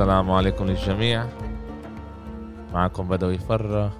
[0.00, 1.26] السلام عليكم للجميع.
[2.72, 3.92] معكم بدوي فرة.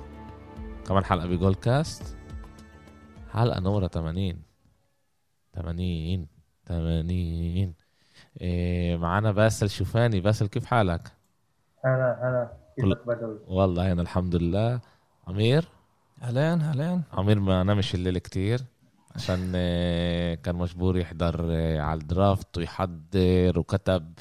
[0.86, 2.16] كمان حلقة بجول كاست.
[3.32, 4.42] حلقة نورة 80
[5.54, 6.26] 80
[6.66, 7.74] 80
[8.40, 10.20] إيه معنا باسل شوفاني.
[10.20, 11.12] باسل كيف حالك؟
[11.84, 14.80] هلا هلا كيفك بدوي؟ والله أنا الحمد لله.
[15.28, 15.68] عمير
[16.22, 17.02] أهلين أهلين.
[17.12, 18.60] عمير ما نامش الليل كتير.
[19.14, 24.12] عشان آه، كان مجبور يحضر آه، على الدرافت ويحضر وكتب.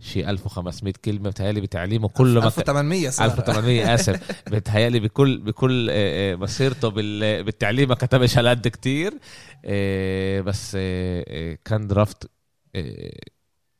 [0.00, 3.26] شي 1500 كلمة بتهيألي بتعليمه كله ما ك- 1800 صار.
[3.26, 4.42] 1800 آسف.
[4.48, 9.14] بتهيألي بكل بكل آه، آه، مسيرته بال- بالتعليم ما كتبش على قد كتير.
[9.64, 10.72] آه، بس
[11.64, 12.30] كان درافت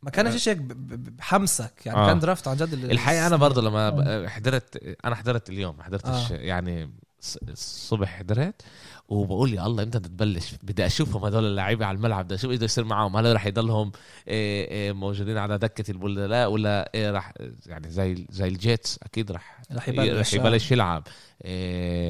[0.02, 1.72] ما كانش شيء ب- بحمسك.
[1.86, 2.06] يعني آه.
[2.06, 6.32] كان درافت عن جد ال- الحقيقة أنا برضه لما حضرت أنا حضرت اليوم ما حضرتش
[6.32, 6.36] آه.
[6.36, 6.90] يعني
[7.24, 8.62] الص- الصبح حضرت.
[9.08, 12.56] وبقول يا الله إمتى بدها تبلش بدي اشوفهم هدول اللعيبة على الملعب بدي أشوف إيش
[12.56, 13.16] بده يصير معاهم.
[13.16, 13.92] هل رح يضلهم
[14.28, 17.32] إيه، إيه، موجودين على دكة البدلاء ولا إيه رح
[17.66, 21.02] يعني زي زي الجيتس أكيد رح رح يبلش، رح يبلش يلعب.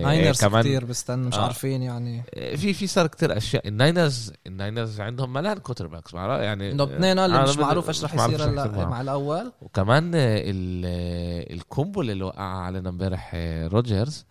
[0.04, 1.42] ناينرز كمان كثير بستنى مش آه.
[1.42, 2.22] عارفين يعني.
[2.56, 3.68] في في صار كتير أشياء.
[3.68, 8.44] الناينرز الناينرز عندهم ملان quarterbacks يعني إنه اثنين اللي أنا مش معروف إيش رح يصير
[8.44, 8.90] هلا معهم.
[8.90, 9.52] مع الأول.
[9.62, 14.24] وكمان ال- ال combo اللي وقع علينا امبارح آه، روجرز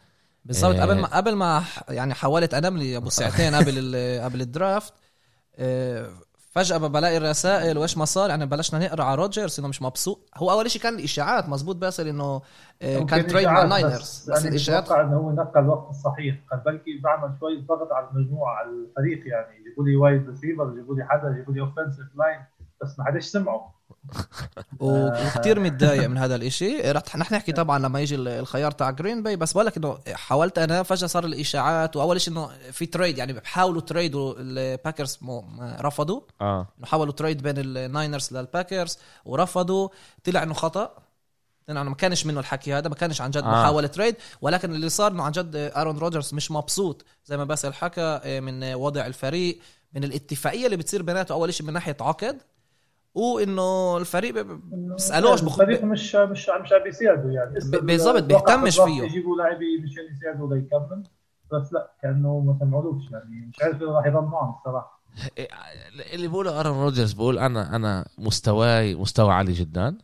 [0.45, 0.75] بالضبط.
[0.75, 0.81] آه.
[0.81, 4.93] قبل ما قبل ما يعني حاولت انام لي أبو ساعتين قبل قبل الدرافت
[5.55, 6.09] آه،
[6.51, 10.29] فجأة بلاقي الرسائل وإيش ما صار يعني بلشنا نقرأ على روجرز إنه مش مبسوط.
[10.37, 12.41] هو أول شيء كان إشاعات مزبوط باسل إنه
[12.81, 16.59] آه، كان trade مع الناينرز بس, بس أنا الاشاعات إنه هو نقى الوقت الصحيح قال
[16.59, 19.59] بلكي بعمل شوية ضغط على المجموعة على الفريق يعني.
[19.59, 22.39] يجيبوا لي wide receiver يجيبوا لي حدا يجيبوا لي offensive line
[22.81, 23.75] بس ما حداش سمعه.
[24.79, 26.91] و- وكتير متضايق من هذا الإشي.
[26.91, 29.97] رح نحن نحكي طبعا لما يجي ال- الخيار تاع جرين باي بس بقول لك إنه
[30.13, 36.21] حاولت أنا فجأة صار الإشاعات وأول شيء إنه في trade يعني بحاولوا trade ما رفضوا.
[36.41, 36.67] آه.
[36.83, 39.89] حاولوا trade بين الناينرز للباكرز ورفضوا.
[40.23, 40.91] طلع إنه خطأ.
[41.67, 43.47] طلع إنه ما كانش منه الحكي هذا ما كانش عن جد آه.
[43.51, 47.73] محاولة trade ولكن اللي صار إنه عن جد ارون روجرز مش مبسوط زي ما باسل
[47.73, 49.59] حكى من وضع الفريق
[49.93, 52.37] من الاتفاقية اللي بتصير بيناته أول شيء من ناحية عقد
[53.15, 55.59] وانه الفريق بيسألوش بخ...
[55.59, 57.53] الفريق مش مش مش عم بيساعدوا يعني.
[57.81, 59.03] بالضبط، بيهتمش فيه.
[59.03, 61.03] يجيبوا لاعبي مشان يساعدوا ليكمل
[61.51, 63.49] بس لا كأنه ما سمعولوش يعني.
[63.53, 65.01] مش عارف راح يضل معهم الصراحة.
[66.13, 69.97] اللي بقوله ارون روجرز بقول أنا أنا مستواي مستوى عالي جدا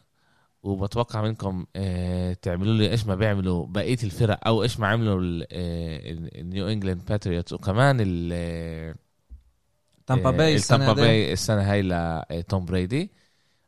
[0.63, 5.47] وبتوقع منكم آه، تعملوا لي إيش ما بيعملوا بقية الفرق أو إيش ما عملوا ال-
[5.51, 8.95] ال- النيو انجلاند باتريوتس وكمان ال
[10.07, 11.81] تامبا باي السنة التامبا دي باي السنة هاي
[12.31, 13.11] لتوم بريدي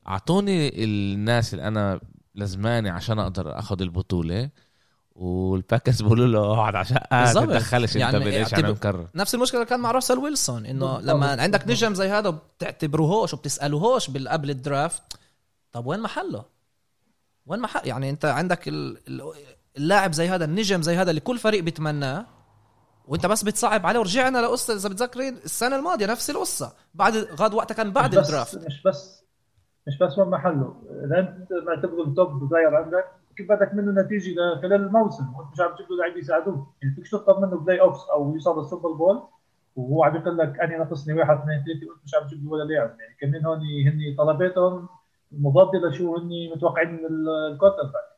[0.08, 2.00] اعطوني الناس اللي أنا
[2.36, 4.50] لزماني عشان أقدر اخذ البطوله
[5.16, 7.26] والباكرز بيقولوا له اقعد عشان ما.
[7.46, 11.00] تدخلش انت يعني بايش اعتبر- أنا مكرر نفس المشكلة اللي كان مع راسل ويلسون انه.
[11.02, 15.02] لما عندك نجم زي هذا بتعتبروهوش وبتسالوهوش قبل الدرافت
[15.72, 16.46] طب وين محله؟
[17.46, 19.34] وين محل يعني انت عندك ال- ال-
[19.78, 22.26] اللاعب زي هذا النجم زي هذا اللي كل فريق بيتمناه
[23.08, 24.00] وانت بس بتصعب عليه.
[24.00, 26.74] ورجعنا لقصة إذا بتذكرين السنة الماضية نفس القصة.
[26.94, 28.66] بعد غاد وقتها كان بعد الدرافت.
[28.66, 29.24] مش بس
[29.88, 30.76] مش بس وين محله
[31.06, 33.06] إذا أنت معتبره ال top player عندك
[33.38, 36.74] كيف بدك منه نتيجة خلال الموسم؟ وأنت مش عم تجيب له لعيبه يساعدوه.
[36.82, 39.24] يعني فيك تطلب منه playoffs أو يوصل للسوبر بول
[39.76, 42.64] وهو عم يقول لك أنا ناقصني واحد اثنين ثلاثة وأنت مش عم تجيب له ولا
[42.64, 42.96] لاعب.
[43.00, 44.88] يعني كمان هون هن طلباتهم
[45.32, 47.06] مضادة لشو هن متوقعين من
[47.54, 48.13] ال quarterback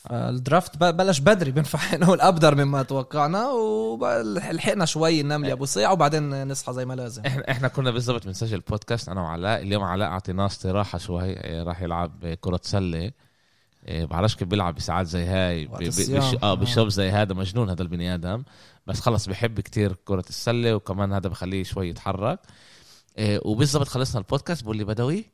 [0.00, 5.92] فالدرافت ب- بلش بدري بنفع نقول ابدر مما توقعنا ولحقنا شوي ننام لي أبو ساعه
[5.92, 7.22] وبعدين نصحى زي ما لازم.
[7.26, 11.82] إحنا إحنا كنا بالضبط بنسجل بودكاست أنا وعلاء اليوم علاء أعطيناه استراحة شوي إيه، راح
[11.82, 13.10] يلعب كرة سلة.
[13.88, 15.66] إيه، بعرفش كيف بيلعب بساعات زي هاي.
[15.66, 16.10] بش...
[16.10, 16.54] آه آه.
[16.54, 18.42] بشوب زي هذا مجنون هذا البني آدم.
[18.86, 22.38] بس خلص بحب كتير كرة السلة وكمان هذا بخليه شوي يتحرك.
[23.18, 25.24] إيه، وبالضبط خلصنا البودكاست بقول لي بدوي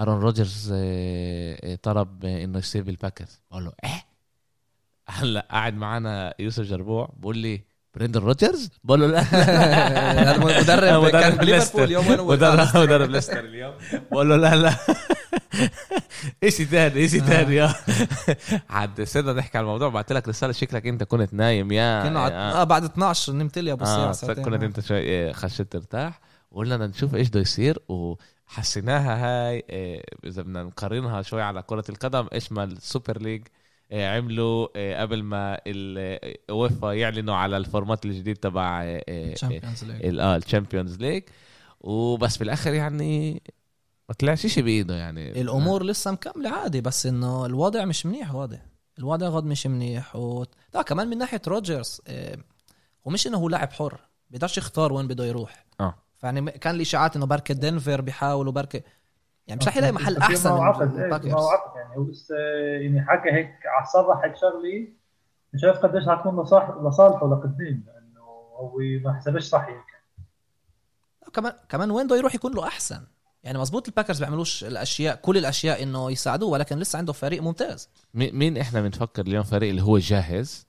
[0.00, 3.40] ارون روجرز إيه، إيه، طلب إنه يصير بالباكرز.
[3.50, 4.04] بقول له إيه؟
[5.08, 7.60] هلا قاعد معنا يوسف جربوع بقول لي
[7.94, 9.22] بريندن روجرز؟ بقول له لا.
[10.36, 11.90] المدرب مدرب ليستر.
[11.90, 13.74] يوم وين هو؟ مدرب مدرب ليستر اليوم.
[14.10, 14.76] بقول له لا لا.
[16.42, 17.74] إيشي ثاني إيشي ثاني يا
[18.70, 21.72] عاد صرنا نحكي على الموضوع بعت لك رسالة شكلك أنت كنت نايم.
[21.72, 24.44] يا كنا آه بعد 12 نمت لي أبو ساعه ساعتين.
[24.44, 26.20] كنت أنت شوي إيه، خشيت ترتاح.
[26.50, 27.78] وقلنا نشوف إيش بده يصير
[28.48, 33.42] وحسيناها هاي إيه، إذا بدنا نقارنها شوي على كرة القدم إيش ما ال Super League
[33.92, 38.82] إيه، عملوا إيه، قبل ما الوفا يعلنوا على ال format الجديد تبع
[40.18, 41.22] ال Champions League
[41.80, 43.42] وبس بالاخر يعني
[44.08, 45.40] ما طلعش شيء بإيده يعني.
[45.40, 48.58] الأمور لسه مكملة عادي بس إنه الوضع مش منيح واضح.
[48.98, 50.44] الوضع غاد مش منيح و...
[50.74, 52.38] لا كمان من ناحية روجرز آه،
[53.04, 54.00] ومش إنه هو لاعب حر
[54.30, 55.64] بيقدرش يختار وين بده يروح.
[55.80, 55.94] آه.
[56.18, 58.82] فيعني كان الاشاعات إنه بركة دنفر بيحاولوا بركه
[59.46, 61.32] يعني مش رح يلاقي محل أحسن من عقد إيه في ال Packers.
[61.32, 61.96] معه عقد يعني.
[61.96, 62.34] هو لسه
[62.80, 63.50] يعني حكى هيك
[63.92, 64.88] صرح هيك شغلة.
[65.54, 68.20] مش عارف قديش حتكون لصالح لصالحه لقدام لأنه
[68.56, 68.72] هو
[69.04, 73.00] ما حسبش صح يمكن كمان كمان وين بده يروح يكون له أحسن.
[73.44, 77.88] يعني مزبوط ال Packers بيعملوش الاشياء كل الأشياء إنه يساعدوه ولكن لسه عنده فريق ممتاز.
[78.14, 80.65] مي- مين إحنا بنفكر اليوم فريق اللي هو جاهز؟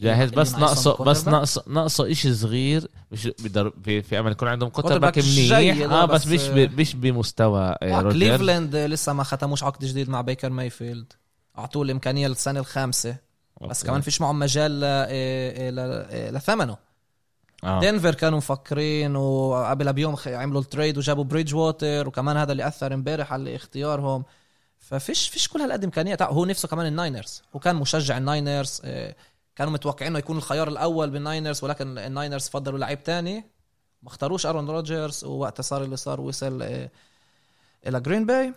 [0.00, 4.68] جاهز بس ناقصه بس؟ ناقصه ناقصه شيء صغير مش بيقدر في, في امل يكون عندهم
[4.68, 6.70] quarterback منيح آه آه، بس, بس، مش آه،.
[6.78, 11.12] مش بمستوى آه، آه كليفلاند لسه ما ختموش عقد جديد مع بيكر مايفيلد
[11.58, 13.16] أعطوه الإمكانية للسنة الخامسة
[13.60, 13.88] بس أوكي.
[13.88, 14.80] كمان فيش معهم مجال
[16.34, 16.76] لثمنه
[17.64, 17.80] آه.
[17.80, 22.94] دنفر كانوا مفكرين وقبلها بيوم عملوا ال trade وجابوا بريدج ووتر وكمان هذا اللي أثر
[22.94, 24.24] امبارح على اختيارهم
[24.78, 28.82] ففيش فيش كل هالقد امكانيات هو نفسه كمان ال Niners هو كان مشجع ال Niners
[29.56, 33.44] كانوا متوقعين إنه يكون الخيار الأول بال Niners ولكن ال Niners فضلوا لعيب تاني
[34.02, 36.90] ما اختاروش ارون روجرز ووقتها صار اللي صار وصل إيه،
[37.86, 38.54] إلى جرين باي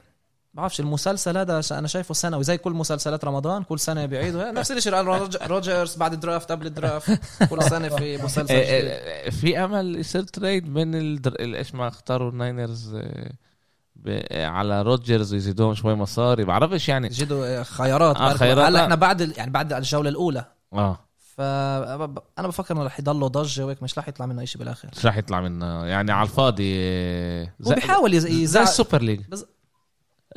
[0.53, 4.94] بعرفش المسلسل هذا أنا شايفه سنوي زي كل مسلسلات رمضان كل سنة بيعيدوا نفس الشيء
[5.47, 7.19] روجرز بعد ال draft قبل ال draft
[7.50, 8.92] كل سنة في مسلسل آه، جديد.
[8.92, 13.31] آه، في أمل يصير trade من إيش ما اختاروا ال Niners آه،.
[14.07, 18.83] آه، على روجرز ويزيدوهم شوي مصاري بعرفش يعني جدوا خيارات آه، خيارات، هلا آه.
[18.83, 21.00] إحنا بعد يعني بعد الجولة الأولى آه.
[21.35, 24.89] فانا بفكر إنه رح يضلوا ضجة وهيك مش رح يطلع منه شيء بالآخر.
[24.97, 25.85] مش راح يطلع منه.
[25.85, 26.73] يعني على الفاضي
[27.67, 29.21] هو بيحاول يز- زي يزعل ال Super League.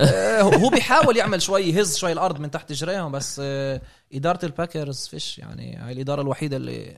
[0.00, 3.80] آه، هو بيحاول يعمل شوي يهز شوي الأرض من تحت جريهم بس آه،
[4.12, 5.38] إدارة ال Packers فيش.
[5.38, 6.96] يعني هاي الإدارة الوحيدة اللي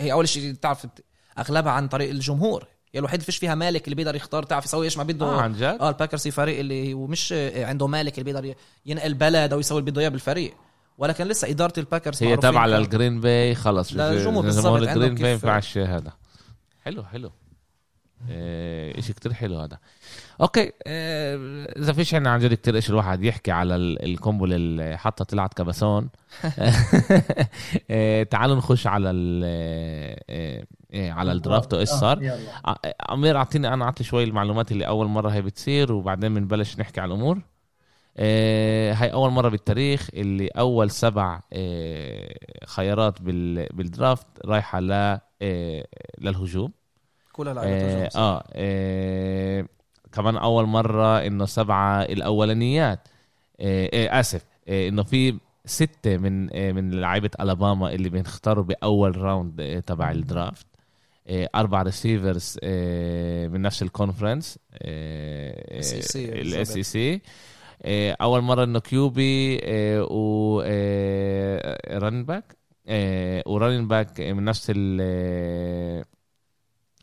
[0.00, 1.04] هي أول شيء تعرف بت-
[1.38, 2.66] أغلبها عن طريق الجمهور.
[2.94, 5.26] هي الوحيدة اللي فيش فيها مالك اللي بيقدر يختار تعرف يسوي إيش ما بده.
[5.26, 8.54] آه عن جد؟ آه ال Packers فريق اللي هو مش آه، عنده مالك اللي بيقدر
[8.86, 10.54] ينقل بلد أو يسوي اللي بده إياه بالفريق.
[11.00, 14.02] ولكن لسه إدارة ال Packers هي تابعة لل Green Bay خلص ما
[14.56, 16.12] عندهم ال Green Bay كيف- ينفعش هذا.
[16.84, 17.30] حلو حلو.
[18.30, 19.78] إيه، إشي كتير حلو هذا.
[20.40, 21.36] أوكي إيه،
[21.76, 25.54] إذا فيش عنا عن جد كتير إيش الواحد يحكي على ال- القنبله اللي حطها طلعت
[25.54, 26.08] كبسون
[27.90, 29.44] إيه، تعالوا نخش على ال
[30.94, 32.38] على ال draft وإيش آه، صار.
[33.12, 37.08] أمير اعطيني أنا أعطي شوي المعلومات اللي أول مرة هي بتصير وبعدين بنبلش نحكي على
[37.14, 37.36] الأمور.
[37.36, 37.42] آه،
[38.92, 42.34] هاي أول مرة بالتاريخ اللي أول سبع آه،
[42.66, 44.92] خيارات بال- بال draft رايحة ل
[45.42, 45.86] آه،
[46.18, 46.72] للهجوم.
[47.32, 48.20] كلها لعيبة آه, هجوم، صح.
[48.20, 49.66] آه آه،
[50.12, 53.08] كمان أول مرة إنه سبعة الأولانيات.
[53.60, 59.16] آه آه آسف آه إنه في ستة من آه من لعيبة ألاباما اللي بنختاروا بأول
[59.16, 60.66] round آه تبع ال draft
[61.28, 64.58] آه أربع receivers آه من نفس ال conference
[66.42, 67.22] ال SEC
[68.20, 70.60] أول مرة إنه QB آه و
[71.98, 72.56] running back
[73.46, 76.04] و running back من نفس ال آه،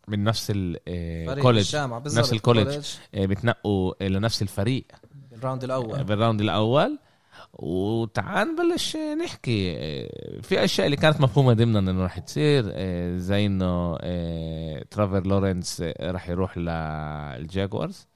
[0.08, 2.68] من نفس بالضبط نفس ال college.
[2.70, 4.86] college بتنقوا لنفس الفريق.
[5.32, 6.04] بالراوند الأول.
[6.04, 7.00] بالراوند الأول.
[7.54, 9.74] وتعال نبلش نحكي.
[10.42, 12.64] في أشياء اللي كانت مفهومة ضمنا إنه راح تصير
[13.18, 13.98] زي إنه
[14.92, 18.08] تريفور لورنس راح يروح لل Jaguars.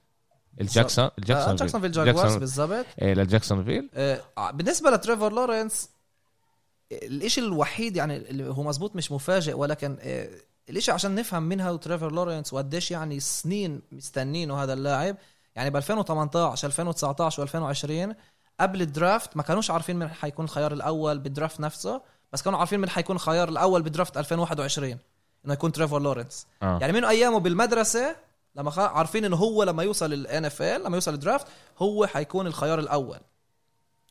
[0.62, 5.89] الجاكسون آه، الجاكسون جاكسون في ال Jaguars بالضبط للجاكسونفيل آه، بالنسبة لتريفور لورنس
[6.91, 10.30] الإشي الوحيد يعني اللي هو مزبوط مش مفاجئ ولكن آه،
[10.70, 15.15] الإشي عشان نفهم منها تريفور لورنس وقديش يعني سنين مستنينه هذا اللاعب.
[15.56, 18.15] يعني ب 2018 2019 و2020
[18.60, 22.01] قبل ال draft ما كانوش عارفين من حيكون الخيار الأول بال draft نفسه
[22.34, 24.98] بس كانوا عارفين من حيكون الخيار الأول بال draft 2021
[25.46, 26.48] إنه يكون تريفور لورنس.
[26.63, 26.77] آه.
[26.82, 28.15] يعني من أيامه بالمدرسة
[28.55, 28.79] لما خ...
[28.79, 31.48] عارفين انه هو لما يوصل ال NFL لما يوصل ال draft
[31.79, 33.20] هو حيكون الخيار الأول.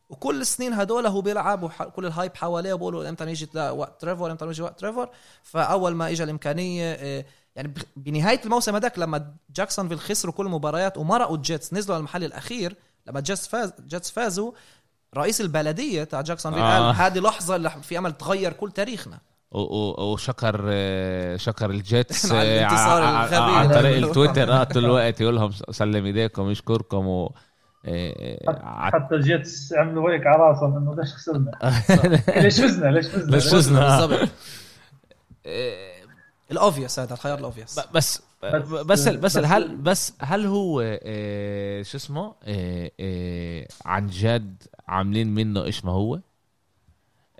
[0.08, 1.82] وكل السنين هدول هو بيلعب وح...
[1.82, 5.08] كل ال hype حواليه وبقولوا إمتى يجي وقت تريفور إمتى يجي وقت تريفور
[5.42, 7.24] فأول ما اجى الإمكانية آه،
[7.56, 12.24] يعني بنهاية الموسم هذاك لما جاكسونفيل خسروا كل المباريات ومرقوا ال Jets نزلوا على المحل
[12.24, 14.52] الأخير لما ال Jets فاز Jets فازوا
[15.16, 16.86] رئيس البلدية تاع جاكسونفيل آه.
[16.88, 19.18] قال هذه لحظة اللي في أمل تغير كل تاريخنا.
[19.52, 23.74] وشكر آه، شكر ال Jets آه، عن ده.
[23.80, 27.32] طريق التويتر آه طول الوقت يقول لهم سلم إيديكم يشكركم و
[27.86, 31.50] آه، آه، حتى ال Jets عملوا هيك على راسهم إنه ليش خسرنا؟
[32.42, 34.28] ليش فزنا ليش فزنا ليش فزنا؟ بالضبط.
[36.50, 38.22] ال obvious هذا الخيار ال obvious بس
[38.84, 45.64] بس- بس هل بس هل هو آه، شو اسمه آه، آه، عن جد عاملين منه
[45.64, 46.18] إيش ما هو؟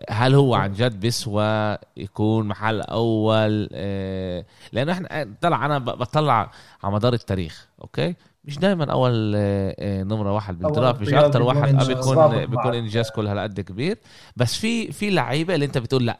[0.09, 6.51] هل هو عن جد بيسوى يكون محل أول؟ آه، لأنه إحنا طلع أنا بطلع
[6.83, 8.15] على مدار التاريخ أوكي؟
[8.45, 13.11] مش دائما أول آه، آه، نمرة واحد بال draft مش بيكون واحد بيكون بيكون إنجاز
[13.11, 13.99] كل هالقد كبير.
[14.37, 16.19] بس في في لعيبة اللي أنت بتقول لأ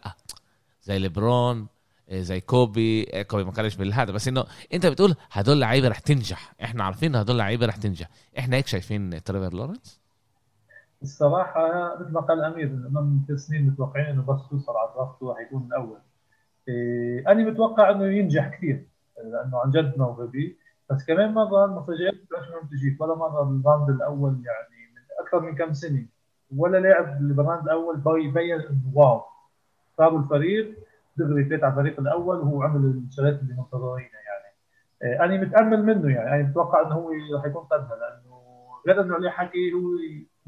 [0.83, 1.67] زي ليبرون
[2.11, 4.45] آه، زي كوبي آه، كوبي ما كانش بالهذا بس إنه
[4.75, 8.09] أنت بتقول هدول لعيبة رح تنجح إحنا عارفين هدول لعيبة رح تنجح.
[8.39, 10.00] إحنا هيك شايفين تريفر لورنس؟
[11.03, 15.23] الصراحة مثل ما قال أمير من ثلاث سنين متوقعين إنه بس يوصل على ال draft
[15.23, 15.99] هو حيكون الأول.
[16.69, 18.87] إيه أنا متوقع إنه ينجح كثير
[19.25, 20.59] لأنه عن جد موهبي
[20.91, 25.41] بس كمان مرة المفاجآت مش مهم تجيك ولا مرة ال round الأول يعني من أكثر
[25.41, 26.07] من كم سنة
[26.57, 29.23] ولا لاعب بال round الأول بيبين إنه wow
[29.99, 30.79] صار الفريق
[31.17, 34.55] دغري فات على الفريق الأول وهو عمل الشغلات اللي منتظرينها يعني.
[35.03, 38.41] إيه أنا متأمل منه يعني أنا متوقع إنه هو رح يكون قدها لأنه
[38.87, 39.81] غير إنه عليه حكي هو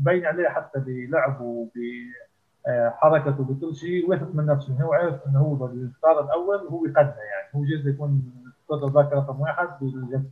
[0.03, 1.69] مبين عليه حتى بلعبه
[2.67, 4.73] بحركته بكل شيء واثق من نفسه.
[4.83, 7.49] هو عارف إنه هو بالقرار الأول هو قدها يعني.
[7.55, 8.33] هو جايز يكون
[8.69, 10.31] quarterback رقم واحد بالجسم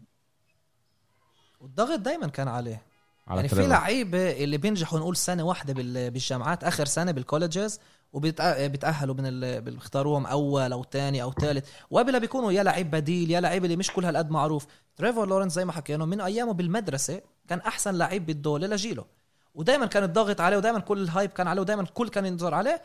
[1.61, 2.83] والضغط دايما كان عليه.
[3.29, 3.67] على يعني في.
[3.67, 7.79] لعيبة اللي بينجحوا نقول سنة واحدة بال- بالجامعات آخر سنة بال colleges
[8.13, 9.61] وبيتاهلوا من ال...
[9.63, 13.93] بيختاروهم أول أو ثاني أو ثالث وقبلها بيكونوا يا لعيب بديل يا لعيب اللي مش
[13.93, 14.67] كل هالقد معروف.
[14.97, 19.05] تريفور لورنس زي ما حكينا من أيامه بالمدرسة كان أحسن لعيب بالدولة لجيله
[19.55, 22.83] ودائما كان الضغط عليه ودائما كل ال hype كان عليه ودائما الكل كان ينظر عليه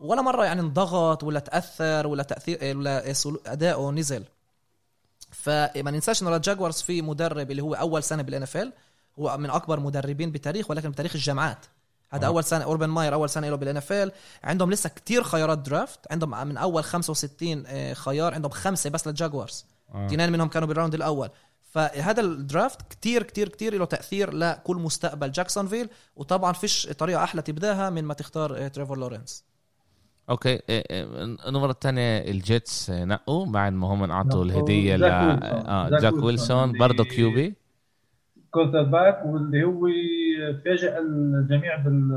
[0.00, 4.24] ولا مرة يعني انضغط ولا تأثر ولا تأثير ولا سلو- أداؤه نزل.
[5.30, 8.68] فما ننساش انه ال Jaguars في مدرب اللي هو أول سنة بال NFL
[9.18, 11.58] هو من أكبر مدربين بتاريخ ولكن بتاريخ الجامعات.
[12.10, 12.28] هذا آه.
[12.28, 14.10] أول سنة أوربن ماير أول سنة له بال NFL
[14.44, 15.98] عندهم لسه كتير خيارات draft.
[16.12, 19.64] عندهم من أول 65 آه، خيار عندهم خمسة بس لل Jaguars
[19.94, 20.06] آه.
[20.06, 21.30] اثنين منهم كانوا بال round الأول.
[21.72, 27.42] فهذا ال draft كتير كتير كتير له تأثير لكل مستقبل جاكسونفيل وطبعا فيش طريقة أحلى
[27.42, 29.44] تبدأها من ما تختار آه، تريفور لورنس
[30.30, 31.04] أوكي إيه، إيه،
[31.48, 35.00] النمرة الثانية ال Jets آه، نقوا بعد ما هم انعطوا الهدية ل
[36.00, 36.72] زاك ويلسون.
[36.72, 37.54] زاك برضه QB.
[38.50, 39.86] quarterback واللي هو
[40.64, 42.08] فاجئ الجميع بال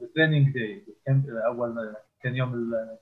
[0.00, 0.84] بال training day
[1.46, 2.98] أول كان يوم ال-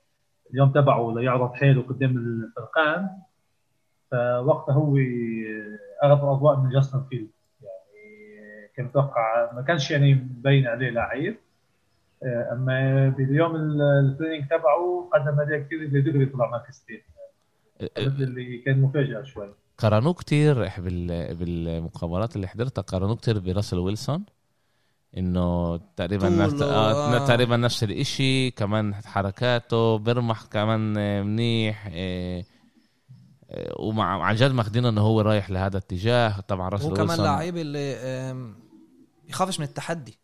[0.53, 3.09] اليوم تبعه ليعرض حاله قدام الفرقان.
[4.11, 4.97] فوقتها هو
[6.03, 7.27] اخذ الأضواء من جاستن فيلد
[7.61, 11.35] يعني كان متوقع ما كانش يعني مبين عليه لعيب
[12.23, 17.03] أما باليوم ال- ال training تبعه قدم اداء كثير اللي دغري طلع مركز ثاني
[18.07, 21.35] اللي كان مفاجأة شوي قارنوه كتير إح بال...
[21.35, 24.25] بالمقابلات اللي حضرتها قارنوه كتير براسل ويلسون
[25.17, 26.61] إنه تقريبا نفس...
[26.61, 27.15] آه.
[27.15, 27.27] آه.
[27.27, 32.43] تقريبا نفس الإشي كمان حركاته برمح كمان آه، منيح آه، آه،
[33.79, 36.39] ومع عن جد ماخدينه إنه هو رايح لهذا الاتجاه.
[36.39, 38.55] طبعا راسل هو كمان لعيب اللي
[39.27, 40.19] بيخافش من التحدي.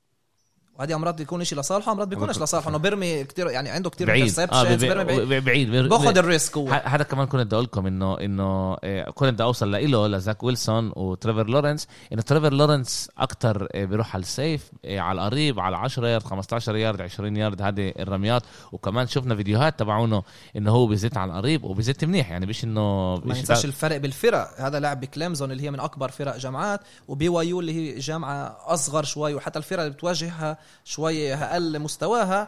[0.80, 2.70] وهذه أمرار بيكون شيء لصالحه أمرار بيكونش لصالحه.
[2.70, 4.40] إنه بيرمي كتير يعني عنده كتير بعيد.
[4.80, 5.04] بيرمي
[5.40, 5.72] بعيد.
[5.72, 6.70] بعيد, باخذ ال risk هو.
[6.70, 10.92] هذا كمان كنت بدي أقول لكم انه إنه آه، كنت بدي أوصل له لزاك ويلسون
[10.96, 11.88] وتريفر لورنس.
[12.14, 16.76] إنه تريفر لورنس أكثر بيروح على ال safe آه، على القريب على 10 يارد 15
[16.76, 18.44] يارد 20 يارد هذه الرميات.
[18.72, 20.24] وكمان شفنا فيديوهات تبعونه
[20.56, 22.32] إنه هو بيزت على القريب وبيزت منيح.
[22.32, 24.48] يعني مش انه ما مش ننساش الفرق بالفرق.
[24.58, 29.04] هذا لاعب بكليمزون اللي هي من أكبر فرق جامعات و BYU اللي هي جامعة أصغر
[29.04, 32.48] شوي وحتى الفرق اللي بتواجهها شوي أقل مستواها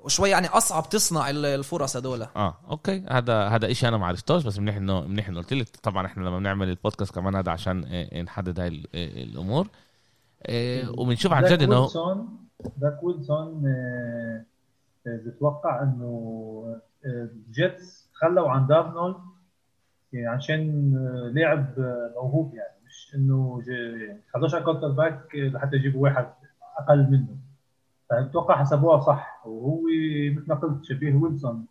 [0.00, 2.22] وشوي يعني أصعب تصنع ال- الفرص هدول.
[2.22, 3.04] آه أوكي.
[3.10, 6.22] هذا هذا شيء أنا ما عرفتوش بس منيح انه منيح إنه قلت لك طبعا إحنا
[6.22, 9.68] لما بنعمل البودكاست كمان هذا عشان آه، نحدد هاي ال- آه، الأمور.
[10.46, 12.38] آه، وبنشوف عن جد انه ويلسون
[12.80, 13.62] زاك ويلسون
[15.06, 19.16] بتوقع إنه ال Jets تخلوا عن دارنولد
[20.12, 20.92] يعني عشان
[21.34, 21.74] لاعب
[22.16, 22.74] موهوب يعني.
[22.86, 26.26] مش إنه جا- خلوش على quarterback لحتى يجيبوا واحد
[26.78, 27.36] أقل منه.
[28.10, 29.42] فأتوقع حسبوها صح.
[29.46, 29.82] وهو
[30.36, 31.66] مثل ما قلت شبيه ويلسون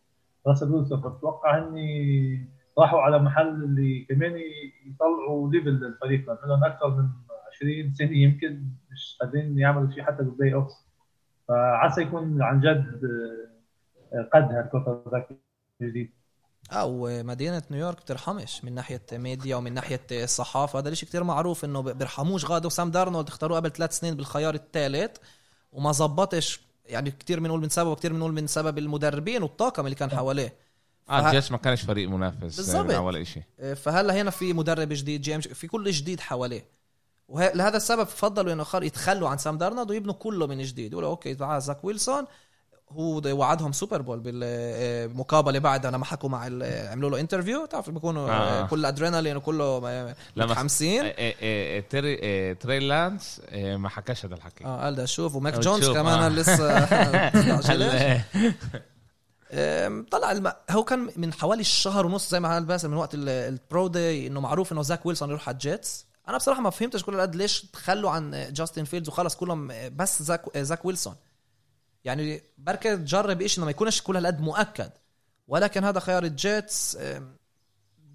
[0.47, 1.01] راسل ويلسون.
[1.01, 4.41] فبتوقع إني راحوا على محل اللي كمان
[4.85, 7.09] يطلعوا level الفريق لأن لهم أكثر من
[7.55, 10.67] 20 سنة يمكن مش قادرين يعملوا شيء حتى بال playoff
[11.47, 13.01] فعسى يكون عن جد
[14.13, 15.29] آه، قد هال quarterback
[15.81, 16.11] الجديد
[16.71, 20.79] أو مدينه نيويورك بترحمش من ناحية ميديا ومن ناحية الصحافة.
[20.79, 25.17] هذا الشيء كتير معروف إنه بيرحموش غادوا سام دارنولد اختاروه قبل ثلاث سنين بالخيار الثالث.
[25.77, 30.11] وما زبطش يعني كتير بنقول من سبب كتير بنقول من سبب المدربين والطاقم اللي كان
[30.11, 30.53] حواليه.
[31.09, 32.59] آه الجيش ما كانش فريق منافس.
[32.75, 33.43] آه، ولا شيء
[33.75, 36.65] فهلا هنا في مدرب جديد GM في كل جديد حواليه.
[37.27, 40.91] ولهذا السبب فضلوا إنه خل يتخلوا عن سام دارنولد ويبنوا كله من جديد.
[40.91, 42.25] يقولوا أوكي تعال زاك ويلسون
[42.91, 47.89] هو ده وعدهم Super Bowl بالمقابله بعدها لما حكوا مع ال- عملوا له interview تعرف
[47.89, 48.63] بيكونوا آه.
[48.63, 48.67] آه.
[48.67, 49.79] كل ادرينالين وكله
[50.37, 54.95] متحمسين آه، آه، آه، تري آه، تري لانس آه، ما حكاش هذا الحكي آه قال
[54.95, 56.29] ده شوف وماك جونز كمان آه.
[56.29, 56.87] لسه
[60.11, 60.51] طلع الم...
[60.69, 63.87] هو كان من حوالي الشهر ونص زي ما قال باسل من وقت ال- ال pro
[63.87, 67.21] day إنه معروف إنه زاك ويلسون يروح على ال Jets أنا بصراحة ما فهمتش كل
[67.21, 71.15] قد ليش تخلوا عن جاستن فيلدز وخلص كلهم بس زاك زاك ويلسون
[72.07, 74.91] يعني بركة تجرب شيء إنه ما يكونش كل هالقد مؤكد.
[75.47, 76.97] ولكن هذا خيار ال Jets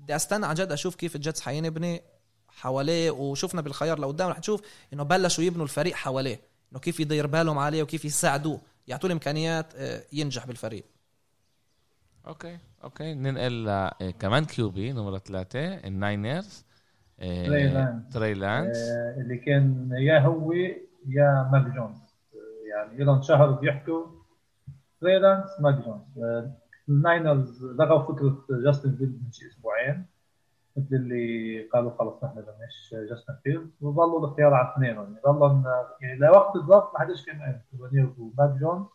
[0.00, 2.02] بدي أستنى عن جد أشوف كيف ال Jets حينبني
[2.48, 6.40] حواليه وشفنا بالخيار لقدام رح نشوف إنه بلشوا يبنوا الفريق حواليه
[6.72, 10.84] إنه كيف يدير بالهم عليه وكيف يساعدوه يعطوه الإمكانيات آه، ينجح بالفريق.
[12.26, 13.14] okay okay.
[13.14, 16.64] ننقل ل- آه، كمان QB نمرة ثلاثة الناينرز
[17.20, 18.12] آه، تري لانس.
[18.12, 18.76] تري لانس
[19.18, 20.52] اللي كان يا هو
[21.08, 21.98] يا ماك جونز.
[22.76, 24.06] يعني لهم شهر بيحكوا.
[25.00, 25.50] تريلانس
[26.18, 26.50] آه،
[26.88, 30.06] الناينرز لغوا فكرة جاستن فيلد من شي أسبوعين
[30.76, 33.70] مثل اللي قالوا خلص نحن بدناش جاستن فيلد.
[33.80, 35.64] وظلوا الاختيار على اثنين يعني ظلهم
[36.00, 38.86] يعني لوقت الضغط ما حدش كان قايل سوفونير وماك جونز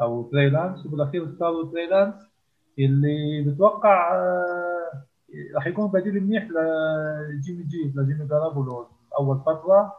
[0.00, 2.14] أو تري لانس وبالأخير اختاروا تري لانس
[2.78, 5.04] اللي بتوقع آه،
[5.54, 8.86] راح يكون بديل منيح لجيمي جي لجيمي جارابولو
[9.18, 9.92] اول فترة.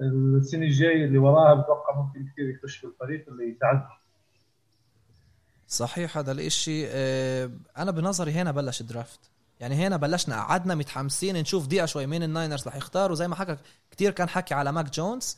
[0.00, 3.82] السنة الجاية اللي وراها بتوقع ممكن كثير يخش في الفريق اللي يساعد
[5.68, 9.20] صحيح هذا الإشي آه، أنا بنظري هنا بلش ال draft.
[9.60, 13.16] يعني هنا بلشنا قعدنا متحمسين نشوف دقيقة شوي مين الناينرز رح يختاروا.
[13.16, 13.56] زي ما حكى
[13.90, 15.36] كتير كان حكي على ماك جونز.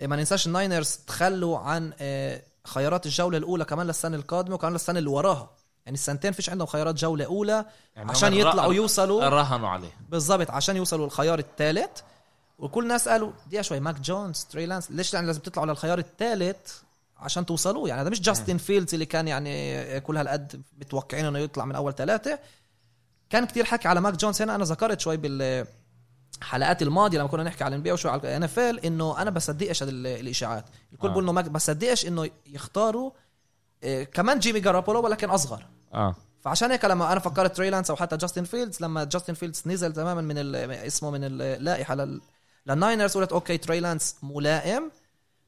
[0.00, 4.98] آه، ما ننساش الناينرز تخلوا عن آه، خيارات الجولة الأولى كمان للسنة القادمة وكمان للسنة
[4.98, 5.50] اللي وراها.
[5.86, 7.64] يعني السنتين فيش عندهم خيارات جولة أولى
[7.96, 12.00] يعني عشان يطلعوا يوصلوا راهنوا عليه بالضبط عشان يوصلوا للخيار الثالث.
[12.64, 16.56] وكل الناس قالوا دقيقة شوي ماك جونز تري لانس ليش يعني لازم تطلعوا للخيار الثالث
[17.18, 21.64] عشان توصلوا يعني هذا مش جاستن فيلدز اللي كان يعني كل هالقد متوقعين إنه يطلع
[21.64, 22.38] من أول ثلاثة.
[23.30, 24.42] كان كتير حكي على ماك جونز.
[24.42, 28.42] هنا أنا ذكرت شوي بالحلقات الماضية لما كنا نحكي على ال NBA وشوي على ال
[28.42, 30.64] NFL إنه أنا بصدقش هذه ال- الإشاعات.
[30.92, 31.10] الكل آه.
[31.10, 33.10] بيقول إنه ما بصدقش إنه يختاروا
[33.84, 35.66] آه، كمان جيمي جارابولو ولكن أصغر.
[35.94, 36.14] آه.
[36.40, 39.92] فعشان هيك لما أنا فكرت تري لانس أو حتى جاستن فيلدز لما جاستن فيلدز نزل
[39.92, 42.20] تماما من اسمه من اللائحه لل
[42.66, 44.90] للناينرز قلت okay تري لانس ملائم.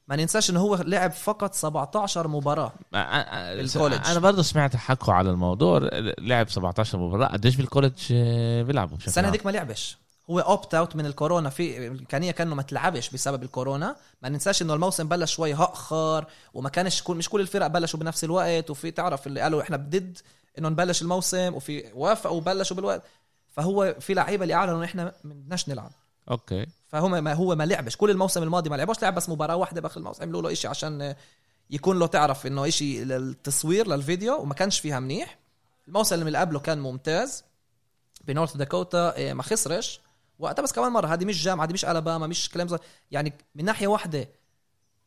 [0.07, 4.07] ما ننساش انه هو لعب فقط 17 مباراة ال college.
[4.07, 9.09] أنا برضه سمعت حكوا على الموضوع لعب 17 مباراة قديش بال college آه، بيلعبوا بشكل
[9.09, 9.97] السنة؟ هذيك ما لعبش.
[10.29, 13.95] هو opt out من الكورونا في الامكانيه كأنه ما تلعبش بسبب الكورونا.
[14.21, 18.23] ما ننساش إنه الموسم بلش شوي هاخر وما كانش كل مش كل الفرق بلشوا بنفس
[18.23, 18.69] الوقت.
[18.69, 20.17] وفي تعرف اللي قالوا إحنا ضد
[20.57, 23.01] إنه نبلش الموسم وفي وافقوا وبلشوا بالوقت.
[23.51, 25.91] فهو في لعيبة اللي أعلنوا انه إحنا ما بدناش نلعب.
[26.31, 26.65] okay.
[26.87, 27.95] فهو ما هو ما لعبش.
[27.95, 29.01] كل الموسم الماضي ما لعبوش.
[29.01, 30.23] لعب بس مباراة واحدة بآخر الموسم.
[30.23, 31.15] عملوا له شيء عشان
[31.69, 35.39] يكون له تعرف إنه شيء للتصوير للفيديو وما كانش فيها منيح.
[35.87, 37.43] الموسم اللي قبله كان ممتاز.
[38.25, 40.01] بنورث داكوتا إيه، ما خسرش.
[40.39, 41.07] وقتها بس كمان مرة.
[41.07, 42.67] هذه مش جامعه هذه مش ألاباما مش كلام
[43.11, 44.29] يعني من ناحية واحدة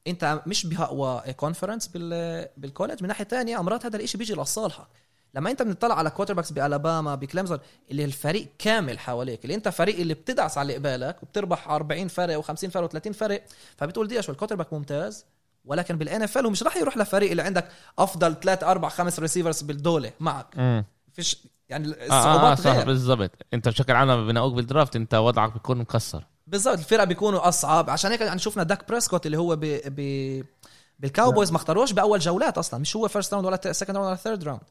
[0.07, 3.03] أنت مش بأقوى conference بال بال college.
[3.03, 4.87] من ناحية تانية أمرات هذا الإشي بيجي لصالحك.
[5.35, 7.59] لما انت بنطلع على quarterbacks بألاباما بكليمزون
[7.91, 12.43] اللي الفريق كامل حواليك اللي انت فريق اللي بتدعس على اللي قبالك وبتربح 40 فرق
[12.43, 13.45] و50 فرق و30 فرق
[13.77, 15.25] فبتقول دي شو ال quarterback ممتاز
[15.65, 19.63] ولكن بال NFL هو مش راح يروح لفريق اللي عندك أفضل 3 4 5 receivers
[19.63, 20.47] بالدولة معك.
[20.59, 21.37] امم فيش
[21.69, 22.87] يعني آه, آه الصعوبات صح غير.
[22.87, 23.31] بالضبط.
[23.55, 26.25] انت بشكل عام لما بنقوك بال draft انت وضعك بيكون مكسر.
[26.47, 27.91] بالضبط الفرق بيكونوا أصعب.
[27.91, 30.01] عشان هيك يعني شفنا داك بريسكوت اللي هو ب ب
[30.99, 34.45] بالكاوبويز ما اختاروش بأول جولات أصلا مش هو first round ولا second round ولا third
[34.45, 34.63] round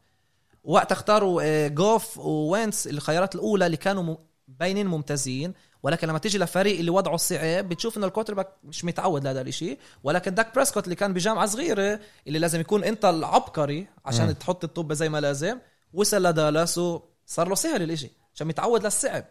[0.63, 4.17] وقت اختاروا آه، جوف ووينتز الخيارات الأولى اللي كانوا م-
[4.47, 5.53] باينين ممتازين.
[5.83, 9.77] ولكن لما تيجي لفريق اللي وضعه صعب بتشوف إنه ال quarterback مش متعود لهذا الشيء
[10.03, 14.31] ولكن داك بريسكوت اللي كان بجامعة صغيرة اللي لازم يكون أنت العبقري عشان مم.
[14.31, 15.57] تحط الطابة زي ما لازم
[15.93, 18.11] وصل لدالاس وصار له سهل الإشي.
[18.35, 19.25] عشان متعود للصعب.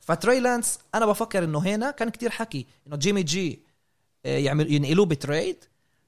[0.00, 3.62] فتري لانس أنا بفكر إنه هنا كان كتير حكي إنه جيمي جي
[4.26, 5.64] آه، يعمل ينقلوه ب trade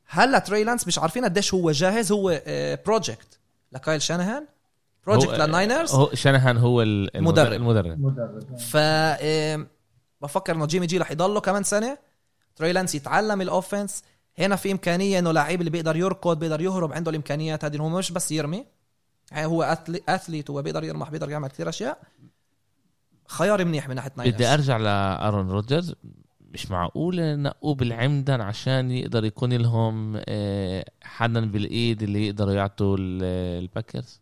[0.06, 2.42] هلأ تري لانس مش عارفين قديش هو جاهز هو
[2.86, 3.38] project
[3.72, 4.46] لكايل شانهان.
[5.06, 7.52] project للناينرز هو شانهان هو ال- المدرب.
[7.52, 8.00] المدرب.
[8.00, 8.56] مدرب.
[8.58, 8.76] ف
[10.22, 11.98] بفكر انه جيمي جي رح يضله كمان سنة.
[12.56, 14.02] تري لانس يتعلم ال offense
[14.38, 18.12] هنا في إمكانية إنه لعيب اللي بيقدر يركض بيقدر يهرب عنده الإمكانيات هذه هو مش
[18.12, 18.66] بس يرمي.
[19.32, 21.98] يعني هو athle- athlete هو بيقدر يرمح بيقدر يعمل كثير أشياء.
[23.28, 25.94] خيار منيح من ناحية ناينرز بدي أرجع لأرون روجرز
[26.50, 33.62] مش معقول نقوه بالعمدن عشان يقدر يكون لهم آه، حدا بالإيد اللي يقدروا يعطوا ال-
[33.62, 34.20] الباكرز؟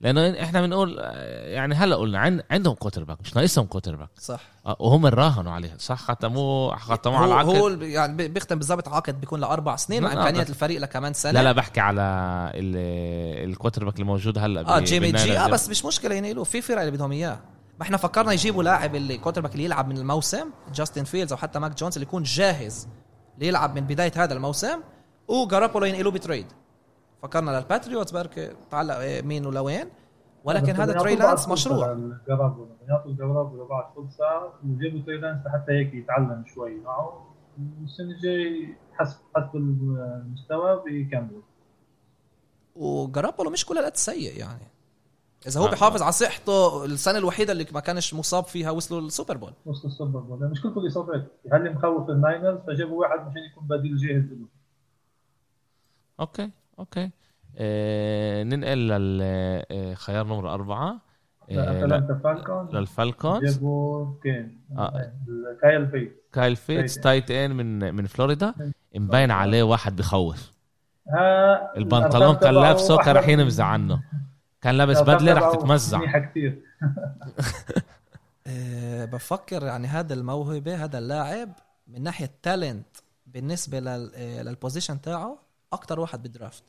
[0.00, 4.40] لأنه إحنا بنقول آه، يعني هلأ قلنا عن عندهم quarterback مش ناقصهم quarterback صح.
[4.66, 7.46] آه، وهم راهنوا عليه صح؟ ختموه ختموه على العقد.
[7.56, 11.32] هو يعني بي- بيختم بالضبط عقد بيكون لأربع سنين مع بس- الفريق لكمان سنة.
[11.32, 12.00] لا لا بحكي على
[12.54, 15.38] ال- ال quarterback الموجود هلأ آه جيمي جي.
[15.38, 17.38] آه بس مش مشكلة ينقلوا في فرق اللي بدهم إياه.
[17.78, 21.58] ما إحنا فكرنا يجيبوا لاعب اللي quarterback اللي يلعب من الموسم جاستن فيلدز أو حتى
[21.58, 22.88] ماك جونز اللي يكون جاهز
[23.38, 24.80] ليلعب من بداية هذا الموسم
[25.28, 26.46] وجارابولو ينقلوه ب trade
[27.22, 29.88] فكرنا للباتريوتس بركي تعلق آه، مين ولوين
[30.44, 31.92] ولكن هذا تري لانس مشروع.
[31.92, 37.26] للجرابولو بدهم يعطوا الجرابولو بعد فرصة ويجيبوا تري لانس لحتى هيك يتعلم شوي معه.
[37.80, 41.42] والسنة الجاي حسب حسب المستوى بيكملوا.
[42.76, 44.66] وجرابولو مش كل الوقت سيء يعني.
[45.46, 45.70] إذا هو آه.
[45.70, 49.52] بيحافظ على صحته السنة الوحيدة اللي ما كانش مصاب فيها وصلوا لل Super Bowl.
[49.66, 50.38] وسط ال Super Bowl.
[50.40, 54.46] يعني مش كل الاصابات هل مخوف الناينرز فجابوا واحد مشان يكون بديل جاهز له.
[56.20, 57.10] okay okay.
[57.58, 61.00] آه ننقل للخيار نمرة أربعة.
[61.50, 61.84] آه
[62.72, 63.44] للفالكونز.
[63.54, 65.12] جابوا كين آه.
[65.62, 67.56] كايل بيت كايل بيتس tight end.
[67.56, 68.54] من من فلوريدا.
[68.94, 70.52] مبين عليه واحد بخوف.
[71.08, 74.02] ها البنطلون كان لابسه كان رح ينمزع من- عنه.
[74.60, 76.18] كان لابس بدلة رح تتمزع.
[76.18, 76.62] كثير
[78.46, 81.52] أه بفكر يعني هذا الموهبة هذا اللاعب
[81.86, 84.12] من ناحية talent بالنسبة لل
[84.44, 85.38] لل position تاعه
[85.72, 86.62] أكتر واحد بال draft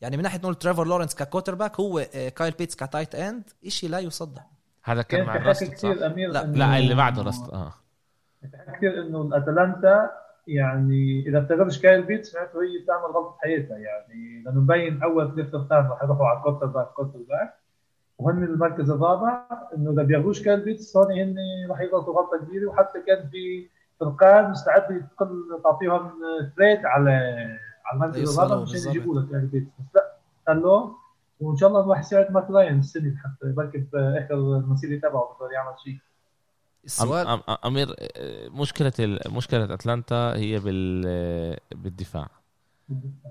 [0.00, 3.90] يعني من ناحية نقول تريفور لورنس ك quarterback هو كايل بيتس ك tight end شيء
[3.90, 4.42] لا يصدق
[4.84, 7.74] هذا كان مع الرست؟ كثير أمير لا، لا اللي بعده رست آه.
[8.76, 10.10] كثير إنه الأتلانتا
[10.46, 14.42] يعني إذا بتقدرش كايل بيتس معناته هي بتعمل غلطة حياتها يعني.
[14.44, 17.54] لأنه مبين أول ثلاث اختار رح يروحوا على ال quarterback quarterback.
[18.18, 19.44] وهن المركز الرابع
[19.76, 21.36] إنه إذا بياخذوش كايل بيتس هون هن
[21.70, 22.68] رح يغلطوا غلطة كبيرة.
[22.68, 23.66] وحتى كان في
[24.00, 26.10] فرق كان مستعد تقل تعطيهم
[26.56, 27.10] trade على
[27.84, 28.90] على المركز يوصلوا الرابع مشان.
[28.90, 30.12] يجيبوا لك كايل بيتس بس لا
[30.46, 30.96] خلوه
[31.40, 35.72] وإن شاء الله راح يساعد مات راين السنة حتى بركب آخر المسيرة تبعه بده يعمل
[35.84, 35.98] شيء.
[36.84, 38.92] السؤال أم أمير آه، مشكله
[39.26, 42.30] مشكلة أتلانتا هي بال آه، بالدفاع.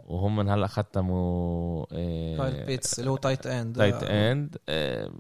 [0.06, 5.12] وهم من هلأ ختموا آه، كايل بيتس اللي هو tight end tight end آه،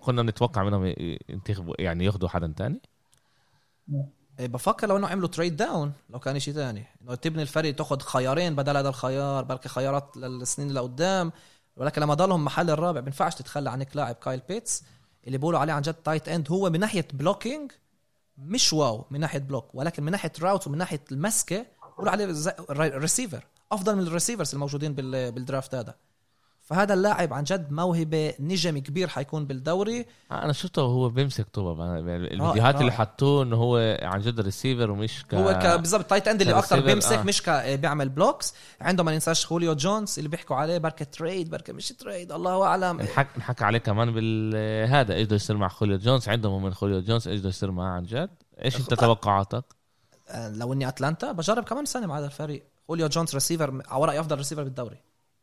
[0.00, 0.94] كنا نتوقع منهم
[1.28, 2.80] ينتخبوا يعني ياخذوا حدا تاني؟
[4.40, 6.84] إيه، بفكر لو إنه عملوا trade down لو كان شيء تاني.
[7.02, 11.32] إنه تبني الفريق تاخذ خيارين بدل هذا الخيار بلكي خيارات للسنين اللي قدام.
[11.76, 14.84] ولكن لما ضلهم محل الرابع بينفعش تتخلى عنك لاعب كايل بيتس
[15.26, 17.72] اللي بيقولوا عليه عن جد tight end هو من ناحية blocking
[18.38, 22.26] مش wow من ناحية block ولكن من ناحية route ومن ناحية المسكة بيقولوا عليه
[22.98, 25.94] ريسيفر أفضل من ال receivers الموجودين بال- بال draft هذا.
[26.70, 30.06] فهذا اللاعب عن جد موهبة نجم كبير حيكون بالدوري.
[30.30, 32.90] آه، أنا شفته وهو بيمسك طابة الفيديوهات اللي رائع.
[32.90, 36.80] حطوه إنه هو عن جد ريسيفر ومش ك هو ك- بالضبط tight end اللي أكثر
[36.80, 37.22] بيمسك آه.
[37.22, 37.50] مش ك...
[37.50, 42.32] بيعمل blocks عنده ما ننساش خوليو جونز اللي بيحكوا عليه بركة trade بركة مش trade
[42.32, 43.00] الله أعلم.
[43.00, 47.28] انحك انحكى عليه كمان بالهذا إيش بده يصير مع خوليو جونز عندهم من خوليو جونز
[47.28, 48.30] إيش بده يصير معاه عن جد؟
[48.64, 49.64] إيش أنت توقعاتك؟
[50.28, 52.64] آه، لو إني أتلانتا بجرب كمان سنة مع هذا الفريق.
[52.88, 54.96] خوليو جونز ريسيفر على رأيي أفضل ريسيفر بالدوري.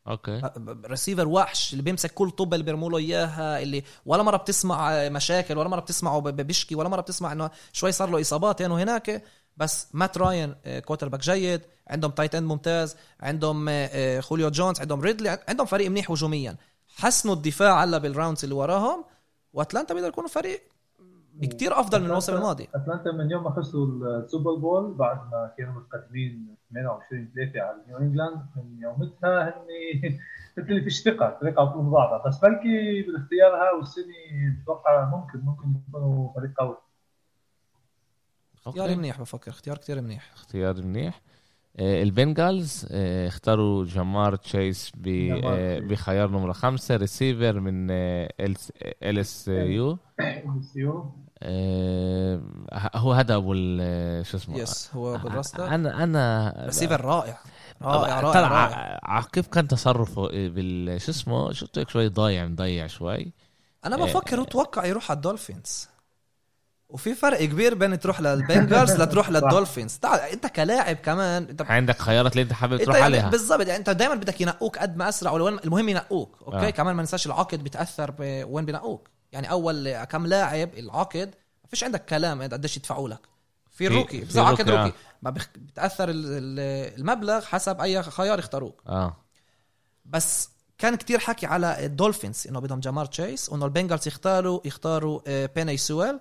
[0.07, 0.31] okay.
[0.31, 0.53] آه،
[0.85, 5.09] ريسيفر وحش اللي بيمسك كل طب اللي بيرموا له إياها اللي ولا مرة بتسمع آه،
[5.09, 9.23] مشاكل ولا مرة بتسمعه بيشكي ولا مرة بتسمع إنه شوي صار له إصابات هنا وهناك
[9.57, 14.79] بس مات راين آه، quarterback جيد عندهم tight end ممتاز عندهم آه، آه، خوليو جونز
[14.79, 16.57] عندهم ريدلي عندهم فريق منيح هجوميا
[16.97, 19.05] حسنوا الدفاع هلأ بال rounds اللي وراهم
[19.53, 20.63] وأتلانتا بيقدر يكونوا فريق
[21.41, 22.67] بكتير أفضل من الموسم الماضي.
[22.75, 27.77] أتلانتا من يوم ما خسروا ال Super Bowl بعد ما كانوا متقدمين 28 3 على
[27.87, 29.65] نيو إنجلاند من يومتها هن
[30.57, 34.05] مثل اللي فيش ثقة ثقه بطول بعضها بس بلكي بالاختيار ها والسنة
[34.61, 36.77] بتوقع ممكن ممكن يكونوا فريق قوي.
[38.67, 38.95] اختيار.
[38.95, 40.31] منيح بفكر اختيار كتير منيح.
[40.33, 41.21] اختيار منيح.
[41.79, 45.91] آه، البنغالز آه، اختاروا جمار تشيس آه، تشيس.
[45.91, 48.55] بخيار نمرة خمسة ريسيفر من L
[49.01, 49.97] SU.
[51.41, 52.41] آه،
[52.95, 53.53] هو هذا أبو
[54.23, 57.39] شو اسمه؟ yes هو بالراستا أنا أنا ريسيفر رائع.
[57.81, 63.33] رائع رائع, طلع كيف كان تصرفه بال شو اسمه؟ شفته شوي؟ ضايع مضيع شوي.
[63.85, 63.97] أنا.
[63.97, 65.87] بفكر أتوقع يروح على الدولفينز.
[66.89, 69.97] وفي فرق كبير بين تروح للبنجلز لتروح للدولفينز.
[69.97, 73.29] تعال أنت كلاعب كمان أنت عندك خيارات اللي أنت حابب تروح يعني عليها.
[73.29, 76.67] بالضبط يعني أنت دائما بدك ينقوك قد ما أسرع ولو المهم ينقوك okay؟ آه.
[76.67, 76.69] آه.
[76.69, 79.09] كمان ما ننساش العقد بتاثر بوين بينقوك.
[79.31, 83.19] يعني أول كم لاعب العقد ما فيش عندك كلام انت قديش يدفعوا لك.
[83.71, 85.49] في ال rookie في عقد rookie ما بخ...
[85.57, 88.81] بتأثر ال- ال- المبلغ حسب أي خيار يختاروك.
[88.87, 89.15] آه.
[90.05, 95.45] بس كان كتير حكي على الدولفينز إنه بدهم جمار تشيس وإنه البنجلز يختاروا يختاروا آه،
[95.55, 96.19] بيني سويل.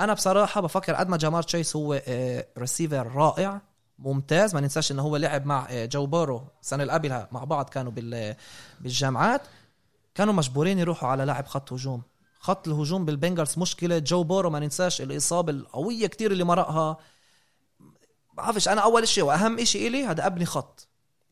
[0.00, 3.60] أنا بصراحة بفكر قد ما جمار تشيس هو آه، ريسيفر رائع
[3.98, 4.54] ممتاز.
[4.54, 7.92] ما ننساش إنه هو لعب مع آه، جو بورو السنة اللي قبلها مع بعض كانوا
[7.92, 8.34] بال
[8.80, 9.42] بالجامعات.
[10.14, 12.02] كانوا مجبورين يروحوا على لاعب خط هجوم.
[12.38, 13.98] خط الهجوم بالبنجلز مشكلة.
[13.98, 16.96] جو بورو ما ننساش الإصابة القوية كتير اللي مرقها.
[18.34, 20.88] بعرفش أنا أول شيء وأهم شيء إلي هذا أبني خط.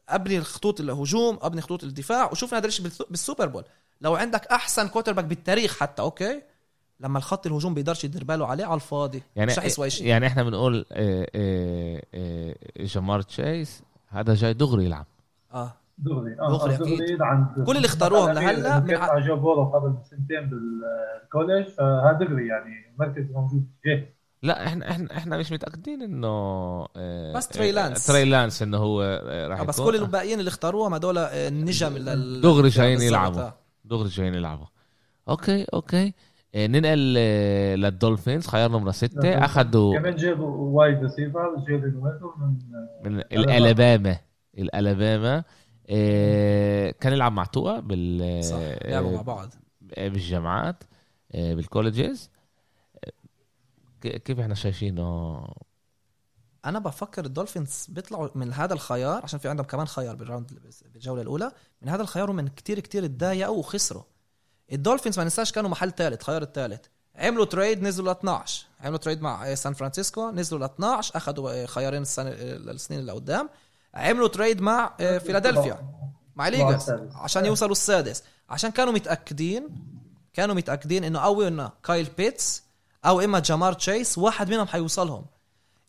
[0.08, 3.64] أبني خطوط الهجوم أبني خطوط الدفاع وشوفنا هذا الشيء بال Super Bowl.
[4.00, 6.42] لو عندك أحسن quarterback بالتاريخ حتى okay؟
[7.00, 9.22] لما الخط الهجوم بيقدرش يدير باله عليه على الفاضي.
[9.36, 14.54] يعني مش رح يسوى شيء يعني إحنا بنقول آه، آه، آه، جمار تشيس هذا جاي
[14.54, 15.06] دغري يلعب.
[15.54, 15.74] آه.
[15.98, 17.22] دغري آه دغري أكيد.
[17.22, 22.70] عند كل اللي اختاروهم لهلأ من جو بورو قبل سنتين بال college فهذا دغري يعني
[22.94, 24.02] المركز موجود جاهز
[24.42, 26.28] لا إحنا إحنا إحنا مش متأكدين إنه
[26.96, 28.06] آه، بس تري آه، لانس.
[28.06, 29.80] تري لانس إنه هو آه، راح آه، بس.
[29.80, 33.40] كل الباقيين اللي اختاروهم هدول آه، النجم لل- دغري جايين يلعبوا.
[33.42, 33.54] آه.
[33.84, 34.66] دغري جايين يلعبوا
[35.28, 36.14] okay okay
[36.54, 39.44] آه، ننقل آه، للدولفينز خيار نمرة ستة.
[39.44, 42.58] أخذوا كمان جابوا wide receiver جيلين ويتو من
[43.12, 44.16] من الألاباما
[44.58, 45.44] الألاباما آه،
[47.00, 49.54] كان يلعب مع توا بال صح آه، لعبوا مع بعض.
[49.80, 50.84] بالجامعات
[51.32, 52.30] آه، بال colleges
[53.04, 53.12] آه،
[54.00, 55.38] ك- كيف إحنا شايفينه؟
[56.64, 60.52] أنا بفكر الدولفينز بيطلعوا من هذا الخيار عشان في عندهم كمان خيار بال round
[60.92, 64.02] بالجولة الأولى من هذا الخيار ومن كتير كتير تضايقوا وخسروا.
[64.72, 66.80] الدولفينز ما ننساش كانوا محل ثالث خيار الثالث
[67.16, 72.02] عملوا trade نزلوا ل 12 عملوا trade مع سان فرانسيسكو نزلوا ل 12 اخذوا خيارين
[72.02, 73.48] السنة السنين اللي قدام.
[73.96, 75.78] عملوا trade مع آه، فيلادلفيا
[76.36, 76.90] مع الإيجلز.
[77.14, 78.22] عشان يوصلوا السادس.
[78.50, 79.68] عشان كانوا متأكدين
[80.32, 82.62] كانوا متأكدين إنه أو إنه كايل بيتس
[83.04, 85.26] أو إما جامار تشيس واحد منهم حيوصلهم.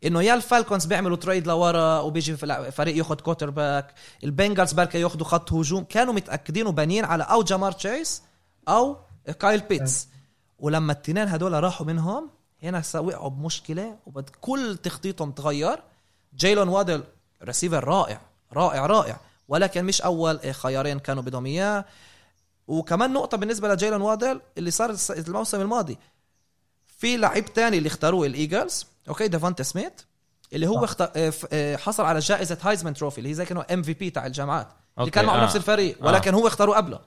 [0.04, 2.38] إنه يا الفالكونز بيعملوا trade لورا وبيجي
[2.72, 5.84] فريق ياخذ quarterback البنجلز بركة ياخذوا خط هجوم.
[5.84, 8.24] كانوا متأكدين وبانيين على أو جامار تشيس
[8.68, 8.98] أو
[9.40, 10.08] كايل بيتس
[10.60, 12.30] ولما التنين هدول راحوا منهم
[12.64, 15.84] هنا وقعوا بمشكلة وبد كل تخطيطهم تغير.
[16.34, 17.04] جايلون وادل
[17.44, 18.22] ريسيفر رائع
[18.54, 21.86] رائع رائع ولكن مش أول خيارين كانوا بدهم إياه
[22.68, 25.98] وكمان نقطة بالنسبة لجايلون وادل اللي صار الموسم الماضي
[26.98, 29.92] في لعيب تاني اللي اختاروه الإيجلز okay ديفانتا سميث
[30.54, 30.84] اللي هو.
[30.84, 31.04] اخت...
[31.04, 34.68] ف- آه، حصل على جائزة هايزمان trophy اللي هي زي كأنه MVP تاع الجامعات
[35.00, 35.44] اللي كان معه آه.
[35.44, 36.06] نفس الفريق آه.
[36.06, 37.00] ولكن هو اختاروه قبله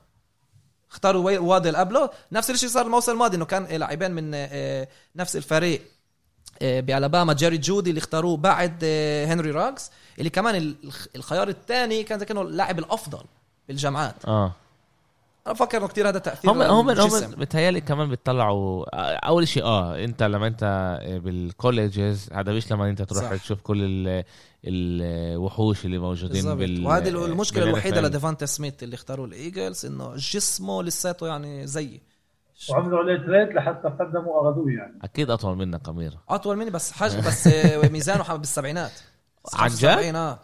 [0.90, 4.30] اختاروا وادل قبله نفس الشيء صار الموسم الماضي إنه كان لاعبين من
[5.16, 5.82] نفس الفريق
[6.60, 8.84] بألاباما جيري جودي اللي اختاروه بعد
[9.28, 13.24] هنري راجز اللي كمان ال- الخ- الخيار الثاني كان زي كانه اللاعب الأفضل
[13.68, 14.24] بالجامعات.
[14.26, 14.52] آه.
[15.46, 17.24] أنا بفكر إنه كثير هذا تأثير هم هم الجسم.
[17.24, 18.84] هم بتهيألي كمان بيطلعوا
[19.28, 23.36] أول شيء آه أنت لما أنت بال colleges هذا مش لما أنت تروح صح.
[23.36, 24.24] تشوف كل ال-
[24.64, 28.00] الوحوش اللي موجودين بال وهذه المشكلة الوحيدة.
[28.00, 32.00] لديفانتا سميث اللي اختاروه الإيجلز إنه جسمه لساته يعني زيي
[32.70, 34.98] وعملوا عليه تريد لحتى قدموا اخذوه يعني.
[35.02, 36.18] أكيد أطول منك أمير.
[36.28, 38.92] أطول مني بس حجم بس آه، ميزانه بالسبعينات.
[39.54, 40.40] عن جد؟ 75 آه.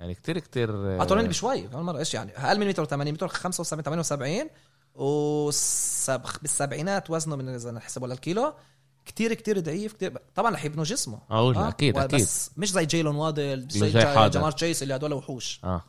[0.00, 3.28] يعني كتير كتير أطول مني بشوي كمان مرة إيش يعني؟ أقل من متر 80 متر
[3.28, 4.50] 75 78
[4.94, 8.52] وسب بالسبعينات وزنه من إذا نحسبه للكيلو
[9.04, 12.20] كتير كتير ضعيف كتير طبعا رح يبنوا جسمه أقول أكيد أكيد.
[12.20, 14.28] بس مش زي جيلون وادل زي زي.
[14.28, 15.60] جمار تشيس اللي هدول وحوش.
[15.64, 15.82] آه.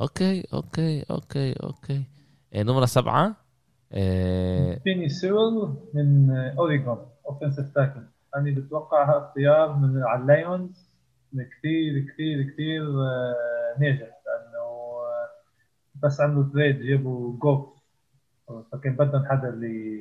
[0.00, 2.04] okay okay okay okay.
[2.54, 3.36] إيه نمرة سبعة.
[3.92, 4.78] إيه.
[4.78, 8.02] بيني سويل من اوريجون offensive tackle
[8.36, 10.89] أنا بتوقع هذا اختيار من على اللايونز
[11.34, 15.28] كثير كثير كثير آه، ناجح لأنه آه،
[16.02, 17.68] بس عملوا trade جابوا جوف
[18.72, 20.00] فكان بدهم حدا اللي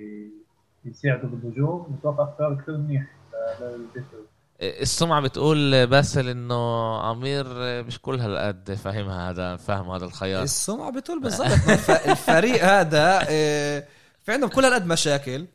[0.86, 1.96] يساعده بالهجوم.
[2.00, 3.06] بتوقع اختيار كثير منيح
[4.62, 7.46] السمعة بتقول باسل إنه أمير
[7.84, 11.48] مش كل هالقد فاهمها هذا فاهم هذا الخيار السمعة بتقول بالضبط.
[12.08, 13.84] الفريق هذا آه،
[14.24, 15.46] في عندهم كل هالقد مشاكل.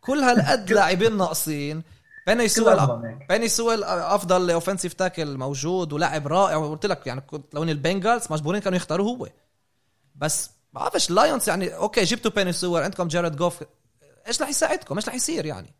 [0.00, 1.82] كل هالقد لاعبين ناقصين.
[2.26, 2.78] بيني سويل.
[3.28, 6.56] بيني سويل أفضل offensive tackle موجود ولاعب رائع.
[6.56, 9.28] وقلت لك يعني كنت لو ان البنجلز مجبورين كانوا يختاروه هو.
[10.14, 13.62] بس بعرفش اللايونز يعني okay جبتوا بيني سويل عندكم جارد جوف
[14.26, 15.74] إيش رح يساعدكم؟ إيش رح يصير يعني؟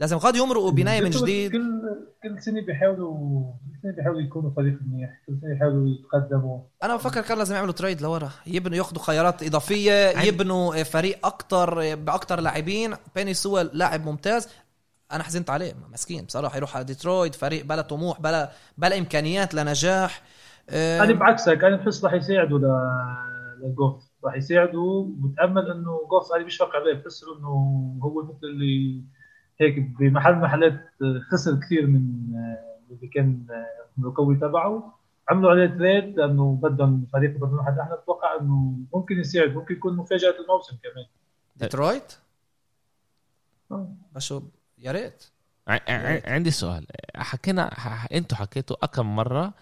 [0.00, 1.52] لازم غاد يمرقوا بناية من جديد.
[1.52, 1.80] كل
[2.22, 5.10] كل سنة بيحاولوا كل سنة بيحاولوا يكونوا فريق منيح.
[5.26, 6.60] كل سنة يحاولوا يتقدموا.
[6.82, 8.30] أنا بفكر كان لازم يعملوا trade لورا.
[8.46, 12.94] يبنوا ياخذوا خيارات إضافية يبنوا فريق أكتر بأكتر لاعبين.
[13.14, 14.48] بيني سويل لاعب ممتاز.
[15.12, 20.22] أنا حزنت عليه مسكين بصراحة يروح على ديترويت فريق بلا طموح بلا بلا إمكانيات لنجاح
[20.70, 22.64] آه، أنا بعكسك أنا بحس راح يساعدوا ل
[23.62, 27.48] لجوف راح يساعدوا وبتامل إنه جوف أنا بيشفق عليه بحس إنه
[28.02, 29.02] هو مثل اللي
[29.60, 30.80] هيك بمحل من محلات
[31.30, 32.02] خسر كثير من
[32.90, 33.46] اللي كان
[33.96, 34.98] من القوي تبعه.
[35.28, 39.96] عملوا عليه تريد لأنه بدهم فريق بدهم واحد إحنا بتوقع إنه ممكن يساعد ممكن يكون
[39.96, 41.06] مفاجأة الموسم كمان.
[41.56, 42.12] ديترويت؟
[43.72, 43.88] آه.
[44.80, 45.24] يا ريت.
[46.26, 46.86] عندي سؤال.
[47.16, 47.68] حكينا
[48.12, 49.54] أنتوا حكيتوا أكم مرة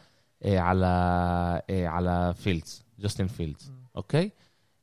[0.44, 3.72] إيه على إيه على فيلدز جاستن فيلدز.
[3.96, 4.30] okay؟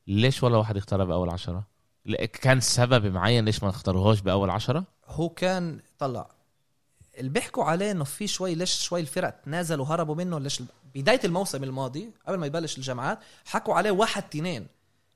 [0.06, 1.64] ليش ولا واحد اختارها بأول عشرة؟
[2.42, 6.28] كان سبب معين ليش ما اختاروهوش بأول عشرة؟ هو كان طلع.
[7.18, 10.62] اللي بيحكوا عليه إنه في شوي ليش شوي الفرق تنازلوا وهربوا منه ليش
[10.94, 14.66] بداية الموسم الماضي قبل ما يبلش الجامعات حكوا عليه واحد تنين.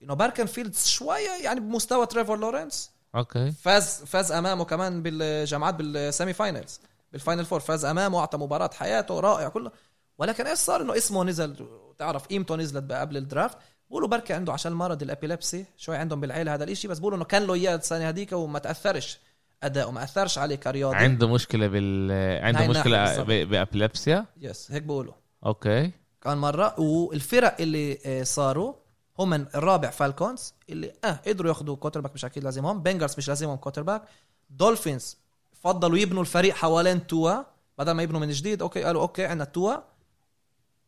[0.02, 2.90] إنه جاستن فيلدز شوية يعني بمستوى تريفور لورنس.
[3.14, 3.52] okay.
[3.52, 6.80] فاز فاز أمامه كمان بالجامعات بال semi-finals
[7.12, 7.60] بال Final Four.
[7.60, 9.70] فاز أمامه واعطى مباراة حياته رائع كله.
[10.18, 11.56] ولكن إيش صار؟ إنه اسمه نزل
[11.98, 13.58] تعرف قيمته نزلت قبل ال draft.
[13.90, 17.24] بقولوا بركي عنده عشان مرض ال epilepsy شوي عندهم بالعيلة هذا الإشي بس بقولوا إنه
[17.24, 19.18] كان له إياه السنة هذيك وما تأثرش
[19.62, 20.96] أداؤه ما أثرش عليه كرياضي.
[20.96, 22.12] عنده مشكلة بال
[22.44, 23.48] عنده مشكلة الناحية ب...
[23.48, 25.12] ب epilepsy yes هيك بقولوا.
[25.46, 25.90] okay.
[26.22, 28.74] كان مرة والفرق اللي آه، صاروا
[29.20, 32.82] هم الرابع فالكونز اللي آه قدروا ياخذوا quarterback مش أكيد لازمهم.
[32.82, 34.02] بنجلز مش لازمهم quarterback
[34.50, 35.16] دولفينز
[35.62, 37.42] فضلوا يبنوا الفريق حوالين توا
[37.78, 39.76] بدل ما يبنوا من جديد okay قالوا okay عندنا توا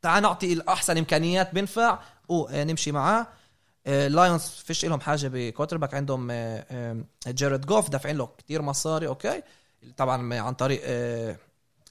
[0.03, 3.27] تعال نعطي الأحسن إمكانيات بينفع ونمشي معاه.
[3.87, 8.63] آه، لايونز فيش لهم حاجة ب quarterback عندهم آه، آه، جيرد جوف دافعين له كتير
[8.63, 9.43] مصاري okay.
[9.97, 11.37] طبعا عن طريق آه،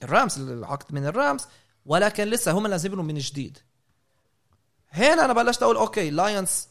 [0.02, 1.46] الرامز العقد من الرامز.
[1.86, 3.58] ولكن لسه هم لازم يبنوا من جديد.
[4.92, 6.68] هنا أنا بلشت أقول okay لايونز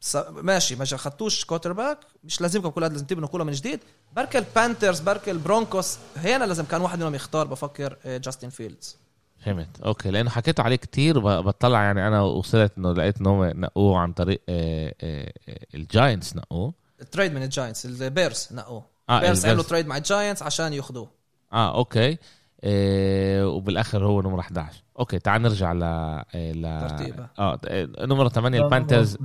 [0.00, 3.80] س- ماشي ما اخذتوش quarterback مش لازمكم كل هذا لازم تبنوا كله من جديد.
[4.16, 8.96] بركة البانترز بركة البرونكوس هنا لازم كان واحد منهم يختار بفكر آه، جاستن فيلدز
[9.44, 9.80] فهمت.
[9.84, 14.40] okay لأنه حكيتوا عليه كتير بطلع يعني أنا وصلت إنه لقيت انه نقوه عن طريق
[14.48, 16.74] آه، آه، آه، الجاينتس نقوه.
[17.00, 18.84] ال trade من الجاينتس البيرس نقوه.
[19.10, 19.68] آه بيرس عملوا البيرز.
[19.70, 21.08] trade مع الجاينتس عشان ياخذوه
[21.52, 22.12] آه okay.
[22.12, 22.18] آه
[22.66, 27.28] وبالآخر هو نمرة 11 okay تعال نرجع ل آه، ل ترتيبه.
[27.38, 29.16] آه آه، نمرة 8 البانترز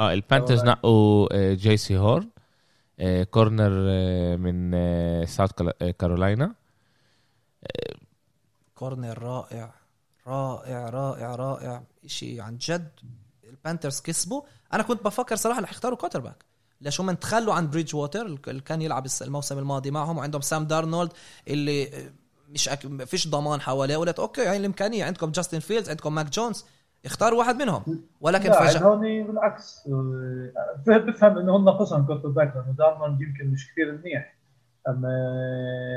[0.00, 0.12] آه.
[0.12, 0.64] البانترز.
[0.64, 2.28] نقوا آه، جي سي هورن
[3.00, 5.50] آه، corner آه، من آه، ساوث
[5.82, 6.54] آه، كارولاينا
[8.74, 9.74] corner رائع
[10.26, 11.82] رائع رائع رائع.
[12.06, 12.88] شيء عن جد
[13.50, 14.42] البانترز كسبوا.
[14.72, 16.44] أنا كنت بفكر صراحة رح يختاروا quarterback
[16.80, 21.12] ليش هم تخلوا عن بريدج ووتر اللي كان يلعب الموسم الماضي معهم وعندهم سام دارنولد
[21.48, 22.10] اللي
[22.50, 23.04] مش أك...
[23.04, 23.96] فيش ضمان حواليه.
[23.96, 25.04] قلت okay هاي الإمكانية.
[25.04, 26.66] عندكم جاستن فيلدز عندكم ماك جونز.
[27.04, 27.82] اختاروا واحد منهم.
[28.20, 29.88] ولكن لا فجاه هون بالعكس.
[29.88, 34.36] آه، بفهم- إنه هم ناقصهم quarterback لأنه دارنولد يمكن مش كثير منيح.
[34.88, 35.08] أما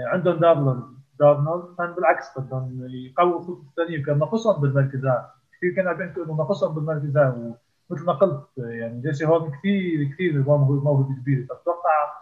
[0.07, 0.83] عندهم دارنولد
[1.19, 5.29] دارنولد كان بالعكس بدهم يقووا الخطوط الثانية كان ناقصهم بالمركز هذا.
[5.57, 7.53] كثير كان عم يحكوا إنه ناقصهم بالمركز هذا
[7.89, 12.13] ومثل ما قلت يعني جيسي هورن كثير كثير موهبه كبيره فاتوقع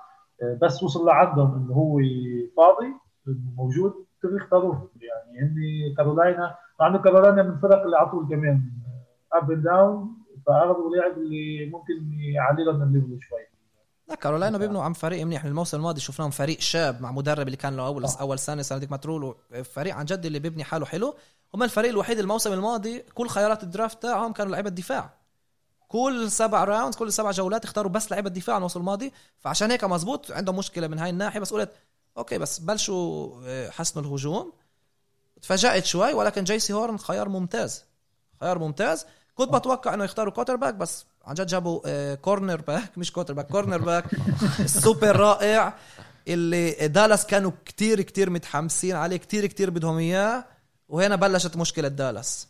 [0.43, 1.99] آه، بس وصل لعندهم إنه هو
[2.57, 2.93] فاضي
[3.57, 3.93] موجود.
[4.23, 4.91] بده يختاروه.
[5.01, 5.55] يعني هن
[5.97, 8.71] كارولاينا مع إنه كارولاينا من الفرق اللي على طول كمان
[9.34, 13.47] up and down فاغلبوا لاعب اللي ممكن يعلي لهم ال level شوي.
[14.07, 15.45] لا كارولاينا بيبنوا عم فريق منيح.
[15.45, 18.10] الموسم الماضي شفناهم فريق شاب مع مدرب اللي كان له اول آه.
[18.21, 21.15] أول سنة سنة ديك مات رول فريق عن جد اللي بيبني حاله حلو.
[21.53, 25.13] هم الفريق الوحيد الموسم الماضي كل خيارات ال draft تاعهم كانوا لعيبة دفاع
[25.88, 29.12] كل سبع rounds كل سبع جولات اختاروا بس لعيبة دفاع الموسم الماضي.
[29.39, 31.39] فعشان هيك مزبوط عندهم مشكلة من هاي الناحية.
[31.39, 31.71] بس قلت
[32.17, 34.54] okay بس بلشوا آه، حسنوا الهجوم.
[35.41, 37.86] تفاجأت شوي ولكن جي سي هورن خيار ممتاز.
[38.41, 39.06] خيار ممتاز.
[39.36, 44.05] كنت بتوقع إنه يختاروا quarterback بس عن جد جابوا آه، cornerback مش quarterback cornerback
[44.60, 45.74] ال super رائع
[46.28, 50.45] اللي دالاس كانوا كتير كتير متحمسين عليه كتير كتير بدهم إياه.
[50.89, 52.47] وهنا بلشت مشكلة دالاس.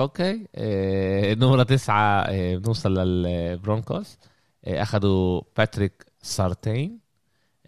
[0.00, 4.18] okay آه، نمرة تسعة آه، بنوصل للبرونكوس
[4.64, 7.07] آه، أخذوا باتريك سارتين آه،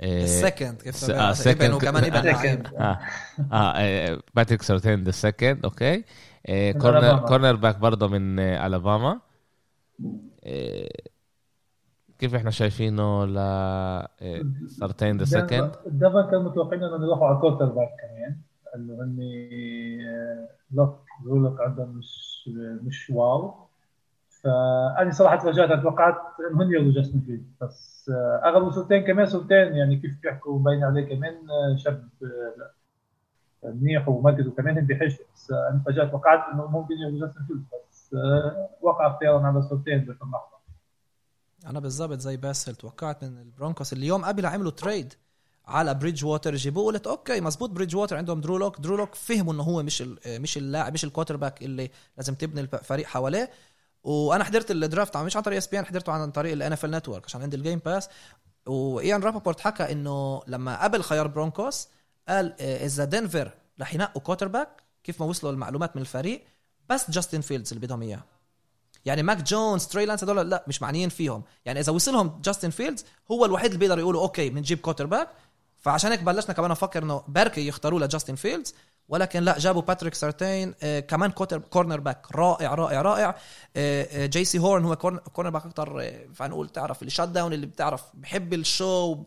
[0.01, 1.75] ال second كيف آه، ابن second.
[1.75, 2.99] وكمان ابن آه
[3.53, 6.05] آه باتريك سارتين the second okay
[6.73, 7.19] corner.
[7.19, 9.21] cornerback برضه من الاباما
[12.19, 13.35] كيف إحنا شايفينه ل
[14.69, 18.37] سارتين the second دنفر كانوا متوقعين إنهم يروحوا على quarterback كمان
[18.77, 19.19] انه هن
[20.71, 22.49] درو لوك عندهم مش
[22.83, 23.70] مش واو.
[24.45, 26.15] فانا صراحة تفاجات أنا توقعت
[26.55, 31.15] هن ياخذوا جاستن فيلدز بس آه، أغلب سارتين كمان سارتين يعني كيف بيحكوا مبين عليه
[31.15, 37.21] كمان آه، شاب آه، منيح ومركزه كمان بحاجه بس أنا تفاجات توقعت إنه ممكن ياخذوا
[37.21, 38.15] جاستن فيلدز بس
[38.81, 40.61] وقع اختيارهم على سارتين بآخر لحظه
[41.67, 43.93] أنا بالضبط زي باسل توقعت من البرونكوس.
[43.93, 45.15] اليوم قبل عملوا trade
[45.67, 49.53] على بريدج ووتر جيبوه قلت okay مزبوط بريدج ووتر عندهم درو لوك درو لوك فهموا
[49.53, 53.51] إنه هو مش مش اللاعب مش ال quarterback اللي لازم تبني الفريق حواليه.
[54.03, 57.43] وأنا حضرت ال draft مش عن طريق ESPN حضرته عن طريق ال NFL Network عشان
[57.43, 58.09] عندي ال Game Pass
[58.67, 61.89] وإيان رابابورت حكى إنه لما قبل خيار برونكوس
[62.29, 66.45] قال آه، إذا دنفر رح ينقوا quarterback كيف ما وصلوا المعلومات من الفريق
[66.89, 68.25] بس جاستن فيلدز اللي بدهم إياه.
[69.05, 71.43] يعني ماك جونز تري لانس هدول لا مش معنيين فيهم.
[71.65, 75.29] يعني إذا وصلهم جاستن فيلدز هو الوحيد اللي بيقدر يقولوا okay بنجيب quarterback
[75.79, 78.75] فعشان هيك بلشنا كمان نفكر إنه بركي يختاروا لجاستن فيلدز
[79.11, 83.37] ولكن لا جابوا باتريك سارتين آه كمان quarter cornerback رائع رائع رائع.
[83.77, 87.67] آه آه جي سي هورن هو corn- cornerback أكثر آه فنقول تعرف اللي shutdown اللي
[87.67, 89.25] بتعرف بحب ال show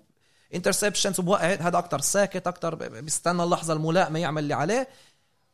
[0.55, 4.87] interceptions وبوقع هذا أكثر ساكت أكثر بيستنى اللحظه الملائمه يعمل اللي عليه.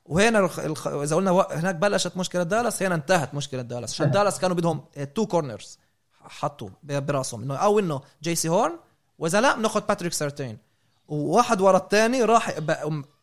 [0.06, 0.88] وهنا الخ...
[0.88, 1.32] إذا قلنا.
[1.52, 3.92] هناك بلشت مشكلة دالاس هنا انتهت مشكلة دالاس.
[3.94, 5.80] عشان دالاس كانوا بدهم two corners
[6.22, 8.78] حطوا براسهم إنه أو إنه جي سي هورن
[9.20, 10.58] وإذا لا بناخذ باتريك سارتين
[11.08, 12.60] وواحد ورا الثاني راح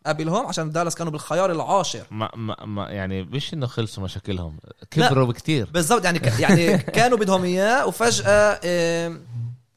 [0.07, 2.07] قابلهم عشان دالاس كانوا بالخيار العاشر.
[2.11, 4.57] ما ما ما يعني مش إنه خلصوا مشاكلهم
[4.91, 5.71] كبروا بكتير.
[5.75, 6.41] بالضبط يعني ك...
[6.41, 9.21] يعني كانوا بدهم إياه وفجأة آم،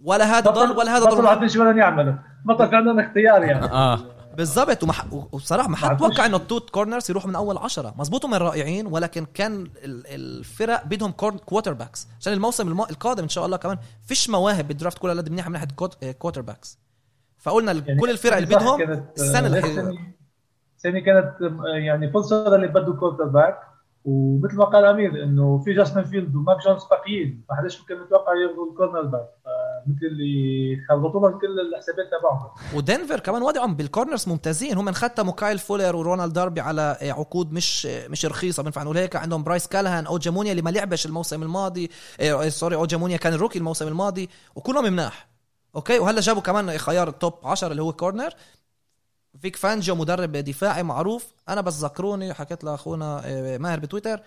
[0.03, 2.13] ولا هذا ضل ولا هذا بطلوا ضل عارفين شو بدهم يعملوا
[2.45, 3.65] ما طلع في عندنا اختيار يعني.
[3.85, 3.99] آه.
[4.37, 5.05] بالضبط ومح...
[5.13, 5.97] وبصراحه ما حد.
[5.97, 7.93] توقع إنه ال two corners يروحوا من أول عشرة.
[7.97, 11.11] مزبوط هم رائعين ولكن كان ال- الفرق بدهم
[11.45, 12.81] quarterbacks عشان الموسم الم...
[12.81, 13.77] القادم إن شاء الله كمان
[14.07, 15.67] فيش مواهب بال draft كلها قد منيحه من ناحية
[16.11, 16.77] quarterbacks
[17.37, 18.81] فقلنا يعني كل الفرق اللي بدهم
[19.17, 19.99] السنة آه، اللي
[20.79, 21.33] السنة كانت
[21.83, 23.59] يعني فرصه اللي بده quarterback
[24.05, 28.31] ومثل ما قال أمير إنه في جاستن فيلدز وماك جونز باقيين ما حداش كان متوقع
[28.35, 29.29] ياخذوا ال cornerback.
[29.87, 32.49] مثل اللي خربطوا لهم كل الحسابات تبعهم.
[32.75, 34.77] ودنفر كمان وضعهم بال corners ممتازين.
[34.77, 38.63] هم ختموا كايل فولر ورونالد داربي على عقود مش مش رخيصة.
[38.63, 43.17] بنفع نقول هيك عندهم برايس كالهان اوجامونيا اللي ما لعبش الموسم الماضي إيه sorry اوجامونيا
[43.17, 45.29] كان ال rookie الموسم الماضي وكلهم مناح.
[45.75, 48.29] okay؟ وهلا جابوا كمان خيار ال top 10 اللي هو corner.
[49.41, 51.33] فيك فانجو مدرب دفاعي معروف.
[51.49, 54.19] أنا بس ذكروني حكيت لأخونا إيه، ماهر بتويتر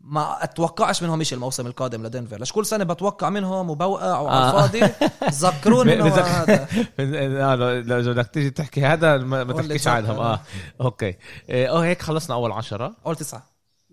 [0.00, 2.38] ما أتوقعش منهم شيء الموسم القادم لدنفر.
[2.38, 4.64] ليش كل سنة بتوقع منهم وبوقع وعلى آه.
[4.64, 4.92] الفاضي
[5.30, 6.66] ذكروني إنه هذا.
[7.00, 9.88] آه، لو بدك تيجي تحكي هذا ما تحكيش.
[9.88, 10.18] عنهم.
[10.18, 10.40] آه.
[10.80, 11.16] okay.
[11.50, 12.96] آه آه، هيك خلصنا أول عشرة.
[13.06, 13.42] أول تسعة.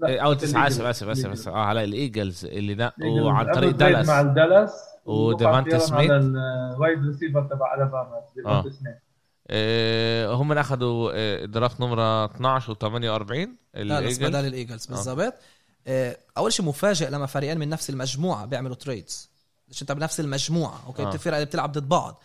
[0.04, 0.68] أول تسعة.
[0.68, 0.82] آسف.
[0.86, 1.48] آسف آسف آسف.
[1.50, 4.08] آه على الإيجلز اللي نقوا عن طريق دالاس.
[4.08, 4.72] مع الدالاس
[5.06, 6.12] وديفانتي ووقع سميث.
[6.12, 8.88] على ال wide receiver تبع ألاباما ديفانتي سميث.
[8.88, 9.07] آه،
[10.36, 15.34] هم اللي اخذوا آه، draft نمرة 12 و48 لا بس بدل الايجلز بالضبط.
[15.88, 19.30] آه، أول شيء مفاجئ لما فريقين من نفس المجموعة بيعملوا trades
[19.68, 21.06] ليش أنت بنفس المجموعة okay؟ آه.
[21.06, 21.20] آه.
[21.26, 22.22] اللي بتلعب ضد بعض.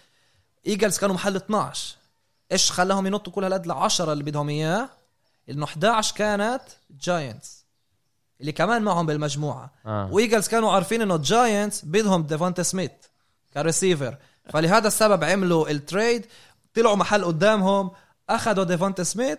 [0.67, 1.95] إيجلز كانوا محل 12
[2.53, 4.89] إيش خلاهم ينطوا كل هالقد ل 10 اللي بدهم إياه؟
[5.51, 7.65] إنه 11 كانت جاينتس
[8.41, 9.71] اللي كمان معهم بالمجموعة.
[9.87, 10.09] آه.
[10.13, 12.91] وإيجلز كانوا عارفين إنه جاينتس بدهم ديفونتا سميث
[13.55, 16.27] كريسيفر فلهذا السبب عملوا ال trade
[16.75, 17.91] طلعوا محل قدامهم
[18.31, 19.39] اخذوا ديفونتا سميث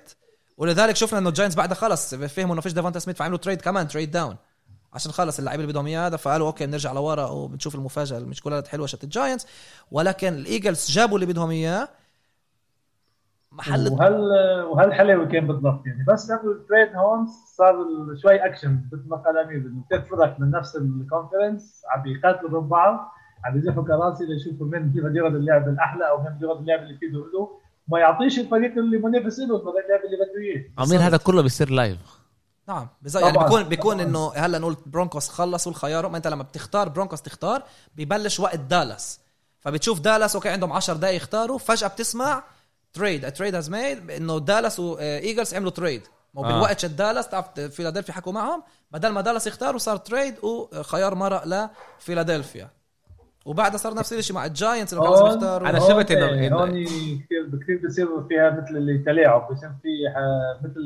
[0.58, 4.12] ولذلك شفنا إنه الجاينتس بعدها خلص فهموا إنه فيش ديفونتا سميث فعملوا trade كمان trade
[4.12, 4.36] down
[4.94, 8.88] عشان خلص اللعيبة اللي بدهم اياه فقالوا okay بنرجع لورا وبنشوف المفاجأة مش كلها حلوة
[8.88, 9.48] شت الجاينتس
[9.92, 11.88] ولكن الإيجلز جابوا اللي بدهم إياه.
[13.52, 14.14] محل وهل
[14.64, 17.28] وهالحلاوه كان بالضبط يعني؟ بس عملوا ال trade هون
[17.58, 17.76] صار
[18.22, 22.70] شوي اكشن مثل ما قال أمير إنه فرق من نفس ال conference عم يقاتلوا ضد
[22.70, 23.12] بعض.
[23.46, 27.20] عم يزحوا كراسي ليشوفوا مين بده ياخذ اللعب الأحلى أو مين ياخذ اللعب اللي يفيده
[27.20, 31.70] له ما يعطيش الفريق اللي منافس له اللعب اللي بده اياه عمير هذا كله بيصير
[31.70, 31.98] live
[32.68, 33.18] نعم بز...
[33.18, 33.38] يعني.
[33.38, 34.00] بيكون بيكون.
[34.00, 37.64] إنه هلأ نقول برونكوس خلصوا الخيار ما أنت لما بتختار برونكوس تختار
[37.96, 39.20] ببلش وقت دالاس
[39.60, 42.44] فبتشوف دالاس okay عندهم 10 دقائق يختاروا فجأة بتسمع
[42.94, 46.40] trade trade has made إنه دالاس وايجلز عملوا trade آه.
[46.40, 51.70] وبالوقت شت دالاس تعرف فيلادلفيا حكوا معهم بدل ما دالاس يختاروا صار trade وخيار مرق
[52.00, 52.70] لفيلادلفيا
[53.46, 56.70] وبعدها صار نفس الشيء مع الجاينتس اللي كانوا لازم يختاروا أنا هون- شفت إنه- هون
[56.84, 59.90] كثير كثير بصير فيها مثل اللي تلاعب بصير في
[60.64, 60.84] مثل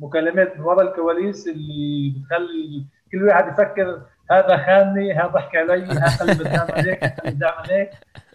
[0.00, 6.32] مكالمات من وراء الكواليس اللي بتخلي كل واحد يفكر هذا خانني هذا ضحك علي هذا
[6.32, 7.90] اللي هذا اللي بدي أعمل هيك.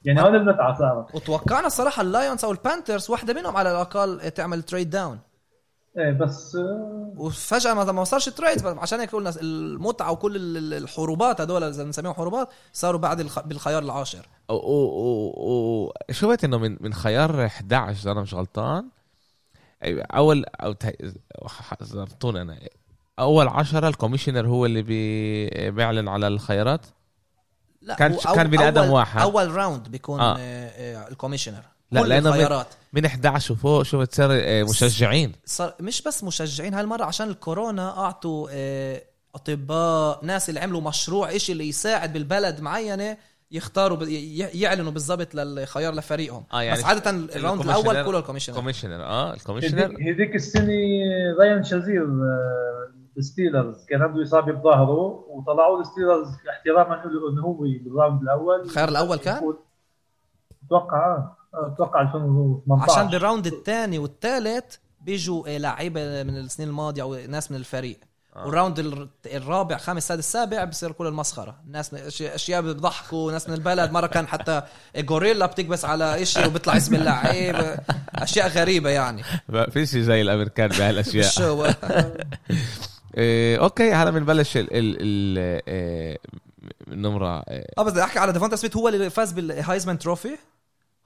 [0.06, 1.16] يعني هون المتعة صارت.
[1.16, 5.20] وتوقعنا الصراحه اللايونز أو البانترز واحدة منهم على الأقل تعمل trade down
[5.98, 10.74] إيه بس آه، وفجأة ما ما صارش trade عشان هيك قلنا المتعة وكل ال- ال-
[10.74, 13.40] الحروبات هدول اذا بنسميهم حروبات صاروا بعد الخ...
[13.40, 14.28] بالخيار العاشر
[16.10, 18.86] وشفت إنه من من خيار 11 إذا أنا مش غلطان
[19.84, 20.76] أول أو
[21.82, 22.60] زرتوني أنا
[23.20, 26.86] أول عشرة ال commissioner هو اللي بي بيعلن على الخيارات
[27.82, 29.22] لا كان- كان بني أول واحد.
[29.22, 30.36] أول round بيكون آه.
[30.38, 30.38] آه.
[30.38, 32.68] آه ال commissioner لا، كل لأنه من- الخيارات.
[32.94, 35.32] من 11 وفوق شفت صار آه، مشجعين.
[35.46, 39.02] صار مش بس مشجعين هالمرة عشان الكورونا أعطوا آه
[39.36, 43.18] أطباء ناس اللي عملوا مشروع إشي اللي يساعد بالبلد معينة
[43.52, 43.98] يختاروا
[44.54, 46.44] يعلنوا بالظبط للخيار لفريقهم.
[46.54, 48.56] آه، يعني بس عادة ال round الأول كله ال commissioner.
[48.56, 49.86] كوميشنر آه الكوميشنر.
[49.86, 50.74] هذيك السنة
[51.40, 53.86] ريان شازير آه، الستيلرز.
[53.86, 58.62] كان عنده إصابة بظهره وطلعوا الستيلرز احتراما له إنه هو بال round الأول.
[58.62, 59.54] الخيار الأول كان؟
[60.66, 66.70] أتوقع آه آه، أتوقع 2018 عشان بال round الثاني والثالث بيجوا آه، لعيبة من السنين
[66.70, 68.00] الماضية أو ناس من الفريق.
[68.36, 68.46] آه.
[68.46, 71.56] وال round الر- الرابع خامس سادس سابع بصير كل المسخرة.
[71.68, 73.92] ناس من أشي- أشياء بيضحكوا ناس من البلد.
[73.92, 74.62] مرة كان حتى
[75.10, 77.78] غوريلا بتكبس على إشي وبيطلع اسم اللعيب.
[78.16, 79.24] أشياء غريبة يعني.
[79.50, 81.30] ما فيش زي الأمريكان بهالأشياء.
[81.40, 81.66] شو؟
[83.18, 86.18] إيه okay هلا بنبلش ال ال ال آه،
[86.88, 90.38] النمرة آه، آه بس بدي أحكي على ديفونتا سميث هو اللي فاز بال Heisman trophy.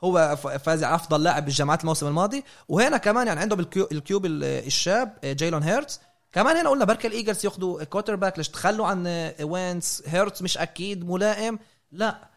[0.04, 2.44] هو فاز أفضل لاعب بالجامعات الموسم الماضي.
[2.68, 6.00] وهنا كمان يعني عندهم ال Q ال QB ال- الشاب جايلون هيرتز.
[6.32, 11.60] كمان هنا قلنا بركي الايجلز ياخذوا quarterback ليش تخلوا عن وينس؟ هيرتز مش أكيد ملائم.
[11.92, 12.30] لا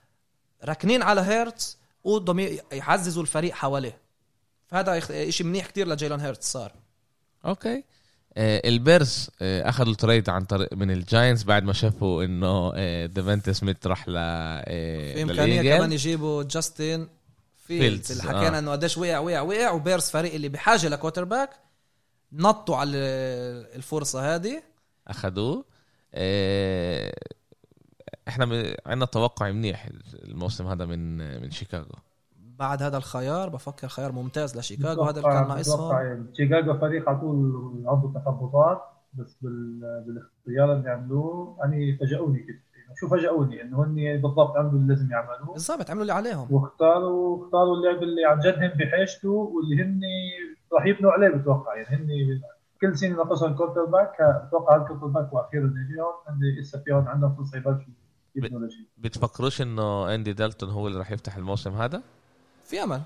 [0.65, 3.99] راكنين على هيرتز وبدهم ي- يعززوا الفريق حواليه.
[4.67, 6.73] فهذا يخ- إشي منيح كتير لجايلون هيرتز صار.
[7.47, 7.85] okay.
[8.39, 13.07] آه، البيرز آه، أخذوا ال trade عن طريق من الجاينتس بعد ما شافوا إنه آه،
[13.07, 15.77] ديفونتا سميث راح ل آه، في إمكانية.
[15.77, 17.09] كمان يجيبوا جاستن
[17.67, 18.59] فيلدز اللي حكينا آه.
[18.59, 21.51] إنه قديش وقع وقع وقع وبيرس فريق اللي بحاجة ل quarterback
[22.33, 22.97] نطوا على
[23.77, 24.63] الفرصة هذه.
[25.09, 25.65] أخذوه.
[26.15, 27.13] آه،
[28.29, 31.93] إحنا عندنا توقع منيح الموسم هذا من من شيكاغو.
[32.37, 35.03] بعد هذا الخيار بفكر خيار ممتاز لشيكاغو.
[35.05, 35.77] هذا اللي كان ناقصهم.
[35.89, 38.83] بتوقع شيكاغو فريق على طول عنده تخبطات
[39.15, 42.66] بس بال- بالإختيار اللي عملوه أنا فاجئوني كده يعني
[43.01, 45.53] شو فاجئوني إنه هن بالضبط عملوا اللي لازم يعملوه.
[45.53, 46.53] بالضبط عملوا اللي عليهم.
[46.53, 50.01] واختاروا اختاروا اللعب اللي عن جد هم بحاجته واللي هن
[50.73, 51.77] راح يبنوا عليه بتوقع.
[51.77, 52.09] يعني هن
[52.81, 57.93] كل سنة ناقصهم quarterback بتوقع هال quarterback وأخيرا يجيهم هن لسه فيهم عندهم فرصة يبلشوا
[58.37, 58.87] يبنوا لشيء.
[58.99, 62.03] بتفكروش إنه اندي دالتون هو اللي راح يفتح الموسم هذا؟
[62.65, 63.01] في أمل.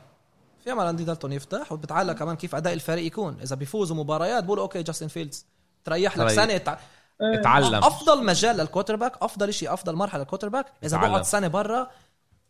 [0.65, 3.37] في أمل اندي دالتون يفتح وبتعلق كمان كيف أداء الفريق يكون.
[3.43, 5.47] إذا بيفوزوا مباريات بقولوا okay جاستن فيلدز
[5.85, 6.29] تريح لك.
[6.29, 6.79] سنة تع...
[7.23, 7.75] اتعلم.
[7.75, 10.97] أفضل مجال لل quarterback أفضل شيء أفضل مرحلة لل quarterback اذا.
[10.97, 11.91] بقعد سنة برا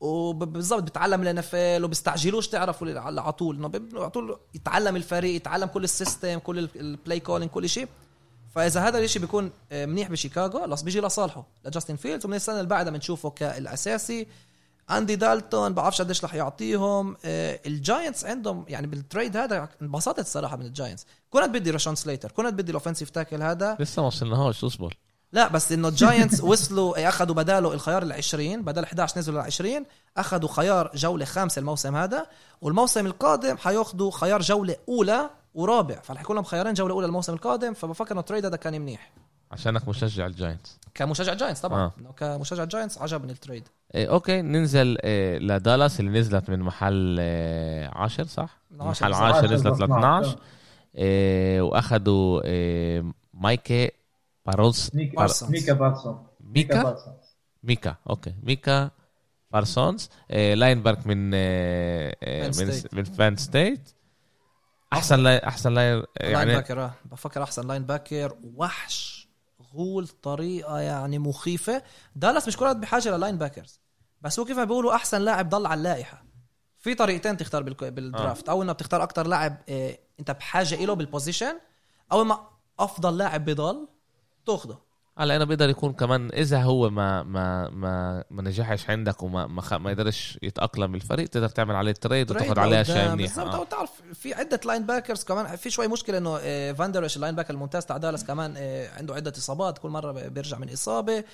[0.00, 3.56] وبالضبط بيتعلم ال NFL وبيستعجلوش تعرفوا على طول.
[3.56, 7.88] إنه على طول يتعلم الفريق يتعلم كل ال system كل ال play calling كل شيء
[8.54, 12.26] فإذا هذا الشيء بيكون آه، منيح بشيكاغو خلاص بيجي لصالحه لجاستن فيلدز.
[12.26, 14.26] ومن السنة اللي بعدها بنشوفه كالأساسي.
[14.90, 17.16] أندي دالتون بعرفش قديش رح يعطيهم.
[17.24, 21.06] آه، الجاينتس عندهم يعني بال trade هذا انبسطت الصراحه من الجاينتس.
[21.30, 23.76] كنت بدي راشون سليتر كنت بدي ال offensive tackle هذا.
[23.80, 24.96] لسه ما وصلناهوش أصبر.
[25.32, 29.44] لا بس إنه الجاينتس وصلوا إيه، أخذوا بداله الخيار ال 20 بدل 11 نزلوا ل
[29.44, 29.84] 20
[30.16, 32.26] أخذوا خيار جولة خامسة الموسم هذا.
[32.60, 37.74] والموسم القادم حياخذوا خيار جولة أولى ورابع فرح يكون لهم خيارين جولة أولى الموسم القادم
[37.74, 39.12] فبفكر إنه ال trade هذا كان منيح.
[39.50, 41.92] عشانك مشجع الجاينتس كمشجع جاينتس طبعا آه.
[42.08, 42.12] آه.
[42.12, 47.90] كمشجع جاينتس عجبني ال trade إيه okay ننزل إيه لدالاس اللي نزلت من محل إيه
[47.92, 49.22] 10 صح؟ من عشر محل صح.
[49.22, 49.98] 10 عشر نزلت ل 12.
[50.28, 50.38] 12
[50.96, 53.90] إيه وأخذوا إيه مايكا
[54.46, 55.52] بارسونز ميكا بارسونز.
[55.52, 56.96] ميكا بارسون ميكا
[57.62, 58.90] ميكا okay ميكا
[59.50, 62.94] بارسونز إيه linebacker من إيه إيه من State.
[62.94, 63.90] من Penn State
[64.92, 66.92] أحسن line أحسن line line يعني backer آه.
[67.04, 69.19] بفكر أحسن linebacker وحش
[69.74, 71.82] غول طريقة يعني مخيفة.
[72.16, 73.80] دالاس مش كلها بحاجة لل linebackers
[74.20, 76.24] بس هو كيف ما بيقولوا أحسن لاعب ضل على اللائحة.
[76.78, 81.06] في طريقتين تختار بال draft أو انه بتختار أكتر لاعب آه، أنت بحاجة له بال
[81.06, 81.54] position
[82.12, 82.48] أو ما
[82.78, 83.88] أفضل لاعب بضل
[84.46, 84.78] تأخده.
[85.18, 89.62] هلا أنا بيقدر يكون كمان إذا هو ما ما ما ما نجحش عندك وما ما,
[89.62, 89.72] خ...
[89.72, 92.80] ما يقدرش يتأقلم بالفريق تقدر تعمل عليه trade وتاخذ عليه.
[92.80, 93.64] اشياء منيحه بالضبط آه.
[93.64, 97.96] تعرف في عدة linebackers كمان في شوي مشكلة إنه آه، فاندرش ال linebacker الممتاز تاع
[97.96, 101.24] دالاس كمان آه، عنده عدة إصابات كل مرة بيرجع من إصابة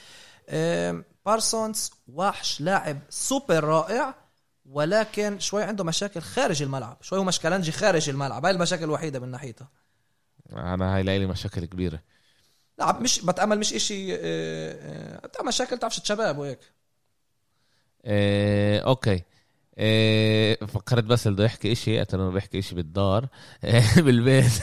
[0.49, 4.15] آه، بارسونز وحش لاعب سوبر رائع
[4.67, 9.29] ولكن شوي عنده مشاكل خارج الملعب شوي هو مشكلنجي خارج الملعب هاي المشاكل الوحيدة من
[9.29, 9.67] ناحيته
[10.53, 12.01] أنا هاي لي مشاكل كبيرة
[12.79, 16.59] لا مش بتأمل مش إشي آه، آه، بتاع مشاكل تعرفش شباب وهيك.
[18.05, 19.23] إيه okay.
[19.79, 23.29] إيه فكرت بس اللي بده يحكي اشي اترى بيحكي إشي بالدار
[23.65, 24.53] إيه بالبيت.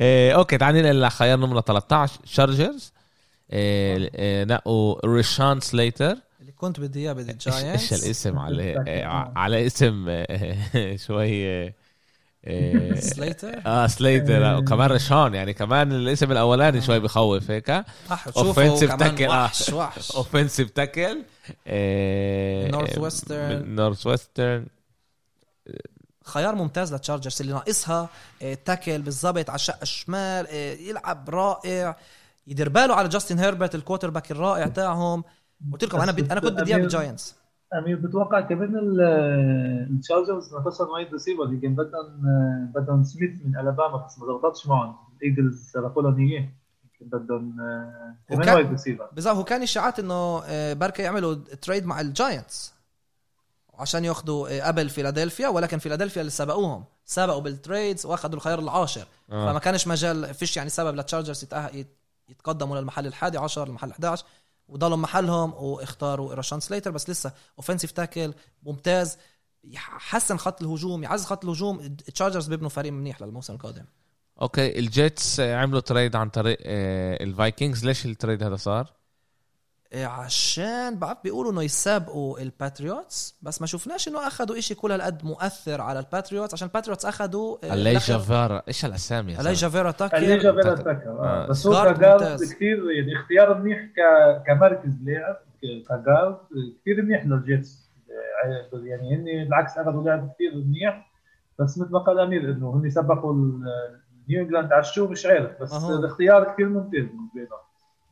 [0.00, 2.92] إيه okay تعال ننقل لخيار نمرة 13 Chargers.
[3.52, 6.16] إيه نقوا ريشان سليتر.
[6.40, 8.84] اللي كنت بدي إياه بدي إيش الاسم على
[9.36, 10.24] على اسم
[10.96, 11.74] شوي
[12.46, 18.28] إيه، إيه، سليتر آه سليتر وكمان ريشان يعني كمان الاسم الاولاني شوي بخوف هيك؟ صح
[18.28, 19.44] tackle، آه.
[19.44, 20.12] وحش وحش.
[20.12, 21.22] offensive tackle
[22.70, 23.64] North Western.
[23.64, 24.66] Northwestern
[26.24, 28.08] خيار ممتاز لل Chargers اللي ناقصها
[28.64, 31.96] tackle بالضبط على الشق الشمال يلعب رائع.
[32.46, 35.24] يدير باله على جاستن هيربرت ال quarterback الرائع تاعهم.
[35.72, 36.32] قلت لكم أنا بد...
[36.32, 37.34] أنا كنت بدي إياه بال Giants
[37.78, 39.00] امير بتوقع كمان ال-
[39.90, 42.20] ال Chargers ناقصهم wide receiver يمكن بدهم
[42.74, 46.48] بدهم سميث من الاباما بس ما ضبطتش معهم ال Eagles سرقوا لهم اياه
[47.00, 47.56] بدهم
[48.28, 50.40] كمان وكان- wide receiver بالضبط هو كان اشاعات انه
[50.74, 52.74] بركة يعملوا trade مع ال Giants
[53.78, 59.50] عشان ياخذوا قبل فيلادلفيا ولكن فيلادلفيا اللي سبقوهم سبقوا بال trades واخذوا الخيار العاشر آه.
[59.50, 61.46] فما كانش مجال فيش يعني سبب لل Chargers
[62.28, 64.24] يتقدموا للمحل الحادي عشر المحل 11
[64.68, 69.18] وضلوا محلهم واختاروا راشان سليتر بس لسه offensive tackle ممتاز.
[69.64, 71.80] يحسن خط الهجوم يعزز خط الهجوم.
[71.80, 73.84] ال Chargers بيبنوا فريق منيح للموسم القادم.
[74.42, 77.84] okay ال Jets عملوا trade عن طريق آه، ال Vikings.
[77.84, 79.03] ليش ال trade هذا صار؟
[79.94, 84.92] إيه، عشان بعرف بيقولوا إنه يسابقوا ال Patriots بس ما شفناش إنه اخذوا إشي كل
[84.92, 89.32] هالقد مؤثر على ال Patriots عشان ال Patriots اخذوا آه، ألي لقب- جافارا إيش الاسامي
[89.32, 90.18] يا ألي زلمة؟ جافيرا تاكر
[90.52, 90.84] فيرا تاكر.
[90.84, 91.44] تاكر آه.
[91.44, 91.46] آه.
[91.46, 91.94] بس هو.
[92.54, 94.00] كثير يعني اختيار منيح ك...
[94.46, 96.36] كمركز لعب ك- ك guard
[96.80, 97.84] كثير منيح لل Jets
[98.74, 101.10] آه، يعني هن بالعكس أخذوا لعب كثير منيح
[101.58, 103.34] بس مثل ما قال أمير إنه هن سبقوا
[104.28, 105.98] نيو انجلاند على الشو مش عارف بس أهو.
[105.98, 107.64] الاختيار كثير ممتاز بالنسبة لهم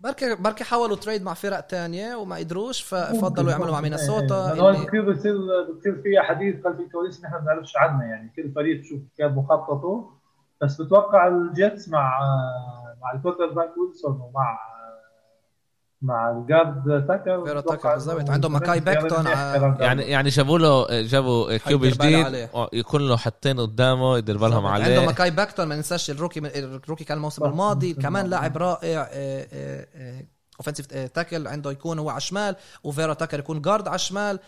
[0.02, 3.80] بركي بركي حاولوا trade مع فرق تانية وما قدروش ففضلوا يعملوا مع.
[3.80, 5.34] مينيسوتا إيه، هون اللي- كثير بصير
[5.70, 10.10] بتصير فيها حديث خلف الكواليس نحن ما بنعرفش عنها يعني كل فريق بشوف كيف مخططه
[10.62, 12.18] بس بتوقع ال Jets مع
[13.02, 14.58] مع ال quarterback ويلسون ومع
[16.02, 18.20] مع ال guard تاكر فيرا تاكر بالضبط.
[18.20, 22.26] إنه عندهم ماكاي كلام يعني يعني جابوا له جابوا QB جديد.
[22.54, 26.40] آه، يكون له حطين قدامه يدير بالهم عنده عليه ماكاي باكتون ما ننساش ال rookie
[26.40, 27.44] ال rookie كان الموسم.
[27.44, 28.26] الماضي كمان.
[28.26, 29.08] لاعب رائع
[30.60, 34.38] offensive tackle عنده يكون هو على الشمال وفيرا تاكر يكون guard على الشمال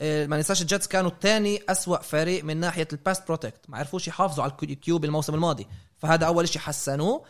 [0.00, 3.78] آه، ما ننساش ال Jets كانوا الثاني أسوأ فريق من ناحية ال pass protect ما
[3.78, 5.66] عرفوش يحافظوا على ال QB الموسم الماضي
[5.98, 7.24] فهذا أول شيء حسنوه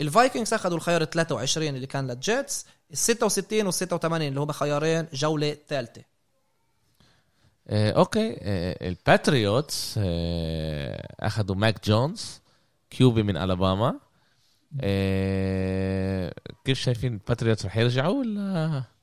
[0.00, 4.40] ال Vikings أخذوا الخيار ال 23 اللي كان لل Jets ال 66 وال 86 اللي
[4.40, 6.02] هم خيارين جولة ثالثة.
[7.68, 8.36] آه، okay.
[8.40, 12.40] آه، ال Patriots آه، أخذوا ماك جونز
[12.90, 14.00] QB من ألاباما.
[16.64, 18.95] كيف شايفين ال Patriots رح يرجعوا ولا؟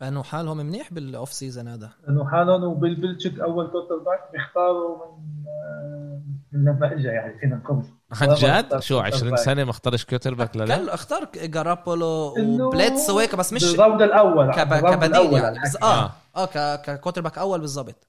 [0.00, 1.90] لأنه حالهم منيح بال off season هذا.
[2.08, 6.20] انه حالهم وبيل بيلتشيك أول quarterback بيختاروا من آه،
[6.52, 7.82] من لما اجى يعني فينا نقول.
[8.20, 9.40] عن جد؟ شو 20 quarterback.
[9.40, 14.02] سنة ما اختارش quarterback لا؟ كان لا اختار جارابولو وبريسيت وهيك بس مش بال round
[14.02, 14.52] الأول.
[14.54, 14.74] كب...
[14.74, 15.76] كبديل الأول يعني بس.
[15.82, 16.80] آه آه ك...
[16.82, 18.08] ك quarterback أول بالضبط.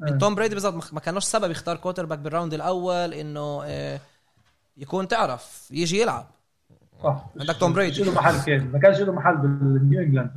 [0.00, 0.18] من آه.
[0.18, 4.00] توم بريدي بالضبط ما كانوش سبب يختار quarterback بال round الأول إنه آه
[4.76, 6.26] يكون تعرف يجي يلعب.
[7.02, 8.02] صح عندك توم بريدي.
[8.04, 10.30] له محل كان ما كانش له محل بالنيو إنجلاند.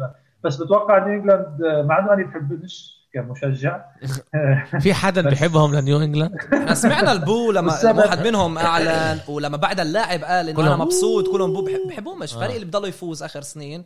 [0.47, 3.81] بس بتوقع نيو إنجلاند مع إنه أنا بحبش كمشجع.
[4.83, 6.35] في حدا بيحبهم لنيو إنجلاند؟
[6.73, 10.81] سمعنا ال boo لما واحد منهم أعلن ولما بعد اللاعب قال إنه أنا كلهم.
[10.81, 12.37] مبسوط كلهم boo بحب- بحبهمش آه.
[12.37, 13.85] الفريق اللي بضله يفوز آخر سنين.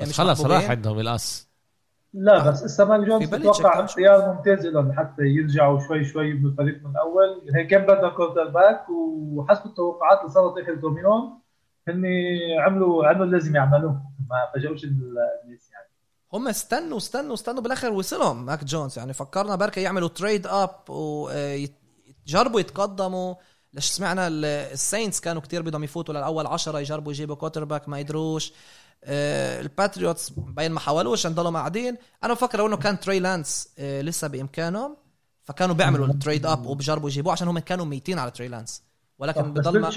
[0.00, 0.44] بس خلص.
[0.46, 1.48] راح عندهم القص
[2.14, 3.84] لا بس إسا ماك جونز بتوقع.
[3.84, 7.42] اختيار ممتاز لهم لحتى يرجعوا شوي شوي بالفريق من الأول.
[7.54, 11.40] هيك كان بدنا quarterback وحسب التوقعات اللي صارت آخر كم يوم
[11.88, 12.04] هن
[12.60, 14.02] عملوا عملوا اللي لازم يعملوه.
[14.30, 14.84] ما فاجئوش
[16.32, 18.46] هم استنوا استنوا استنوا بالآخر وصلهم.
[18.46, 23.34] ماك جونز يعني فكرنا بركة يعملوا trade up ويجربوا يتقدموا.
[23.72, 27.98] ليش سمعنا ال- ال Saints كانوا كتير بدهم يفوتوا للأول عشرة يجربوا يجيبوا quarterback ما
[28.00, 28.52] قدروش.
[29.04, 31.96] آه، ال Patriots باين ما حاولوش عشان ضلوا قاعدين.
[32.24, 34.96] أنا بفكر لو إنه كان تري لانس آه، لسه بإمكانهم.
[35.44, 38.82] فكانوا بيعملوا ال trade up وبجربوا يجيبوه عشان هم كانوا ميتين على تري لانس
[39.18, 39.90] ولكن بضل ما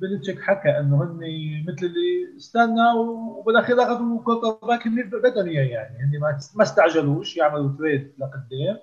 [0.00, 1.20] بيلتشيك حكى إنه هن
[1.68, 5.98] مثل اللي استنى وبالاخير اخذوا quarterback اللي بدهم اياه يعني.
[5.98, 8.78] هن ما- ما استعجلوش يعملوا trade لقدام.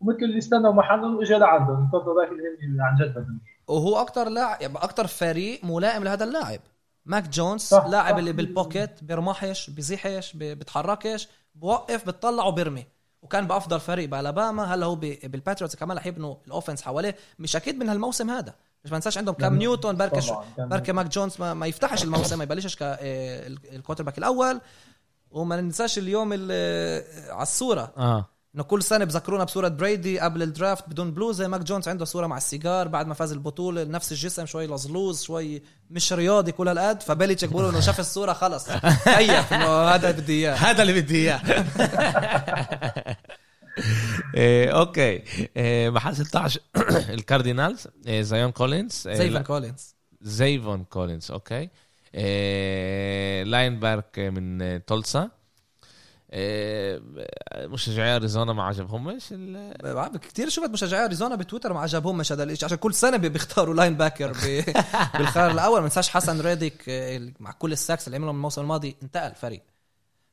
[0.00, 3.96] ومثل اللي استنوا محلهم واجى لعندهم ال quarterback اللي هن عن جد بدهم اياه وهو
[4.00, 6.60] أكتر لاعب أكتر فريق ملائم لهذا اللاعب.
[7.06, 8.18] ماك جونز صح، لاعب.
[8.18, 12.86] اللي بال pocket بيرمحش بزحش ب- بيتحركش بوقف بتطلع وبيرمي.
[13.22, 14.64] وكان بأفضل فريق بألاباما.
[14.74, 18.54] هلا هو بال Patriots كمان رح يبنوا ال offense حواليه؟ مش أكيد من هالموسم هذا.
[18.84, 19.96] مش ما ننساش عندهم كام لا، نيوتن
[20.56, 24.60] كان- بركة ماك جونز ما, ما يفتحش الموسم ما يبلشش كال quarterback الأول.
[25.30, 27.92] وما ننساش اليوم اللي على الصورة.
[27.96, 28.28] آه.
[28.54, 32.26] إنه كل سنة بذكرونا بصورة بريدي قبل ال draft بدون بلوزه ماك جونز عنده صورة
[32.26, 33.84] مع السيجار بعد ما فاز البطولة.
[33.84, 37.02] نفس الجسم شوي لزلوز شوي مش رياضي كل هالقد.
[37.02, 38.66] فبيليتشيك بيقولوا إنه شاف الصورة خلص.
[39.18, 40.54] كيف إنه هذا بدي إياه.
[40.54, 41.40] هذا اللي بدي إياه.
[44.70, 45.22] أوكي
[45.90, 46.60] محل 16
[47.10, 51.68] ال Cardinals زيفن كولينز لا، كولينز زيفن كولينز okay
[53.50, 55.30] linebacker من تولسا
[57.56, 62.78] مشجعي اريزونا ما عجبهمش ال- كثير شفت مشجعي اريزونا بتويتر ما عجبهمش هذا الشيء عشان
[62.78, 64.64] كل سنة بي- بيختاروا linebacker ب-
[65.18, 65.78] بالخيار الأول.
[65.78, 69.62] ما ننساش حسن ريديك آه، مع كل ال sacks اللي عملهم الموسم الماضي انتقل الفريق.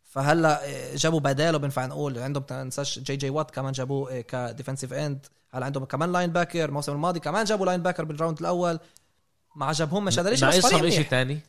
[0.09, 2.19] فهلا آه، جابوا بداله بنفع نقول.
[2.19, 5.25] عندهم ما ننساش جي جي وات كمان جابوه آه، ك defensive end.
[5.51, 8.79] هلا عندهم كمان linebacker الموسم الماضي كمان جابوا linebacker بال round الأول.
[9.55, 11.39] ما عجبهمش هذا الشيء بس فريق ناقصهم شيء ثاني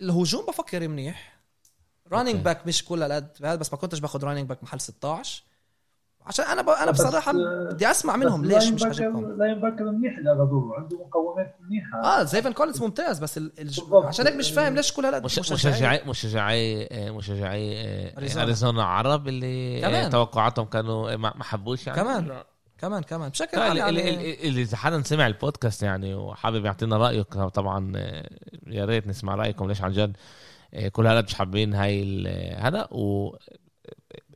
[0.00, 1.38] الهجوم بفكر منيح
[2.12, 5.42] running back مش كل هالقد هذا بس ما كنتش باخذ running back محل 16
[6.28, 6.68] عشان أنا ب...
[6.68, 11.56] أنا بصراحة آه، بدي أسمع منهم ليش مش عاجبكم linebacker منيح اللي اخذوه عنده مقومات
[11.60, 13.52] منيحة آه زيفن كولينز ممتاز بس ال...
[13.58, 13.80] الج...
[13.80, 14.04] بالضبط.
[14.04, 15.38] عشان هيك مش فاهم ليش كل هالقد مش-.
[15.38, 17.72] مشجعي مشجعي مشجعي
[18.18, 18.42] أريزونا.
[18.44, 20.04] أريزونا عرب اللي كمان.
[20.04, 22.42] آه، توقعاتهم كانوا آه، ما ما حبوش يعني كمان.
[22.78, 26.96] كمان كمان بشكل عام اللي, يعني اللي, اللي إذا حدا سمع البودكاست يعني وحابب يعطينا
[26.96, 27.92] رايه طبعا
[28.66, 30.16] يا ريت نسمع رأيكم ليش عن جد
[30.92, 33.36] كل هذا مش حابين هاي ال- هذا و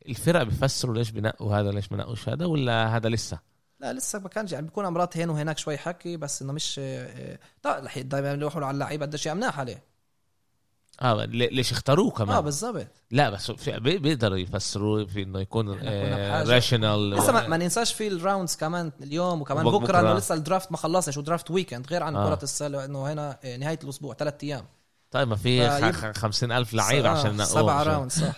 [0.09, 3.39] الفرق بيفسروا ليش بنقوا هذا ليش ما نقوش هذا ولا هذا لسه
[3.81, 7.39] لا لسه ما كانش يعني بيكون أمرات هنا وهناك شوي حكي بس إنه مش آه،
[7.65, 9.83] لا رح دائما يروحوا على اللعيبة قديش مناح عليه
[11.03, 15.69] آه لي- ليش اختاروه كمان آه بالضبط لا بس بيقدروا يفسروا في إنه يكون.
[16.49, 20.19] rational لسه ما, ما ننساش في ال rounds كمان اليوم وكمان بكرة إنه بكرة.
[20.19, 22.29] لسه ال draft ما خلصش و draft weekend غير عن آه.
[22.35, 24.65] كرة السلة إنه هنا آه، نهاية الأسبوع ثلاث أيام
[25.13, 28.37] طيب ما في فيب- خ- خمسين ألف لعيب آه، عشان نقوم سبعة round صح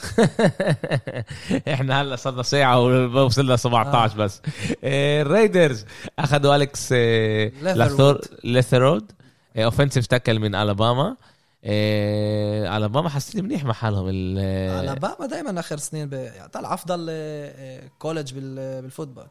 [1.74, 4.42] إحنا هلا صرنا ساعة ووصلنا 17 بس
[4.84, 5.84] آه، ال Raiders
[6.18, 7.76] أخذوا أليكس آه، ليثرود.
[7.78, 9.12] لاثور ليثرود
[9.56, 11.16] offensive tackle من ألاباما
[11.64, 16.12] آه، ألاباما حاسين منيح مع حالهم ال- آه، ألاباما دائما آخر سنين.
[16.12, 18.82] يعني طلع أفضل آه، آه، college بال...
[18.82, 19.26] بال football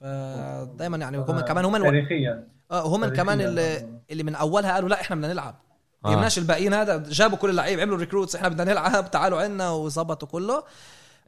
[0.00, 1.82] فدائما يعني هم كمان هم.
[1.82, 3.06] تاريخيا آه هم.
[3.06, 5.54] كمان اللي, اللي من أولها قالوا لا إحنا بدنا نلعب
[6.04, 6.14] آه.
[6.14, 6.74] جبناش الباقيين.
[6.74, 10.62] هذا جابوا كل اللعيب عملوا recruits إحنا بدنا نلعب تعالوا عنا وظبطوا كله.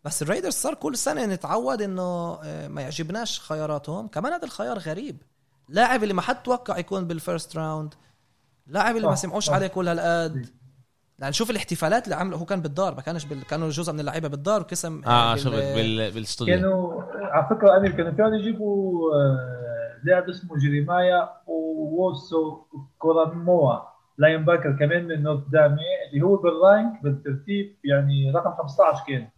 [0.04, 4.08] بس ال Raiders صار كل سنة نتعود إنه آه، ما يعجبناش خياراتهم.
[4.08, 5.22] كمان هذا الخيار غريب.
[5.68, 7.94] لاعب اللي ما حد توقع يكون بال first round
[8.66, 9.50] لاعب اللي ما سمعوش.
[9.50, 10.46] عليه كل هالقد.
[11.18, 13.44] يعني شوف الاحتفالات اللي عمله هو كان بالدار ما كانش بال...
[13.44, 17.90] كانوا جزء من اللعيبة بالدار وقسم آه بال- شفت بال- بالاستوديو كانوا على فكرة أمير
[17.90, 22.62] كانوا فيهم يجيبوا آه، لاعب اسمه جيريمايا ووسو
[22.98, 23.93] كوراموا.
[24.18, 25.76] linebacker كمان من نوتر دام
[26.12, 29.28] اللي هو بال rank بالترتيب يعني رقم 15 كان.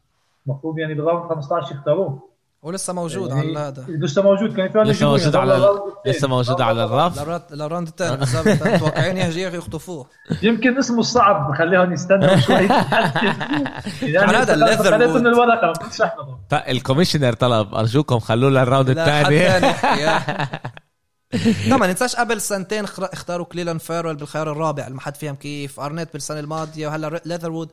[0.47, 2.29] المفروض يعني بال round 15 يختاروه.
[2.63, 3.85] ولسه موجود يعني على هذا.
[3.89, 4.57] لسه موجود.
[4.57, 5.69] كان لسه يجيبوه موجود يعني على.
[6.07, 8.17] لسه موجود على للرات- لل round الثاني.
[8.17, 8.67] بالضبط.
[8.67, 10.07] متوقعين يجي يخطفوه.
[10.43, 12.55] يمكن اسمه صعب خليهم يستنوا شوي.
[14.03, 15.21] يعني هذا الليذر خليته وود.
[15.21, 19.39] من الورقة ما كنتش احفظه ط- ال commissioner طلب أرجوكم خلوه لل round الثاني.
[21.81, 24.89] ما ننساش قبل سنتين اختاروا كليلان فيريل بالخيار الرابع.
[24.89, 27.71] ما حد فهم كيف؟ أرنيت بالسنة الماضية وهلا ليذروود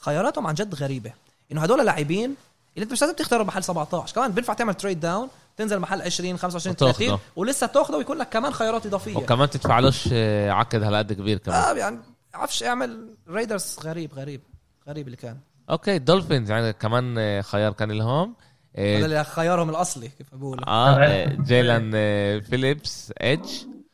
[0.00, 1.12] خياراتهم عن جد غريبة.
[1.52, 2.34] إنه هدول لاعبين
[2.74, 6.38] اللي أنت مش لازم تختاره محل 17 كمان بينفع تعمل trade down تنزل محل 20
[6.38, 7.06] 25 وتاخده.
[7.06, 9.16] 30 ولسه تاخده ويكون لك كمان خيارات إضافية.
[9.16, 11.58] وكمان تدفعلوش آه، عقد هالقد كبير كمان.
[11.58, 11.98] آه يعني
[12.34, 14.40] عرفش اعمل Raiders غريب غريب
[14.88, 15.38] غريب اللي كان.
[15.70, 18.34] okay Dolphins يعني كمان آه، خيار كان لهم.
[18.76, 23.50] هذا اللي خيارهم الأصلي كيف بقول آه آه، جيلان آه، فيليبس edge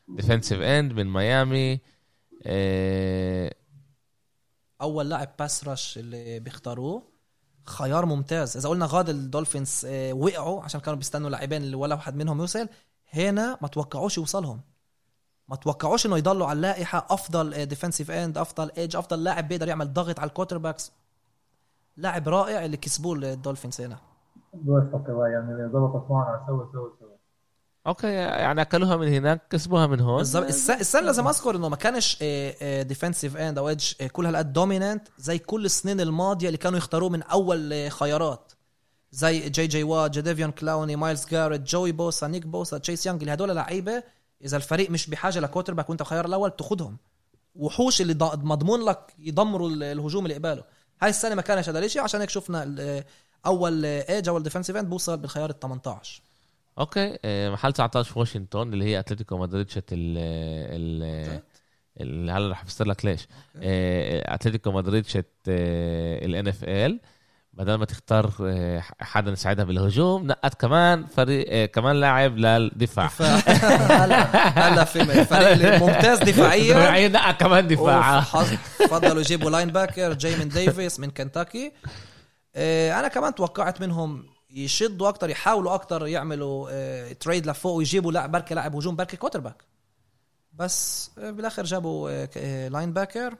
[0.09, 1.81] defensive end من ميامي
[2.47, 3.55] آه،
[4.83, 7.11] أول لاعب pass rush اللي بيختاروه.
[7.65, 8.57] خيار ممتاز.
[8.57, 12.69] إذا قلنا غاد ال Dolphins وقعوا عشان كانوا بيستنوا لاعبين اللي ولا واحد منهم يوصل
[13.13, 14.61] هنا ما توقعوش يوصلهم.
[15.49, 19.93] ما توقعوش إنه يضلوا على اللائحة أفضل defensive end أفضل edge أفضل لاعب بيقدر يعمل
[19.93, 20.93] ضغط على ال quarterbacks
[21.97, 24.10] لاعب رائع اللي كسبوه ال Dolphins هنا.
[24.55, 27.11] يعني ضبطت معنا سوا سوا سوا
[27.87, 30.17] okay يعني أكلوها من هناك كسبوها من هون.
[30.17, 32.23] بالظبط الس- السنة لازم أذكر إنه ما كانش
[32.83, 37.23] defensive end أو edge كل هالقد dominant زي كل السنين الماضية اللي كانوا يختاروه من
[37.23, 38.53] أول آه، خيارات.
[39.13, 43.33] زي جي جي وات جديفيون كلاوني مايلز جاريت جوي بوسا نيك بوسا تشيس يانج اللي
[43.35, 44.03] هدول لعيبة
[44.45, 46.97] إذا الفريق مش بحاجة ل quarterback وأنت الخيار الأول بتاخدهم
[47.55, 50.65] وحوش اللي مضمون لك يدمروا ال- الهجوم اللي قباله.
[51.03, 53.05] هاي السنة ما كانش هذا الشيء عشان هيك شفنا ال- آه،
[53.47, 56.23] أول edge أول defensive end بوصل بالخيار ال 18
[56.79, 60.19] okay آه، محل 19 في واشنطن اللي هي أتلتيكو مدريد شت ال
[62.01, 63.29] ال هلا رح أفسر لك ليش؟
[63.63, 67.01] آه، أتلتيكو مدريد شت ال NFL
[67.53, 73.11] بدل ما تختار آه، حدا يساعدها بالهجوم نقت كمان فريق آه، كمان لاعب للدفاع.
[74.03, 74.23] هلا
[74.69, 75.03] هلا في
[75.53, 76.75] اللي ممتاز دفاعيا.
[76.75, 78.21] دفاعيا نقى كمان دفاع.
[78.91, 81.91] فضلوا يجيبوا linebacker جاي من ديفيس من كنتاكي آه،
[82.57, 88.55] أنا كمان توقعت منهم يشدوا أكتر يحاولوا أكتر يعملوا آه، trade لفوق ويجيبوا لاعب بركي
[88.55, 89.65] لاعب هجوم بركي quarterback
[90.53, 93.35] بس آه، بالاخر جابوا آه، آه، linebacker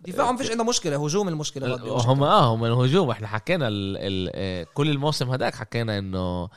[0.00, 1.76] دفاعهم فيش عنده مشكلة هجوم المشكلة.
[2.12, 3.10] هم آه هم الهجوم.
[3.10, 6.48] إحنا حكينا ال ال آه، كل الموسم هداك حكينا إنه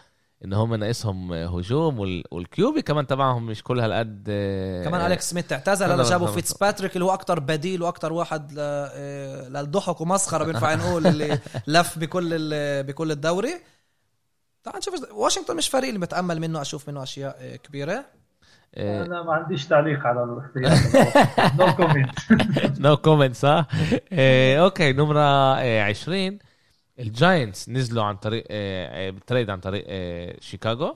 [0.46, 5.30] إن هم ناقصهم هجوم وال- وال QB كمان تبعهم مش كل هالقد آه، كمان أليكس
[5.30, 6.28] سميث اعتزل هلا جابوا.
[6.28, 11.40] فيتس باتريك اللي هو أكتر بديل وأكتر واحد ل- آه، للضحك ومسخرة بينفع نقول اللي
[11.68, 13.54] لف بكل ال- بكل الدوري.
[14.64, 18.06] تعال نشوف واشنطن مش فريق اللي بتامل منه أشوف منه أشياء آه، كبيرة.
[18.78, 21.54] أنا ما عنديش تعليق على الاختيار.
[21.60, 22.10] no comment
[22.80, 23.68] no comment صح؟
[24.60, 25.20] okay نمرة
[25.60, 26.40] آه، 20
[27.00, 30.96] ال Giants نزلوا عن طريق آه، آه، بال trade عن طريق آه، شيكاغو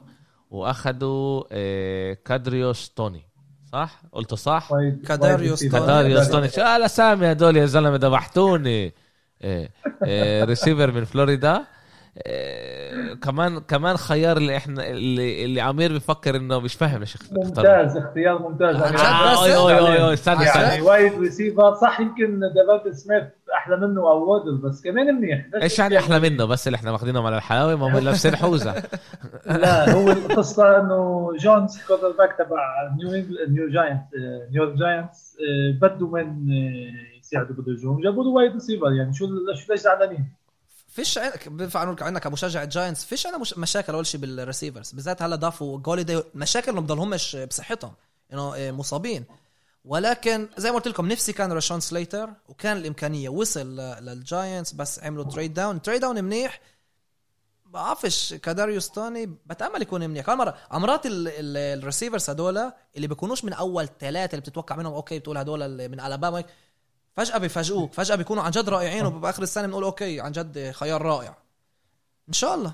[0.52, 1.44] وأخذوا
[2.14, 3.22] كادريوس توني
[3.72, 4.70] صح؟ قلت صح؟
[5.08, 5.72] كاداريوس توني.
[5.72, 6.50] كاداريوس توني.
[6.50, 8.94] شو الاسامي هدول يا زلمة ذبحتوني.
[10.44, 11.66] ريسيفر من فلوريدا.
[13.22, 17.98] كمان كمان خيار اللي إحنا اللي اللي عمير بفكر إنه مش فاهم إيش اختار ممتاز
[17.98, 18.76] اختيار ممتاز.
[18.76, 22.00] أنا- جد آه، بس؟ أوي، أوي، أوي، أوي، استنى عن يعني استنى wide receiver صح
[22.00, 25.46] يمكن ديفانت سميث أحلى منه أو وودل بس كمان منيح.
[25.62, 28.74] إيش يعني أحلى منه؟ بس اللي إحنا ماخذينهم على الحلاوة ما هم لابسين حوزة.
[29.46, 32.58] لا هو القصة إنه جونز quarterback تبع
[32.98, 38.54] نيو نيو جاينت آه، نيو جاينتس آه، بده من آه، يساعدوا بالهجوم جابوا له wide
[38.54, 40.26] receiver يعني شو شو ليش زعلانين؟
[40.94, 45.22] فيش بينفع نقول عندك كمشجع جاينتس فيش عندنا مش مشاكل أول شيء بال receivers بالذات
[45.22, 47.94] هلا ضافوا جوليدي مشاكل انه بضلهمش بصحتهم
[48.34, 49.26] انه مصابين.
[49.86, 55.24] ولكن زي ما قلت لكم نفسي كان راشون سليتر وكان الإمكانية وصل للجاينتس بس عملوا
[55.24, 56.60] trade down trade down منيح.
[57.66, 60.26] بعرفش كداريوس توني بتأمل يكون منيح.
[60.26, 65.20] كمان مرة ال- ال receivers هدول اللي بيكونوش من أول ثلاثة اللي بتتوقع منهم okay
[65.20, 66.44] بتقول هدول من الاباما
[67.16, 71.38] فجأة بيفاجئوك فجأة بيكونوا عن جد رائعين وباخر السنة بنقول okay عن جد خيار رائع.
[72.30, 72.74] إن شاء الله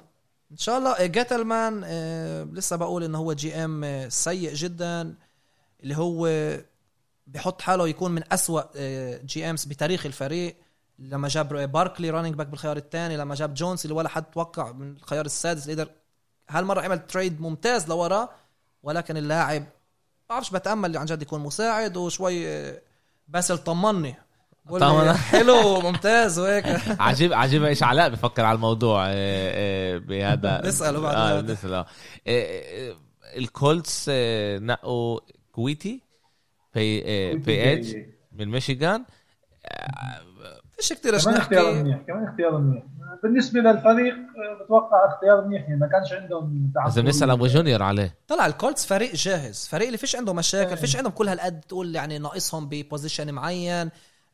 [0.51, 1.05] إن شاء الله.
[1.05, 5.15] جيتلمان آه، لسه بقول انه هو GM آه، سيء جدا.
[5.83, 6.29] اللي هو
[7.27, 8.61] بحط حاله يكون من أسوأ
[9.25, 10.57] GMs بتاريخ الفريق.
[10.99, 14.95] لما جاب باركلي running back بالخيار الثاني لما جاب جونز اللي ولا حد توقع من
[14.95, 15.91] الخيار السادس اللي قدر
[16.49, 18.29] هالمرة عمل trade ممتاز لورا
[18.83, 19.65] ولكن اللاعب
[20.29, 22.45] بعرفش بتأمل عن جد يكون مساعد وشوي
[23.27, 24.15] باسل طمني
[24.77, 25.13] طمن.
[25.31, 26.65] حلو ممتاز وهيك.
[26.99, 27.63] عجيب عجيب.
[27.63, 30.61] إيش علاء بفكر على الموضوع آه، آه، بهذا.
[30.67, 31.53] نسأله بعد آه
[32.27, 32.95] آه، آه،
[33.37, 35.19] الكولتس آه، نقوا
[35.51, 36.01] كويتي
[36.73, 37.95] في آه، في edge
[38.31, 39.05] من ميشيغان.
[40.77, 42.83] فيش كتير إيش كمان اختيار منيح كمان اختيار منيح.
[43.23, 44.15] بالنسبة للفريق
[44.63, 46.87] بتوقع اختيار منيح يعني ما كانش عندهم تعثر.
[46.87, 48.15] لازم نسال أبو جونيور عليه.
[48.27, 52.17] طلع الكولتس فريق جاهز فريق اللي فيش عنده مشاكل فيش عندهم كل هالقد تقول يعني
[52.19, 53.89] ناقصهم ب position معين.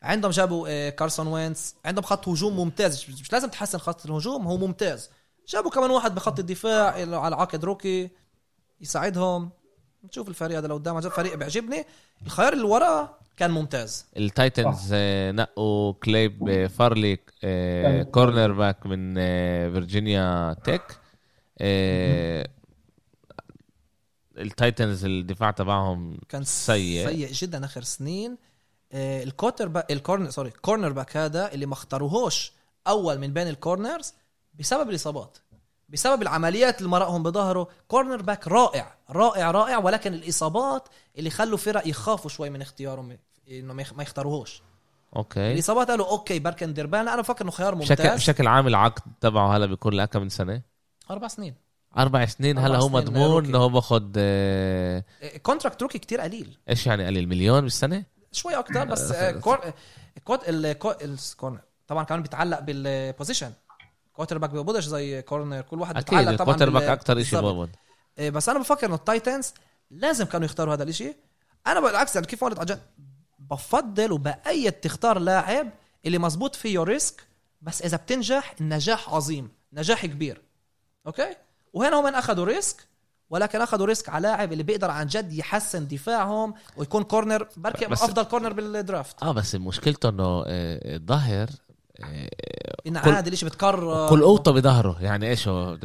[0.06, 3.04] عندهم جابوا آه، كارسون وينز عندهم خط هجوم ممتاز.
[3.10, 5.10] مش لازم تحسن خط الهجوم هو ممتاز.
[5.48, 8.10] جابوا كمان واحد بخط الدفاع على عقد rookie.
[8.80, 9.50] يساعدهم.
[10.04, 11.84] نشوف الفريق هذا لو قدام جد فريق بيعجبني.
[12.26, 14.06] الخيار اللي وراه كان ممتاز.
[14.16, 20.98] التايتنز آه، نقوا كليب آه، فارلي آه، cornerback من آه، فيرجينيا تك
[21.58, 22.48] آه،
[24.38, 27.08] التايتنز الدفاع تبعهم كان سيء.
[27.08, 28.30] سيء جدا آخر سنين.
[28.32, 28.36] آه،
[28.96, 32.52] ال quarterback ال corner sorry cornerback هذا اللي ما اختاروهوش
[32.88, 34.14] أول من بين ال corners
[34.58, 35.38] بسبب الإصابات
[35.88, 37.68] بسبب العمليات اللي مرقهم بظهره.
[37.88, 40.88] cornerback رائع رائع رائع ولكن الإصابات
[41.18, 43.18] اللي خلوا فرق يخافوا شوي من اختيارهم
[43.50, 44.62] إنه ما يخ- ما يختاروهوش.
[45.16, 45.52] okay.
[45.52, 48.20] الإصابات قالوا okay بركن ديربان لا أنا بفكر إنه خيار بشكل ممتاز.
[48.20, 50.62] بشكل عام العقد تبعه هلا بيكون لك من سنة؟
[51.10, 51.54] أربع سنين.
[51.98, 53.44] أربع سنين هلا هو مضمون.
[53.44, 56.58] إنه هو باخذ آه، آه، contract rookie كتير قليل.
[56.68, 58.04] إيش يعني قليل؟ مليون بالسنة؟
[58.36, 59.72] شوي أكتر بس آه، cor
[60.24, 63.52] quart ال co- ال corner طبعا كمان بيتعلق بال
[64.12, 67.38] position quarterback بيقبضش زي corner كل واحد بيتعلق طبعا ال quarterback أكثر شيء
[68.18, 69.54] إيه، بس أنا بفكر إنه التايتنز
[69.90, 71.14] لازم كانوا يختاروا هذا الإشي.
[71.66, 72.78] أنا بالعكس يعني كيف قلت عجل
[73.38, 75.70] بفضل وبأيد تختار لاعب
[76.06, 77.26] اللي مزبوط فيه risk
[77.62, 80.42] بس إذا بتنجح النجاح عظيم نجاح كبير.
[81.06, 81.36] okay؟
[81.72, 82.86] وهنا هم أخذوا risk
[83.30, 88.02] ولكن أخذوا risk على لاعب اللي بيقدر عن جد يحسن دفاعهم ويكون corner بركي بس-
[88.02, 91.46] أفضل corner بال draft آه بس مشكلته إنه آه، الظهر
[92.04, 92.28] آه،
[92.86, 94.08] إن كل- عادي الاشي بتكرر.
[94.08, 95.76] كل قوطه بظهره يعني إيش هو؟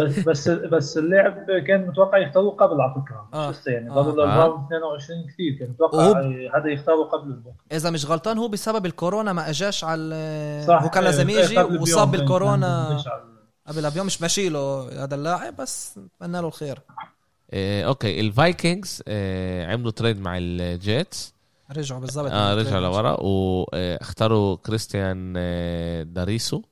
[0.00, 3.28] بس بس بس اللاعب كان متوقع يختاروه قبل على فكرة.
[3.34, 3.50] آه.
[3.50, 4.02] مش لسه يعني آه.
[4.02, 4.24] ضل آه.
[4.24, 6.10] الراوند 22 كثير كان متوقع
[6.58, 10.88] هذا يختاره قبل الوقت إذا مش غلطان هو بسبب الكورونا ما إجاش على صح هو
[10.90, 13.02] كان لازم إيه، يجي قبل وصاب بالكورونا.
[13.66, 16.80] قبل بيوم مش ماشي له هذا اللاعب بس نتمنى له الخير.
[17.50, 21.34] آه، okay الفايكنجز آه، عملوا trade مع الجيتس
[21.76, 22.30] رجعوا بالضبط.
[22.30, 26.62] آه رجعوا لورا واختاروا كريستيان آه، داريسو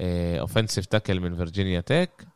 [0.00, 2.26] offensive tackle من فيرجينيا تك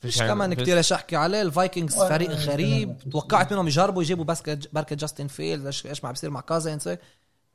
[0.00, 2.98] فيش كمان كتير إيش احكي عليه الفايكنجز فريق غريب.
[3.12, 4.42] توقعت منهم يجربوا يجيبوا بس
[4.72, 6.88] بركة جاستن فيلدز إيش ما بصير مع كازنز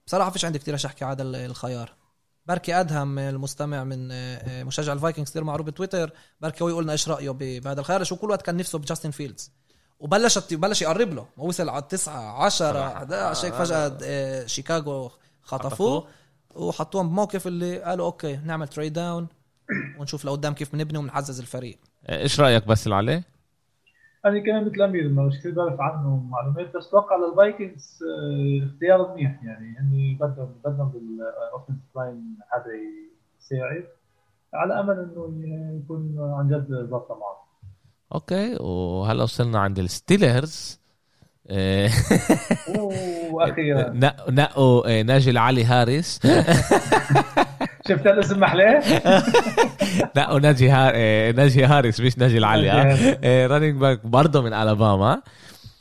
[0.07, 2.04] بصراحة فيش عندي كتير إيش احكي على هذا الخيار.
[2.45, 6.11] بركي أدهم المستمع من آه، مشجع الفايكنجز كثير معروف بتويتر.
[6.41, 8.03] بركي هو يقول لنا إيش رايه بهذا الخيار.
[8.03, 9.51] شو كل وقت كان نفسه بجاستن فيلدز.
[9.99, 11.27] وبلشت بلش يقرب له.
[11.37, 16.07] ما وصل على 9 10 11 هيك فجأة آه، شيكاغو خطفوه.
[16.55, 19.27] وحطوهم بموقف اللي قالوا okay نعمل trade down
[19.97, 21.79] ونشوف لقدام كيف بنبني وبنعزز الفريق.
[22.09, 23.34] إيش رأيك بس اللي عليه؟
[24.25, 29.13] أنا كمان مثل امير ما مش كثير بعرف عنه معلومات بس أتوقع للفايكنجز آه، اختيار
[29.13, 29.75] منيح يعني.
[29.79, 32.71] هني بدهم بدهم بال offense line حدا
[33.41, 33.83] يساعد
[34.53, 37.45] على أمل إنه يكون عن جد ظبطه معه
[38.13, 40.79] okay وهلا وصلنا عند الستيلرز.
[41.49, 41.89] آه،
[43.31, 43.89] وأخيرا.
[44.05, 46.19] نق- نقوا آه، ناجي العلي هاريس.
[47.89, 48.79] شفت الاسم محلاه؟
[50.17, 50.91] نقوا ناجي هار...
[50.95, 55.21] آه، ناجي هاريس مش ناجي العلي running back برضه من ألاباما.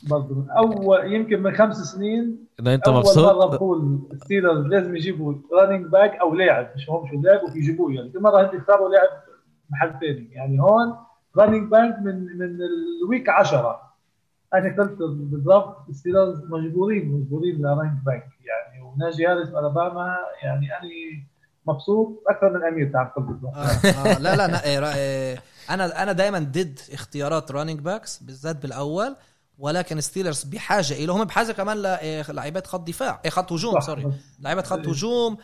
[0.09, 5.85] برضه أول يمكن من خمس سنين أنت أول مرة مبسوط بقول الستيلرز لازم يجيبوا running
[5.85, 9.09] back أو لاعب مش مهم شو لاعب ويجيبوه يعني كل مرة يختاروا لاعب
[9.69, 10.95] محل ثاني يعني هون
[11.37, 12.57] running back من من
[13.03, 13.81] ال week 10
[14.53, 20.89] أنا قلت بالضبط الستيلرز مجبورين مجبورين ل running back يعني وناجي هاريس ألاباما يعني أنا
[21.65, 26.79] مبسوط أكثر من أمير بالضبط آه آه لا لا إيه، إيه، أنا أنا دائما ضد
[26.93, 29.15] اختيارات running backs بالذات بالأول
[29.59, 34.61] ولكن ستيلرز بحاجة له هم بحاجة كمان للعيبة خط دفاع إيه خط هجوم sorry لعيبة
[34.61, 35.37] خط هجوم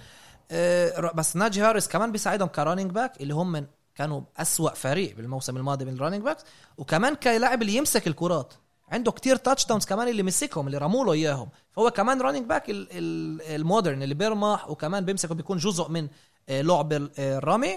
[1.16, 3.66] بس ناجي هاريس كمان بيساعدهم ك running back اللي هم من
[3.96, 6.44] كانوا أسوأ فريق بالموسم الماضي من ال running backs
[6.78, 8.54] وكمان كلاعب اللي يمسك الكرات.
[8.92, 11.48] عنده كتير touchdowns كمان اللي مسكهم اللي رموا له إياهم.
[11.72, 16.08] فهو كمان running back ال- ال- ال modern اللي بيرمح وكمان بيمسك وبيكون جزء من
[16.50, 17.74] آه، لعب آه، الرمي.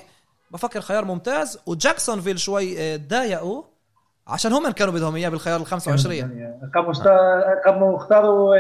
[0.51, 1.59] بفكر خيار ممتاز.
[1.67, 3.63] وجاكسونفيل شوي آه، ضايقوا
[4.27, 8.55] عشان هم كانوا بدهم إياه بالخيار ال 25 يعني كانوا اشتا- كانوا اختاروا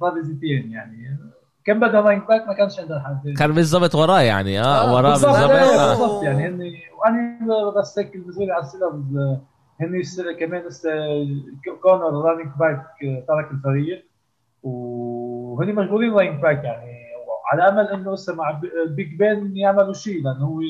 [0.00, 1.18] ترافيس إتيان يعني.
[1.64, 3.34] كان بدهم running back ما كانش عندنا حد.
[3.38, 6.24] كان بالضبط وراه يعني آه, آه، وراه بالضبط آه.
[6.24, 6.48] يعني.
[6.48, 6.60] هن
[6.98, 9.38] وأنا بس هيك بالنسبة لي على الستيلرز
[9.80, 10.62] هن يس- كمان
[11.82, 12.86] كونر running back
[13.28, 14.04] ترك الفريق.
[14.62, 16.98] وهن مجبورين running back يعني.
[17.52, 20.60] على أمل إنه لسه مع بيج بين يعملوا شيء لأنه هو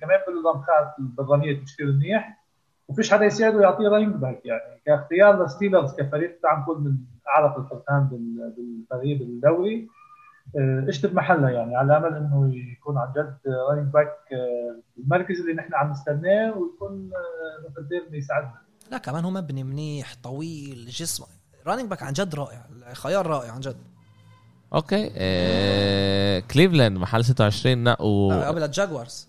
[0.00, 2.42] كمان بالرمخات بالرميات مش كثير منيح.
[2.88, 4.80] وفيش حدا يساعده يعطيه running back يعني.
[4.86, 6.96] كاختيار لستيلرز كفريق تعال نقول من
[7.28, 9.88] أعرق الفرق بال- بالفريق بالدوري.
[10.58, 13.36] آه، اشتب محلها يعني؟ على امل إنه يكون عن جد
[13.70, 14.16] running back
[14.98, 18.54] المركز اللي نحن عم نستناه ويكون آه، مثل ديرني يساعدنا
[18.90, 21.24] لا كمان هو مبني منيح طويل جسم.
[21.66, 23.76] running back عن جد رائع خيار رائع عن جد.
[24.74, 29.28] okay آه كليفلاند محل 26 نقوا آه، قبل الجاكوارز.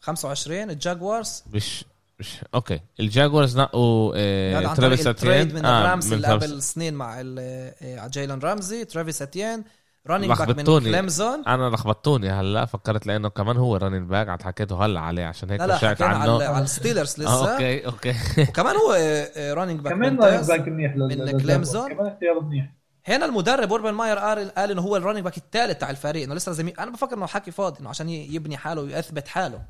[0.00, 1.44] 25 الجاكوارز.
[1.52, 1.84] مش
[2.20, 2.80] مش okay.
[3.00, 7.38] الجاكورز نقوا آه ترافيس اتيان من آه، الرامز من اللي قبل سنين مع ال-
[7.82, 9.64] آه، جايلان رامزي ترافيس اتيان
[10.06, 10.84] running back من لخبطتوني.
[10.90, 15.50] كليمزون أنا لخبطوني هلا فكرت لأنه كمان هو running back عاد حكيته هلا عليه عشان
[15.50, 16.44] هيك لا لا رجعت حكينا على, عنه.
[16.54, 17.52] على الستيلرز آه لسه.
[17.52, 18.14] okay okay.
[18.48, 21.40] وكمان هو آه، running back كمان running ممتاز back منيح من.
[21.40, 21.92] كليمزون.
[21.94, 22.72] كمان اختيار منيح.
[23.06, 26.34] هنا المدرب اوربن ماير قال قال إنه هو ال running back الثالث تاع الفريق إنه
[26.34, 29.62] لسه لازم أنا بفكر إنه حكي فاضي إنه عشان يبني حاله ويثبت حاله.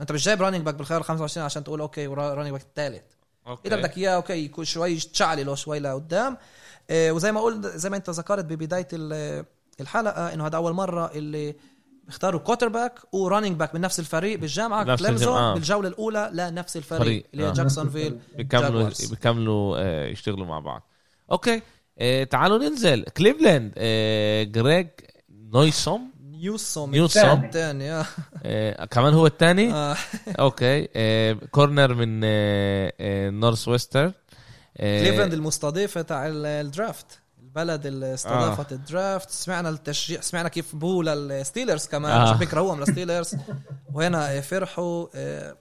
[0.00, 3.02] أنت مش جايب running back بالخيار 25 عشان تقول okay running back الثالث
[3.46, 3.68] okay.
[3.68, 6.36] إذا بدك إياه okay يكون شوي تشعلي له شوي لقدام.
[6.90, 9.44] آه، وزي ما قلت زي ما أنت ذكرت ببداية ال-
[9.80, 11.54] الحلقة إنه هذا أول مرة اللي
[12.04, 15.54] بيختاروا quarterback و running back من نفس الفريق بالجامعة كليمزون آه.
[15.54, 17.52] بالجولة الأولى لنفس الفريق فريق، اللي هي آه.
[17.52, 19.04] جاكسونفيل بيكملوا جاكوارز.
[19.10, 20.82] بيكملوا آه يشتغلوا مع بعض
[21.32, 21.62] okay
[21.98, 24.86] آه تعالوا ننزل كليفلاند آه جريج
[25.30, 27.44] نويسوم نيوسوم نيوسوم.
[27.44, 28.06] الثاني آه.
[28.42, 29.96] آه كمان هو الثاني آه.
[30.38, 34.12] okay آه corner من آه آه نورث ويسترن
[34.76, 37.06] آه كليفلاند المستضيفة تاع ال- ال draft
[37.56, 38.76] البلد اللي استضافت آه.
[38.76, 39.30] ال draft.
[39.30, 42.30] سمعنا التشجيع سمعنا كيف boo للستيلرز كمان آه.
[42.34, 42.36] آه.
[42.36, 43.36] بيكرهوهم للستيلرز
[43.94, 45.56] وهنا فرحوا آه،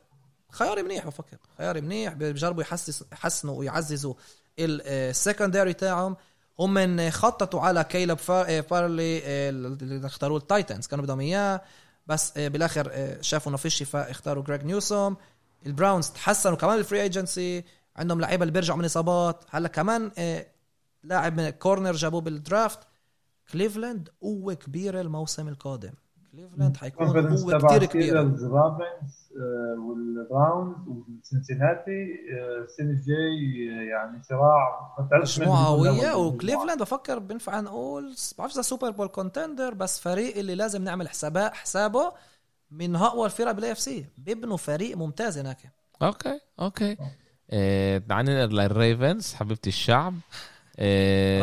[0.52, 4.14] خيار منيح بفكر خيار منيح بيجربوا يحسس يحسنوا ويعززوا
[4.60, 6.16] ال secondary تاعهم.
[6.60, 10.88] هم من خططوا على كيلب فار- آه، فارلي آه، اللي اختاروه التايتنز.
[10.88, 11.62] كانوا بدهم إياه.
[12.08, 15.18] بس آه، بالآخر آه، شافوا إنه فيش فاختاروا جريج نيوسوم
[15.66, 17.64] البراونز تحسنوا كمان بال free agency
[17.96, 19.44] عندهم لعيبة اللي بيرجعوا من إصابات.
[19.50, 20.46] هلأ كمان آه،
[21.04, 22.80] لاعب من corner جابوه بال draft.
[23.52, 25.94] كليفلاند قوة كبيرة الموسم القادم.
[26.32, 28.22] كليفلاند حيكون ال conference قوة تبع كتير كبيرة.
[28.22, 34.96] ستيلرز ريفنز آه، والبراونز وسنسيناتي آه، السنة الجاي يعني صراع
[35.68, 36.34] قوية الأول.
[36.34, 41.50] وكليفلاند بفكر بينفع نقول بعرفش إذا Super Bowl contender بس فريق اللي لازم نعمل حسابه
[41.50, 42.14] حسابه
[42.72, 45.72] من أقوى الفرق بال AFC بيبنوا فريق ممتاز هناك.
[46.02, 46.96] okay okay.
[48.00, 50.14] تعال ننقل للريفنز حبيبه الشعب.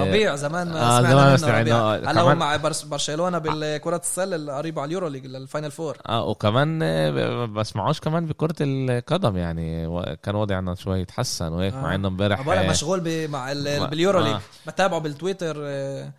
[0.00, 1.60] ربيع زمان ما آه، سمعنا زمان ما منه.
[1.60, 1.76] ربيع.
[1.76, 5.96] آه، هلا هو مع برش- برشلونة بالكرة السلة القريبه على اليورو ليج لل Final Four.
[6.08, 9.86] آه وكمان آه، ب- بسمعوش كمان بكرة القدم يعني.
[10.22, 11.80] كان وضعنا شوي يتحسن وهيك آه.
[11.82, 14.32] مع إنه امبارح آه، مشغول مع ال- ما- باليورو ليج.
[14.34, 14.40] آه.
[14.66, 16.12] بتابعه بالتويتر آه،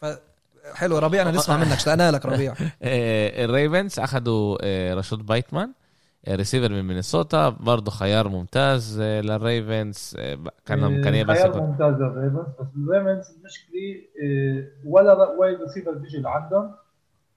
[0.00, 0.06] ف
[0.74, 2.54] حلو ربيع أنا نسمع منك اشتقنا لك ربيع.
[2.82, 5.77] آه، الريفنز اخذوا آه، رشود بايتمان آه،
[6.28, 12.46] ريسيفر من مينيسوتا برضه خيار ممتاز آه، للريفنز آه، كان امكانيه بس خيار ممتاز للريفنز
[12.60, 16.72] بس الريفنز المشكلة آه، ولا wide receiver بيجي لعندهم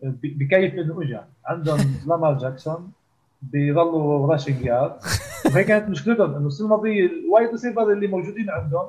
[0.03, 2.91] بكيف إنه اجى عندهم لامار جاكسون
[3.41, 4.93] بيضلوا rushing yard
[5.45, 8.87] وهي كانت مشكلتهم إنه السنة الماضية ال wide receiver اللي موجودين عندهم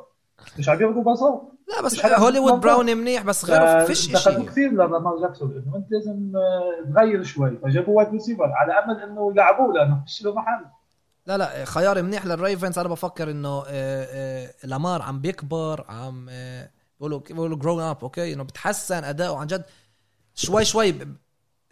[0.58, 1.42] مش عم ياخذوا باصات.
[1.68, 2.60] لا بس هوليوود.
[2.60, 7.22] براون منيح بس غيره فيش دخلوا شيء كثير لامار جاكسون إنه أنت لازم آه، تغير
[7.22, 7.58] شوي.
[7.62, 10.64] فجابوا wide receiver على أمل إنه يلعبوه لأنه فيش له محل.
[11.26, 12.78] لا لا خيار منيح للريفنز.
[12.78, 18.32] أنا بفكر إنه آه، آه، لامار عم بيكبر عم آه، بيقولوا بيقولوا grown up okay؟
[18.32, 19.64] إنه بتحسن أداؤه عن جد.
[20.34, 20.94] شوي شوي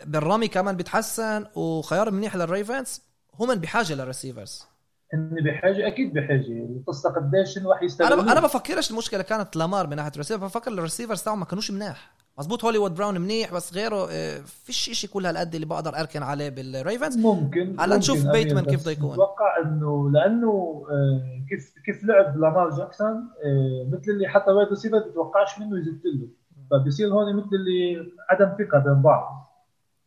[0.04, 3.02] بالرمي كمان بيتحسن وخيار منيح للريفنز
[3.40, 4.66] هم بحاجة لل receivers
[5.14, 6.66] هن بحاجة أكيد بحاجة.
[6.76, 10.76] القصة قديش راح يستغلوا أنا أنا بفكرش المشكلة كانت لامار من ناحية الريسيفر بفكر ال
[10.76, 12.12] receivers تاعهم ما كانوش مناح.
[12.38, 16.48] مزبوط هوليوود براون منيح بس غيره آه، فيش إشي كل هالقد اللي بقدر أركن عليه
[16.48, 17.16] بالريفنز.
[17.16, 19.12] ممكن هلا نشوف بيتمان كيف بده يكون.
[19.12, 23.08] بتوقع إنه لأنه آه، كيف كيف لعب لامار جاكسون
[23.44, 26.28] آه، مثل اللي حتى wide receiver بتوقعش منه يزت له.
[26.70, 29.50] فبصير هون مثل اللي عدم ثقة بين بعض.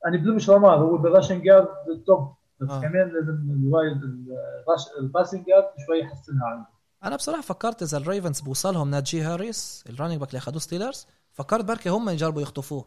[0.06, 2.34] أنا بلومش لامار هو بال rushing yard ال top.
[2.66, 2.82] بس آه.
[2.82, 5.44] كمان لازم ال wide ال rush- ال passing
[5.88, 6.68] شوي يحسنها عنده.
[7.04, 11.66] أنا بصراحة فكرت إذا الريفنز بوصلهم ناجي هاريس ال running back اللي أخذوه ستيلرز فكرت
[11.66, 12.86] بركي هم يجربوا يخطفوه.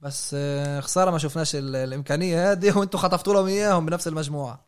[0.00, 4.66] بس آه، خسارة ما شفناش ال- الإمكانية هذه وأنتم خطفتوا لهم إياهم بنفس المجموعة.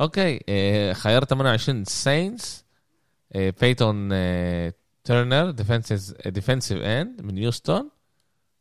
[0.00, 2.64] okay آه، خيار 28 ساينتس
[3.34, 4.08] بيتون
[5.04, 7.90] تيرنر defensive defensive end من هيوستن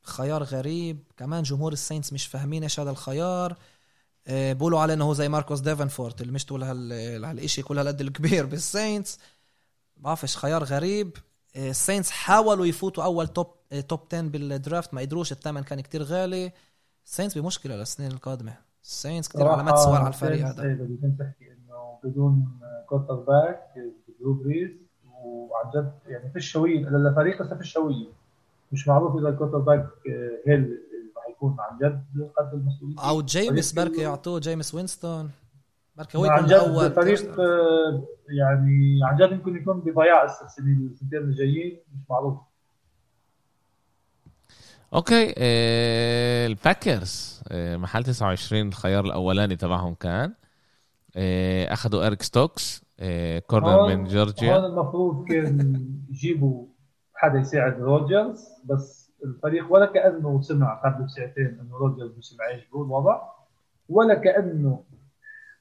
[0.03, 1.03] خيار غريب.
[1.17, 3.51] كمان جمهور الساينتس مش فاهمين إيش هذا الخيار.
[3.51, 3.55] آه،
[4.29, 8.45] بقولوا عليه إنه هو زي ماركوس ديفنبورت اللي مش طول هال- هالشيء كل هالقد الكبير
[8.45, 9.19] بالساينتس
[9.97, 11.17] بعرفش خيار غريب.
[11.55, 15.81] آه، الساينتس حاولوا يفوتوا أول top آه، top 10 بال draft ما قدروش الثمن كان
[15.81, 16.51] كتير غالي.
[17.05, 18.53] الساينتس بمشكلة للسنين القادمة.
[18.83, 20.63] الساينتس كتير علامات سؤال على الفريق هذا.
[20.73, 23.61] بدون تحكي إنه بدون quarterback
[24.19, 24.69] درو بريز
[25.23, 28.07] وعن جد يعني فيش هويه إلا الفريق لسه فيش هويه
[28.71, 29.79] مش معروف إذا ال quarterback
[30.09, 30.77] آه، هيل
[31.41, 33.09] يكون عن جد قد المسؤولية.
[33.09, 35.31] أو جيمس فريق- بركي يعطوه جيمس وينستون.
[35.97, 36.85] بركي هو عن يكون جد الأول.
[36.85, 42.37] الفريق آه، يعني عن جد يمكن يكون بضياع السنين السنتين الجايين مش معروف.
[44.93, 50.33] okay آه، الباكرز آه، محل 29 الخيار الأولاني تبعهم كان.
[51.15, 52.81] آه، أخذوا اريك ستوكس
[53.47, 54.55] corner من جورجيا.
[54.57, 56.65] هون المفروض كان يجيبوا
[57.15, 63.21] حدا يساعد روجرز بس الفريق ولا كأنه سمع قبل بساعتين إنه روجرز مش معجبه الوضع
[63.89, 64.83] ولا كأنه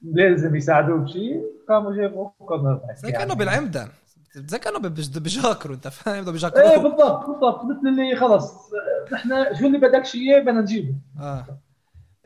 [0.03, 3.89] لازم يساعدوه بشيء قاموا جابوا cornerback زي كأنه بالعمدة.
[4.35, 7.65] زي كأنه بج- بجاكروا أنت فاهم؟ بده إيه بجاكروا بالضبط بالضبط.
[7.65, 8.71] مثل اللي خلص
[9.13, 10.95] نحن شو اللي بدكش إياه بدنا نجيبه.
[11.21, 11.47] آه.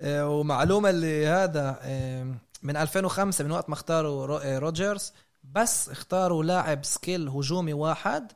[0.01, 1.79] آه، ومعلومة اللي هذا
[2.63, 5.13] من 2005 من وقت ما اختاروا رو- آه، روجرز
[5.53, 8.33] بس اختاروا لاعب skill هجومي واحد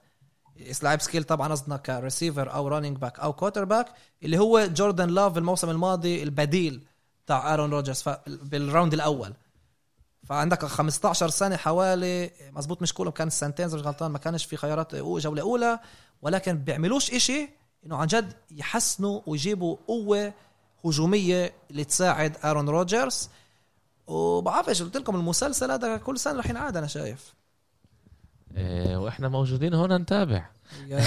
[0.83, 3.87] لاعب skill طبعا قصدنا كريسيفر أو running back أو quarterback
[4.23, 6.85] اللي هو جوردن لاف الموسم الماضي البديل
[7.27, 9.35] تاع ارون روجرز بال round الأول.
[10.27, 14.57] فعندك 15 سنة حوالي مزبوط مش كلهم كان سنتين إذا مش غلطان ما كانش في
[14.57, 15.79] خيارات جولة أولى
[16.23, 17.49] ولكن بيعملوش إشي
[17.87, 20.33] إنه عن جد يحسنوا ويجيبوا قوة
[20.85, 23.29] هجومية اللي تساعد ارون روجرز
[24.07, 27.35] وبعرفش قلت لكم المسلسل هذا كل سنة رح ينعاد أنا شايف.
[28.97, 30.47] وإحنا موجودين هنا نتابع.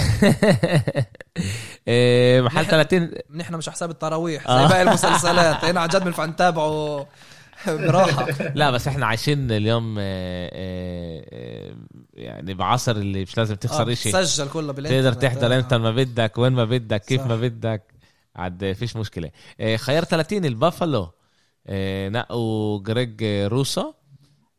[1.88, 4.68] آه، محل 30 نحن مش حساب التراويح زي آه.
[4.68, 5.64] باقي المسلسلات.
[5.64, 7.06] هنا عن جد بنفع نتابعه
[7.66, 8.26] براحة.
[8.54, 10.02] لا بس إحنا عايشين اليوم آه،
[10.52, 11.74] آه، آه،
[12.14, 14.12] يعني بعصر اللي مش لازم تخسر آه، إشي.
[14.24, 15.04] سجل كله بالإنترنت.
[15.04, 15.56] تقدر تحضر آه.
[15.56, 17.26] إمتى ما بدك وين ما بدك كيف.
[17.26, 17.82] ما بدك.
[18.36, 19.30] عاد فيش مشكلة.
[19.60, 21.10] آه، خيار 30 البافالو
[21.66, 23.92] آه، نقوا جريج روسو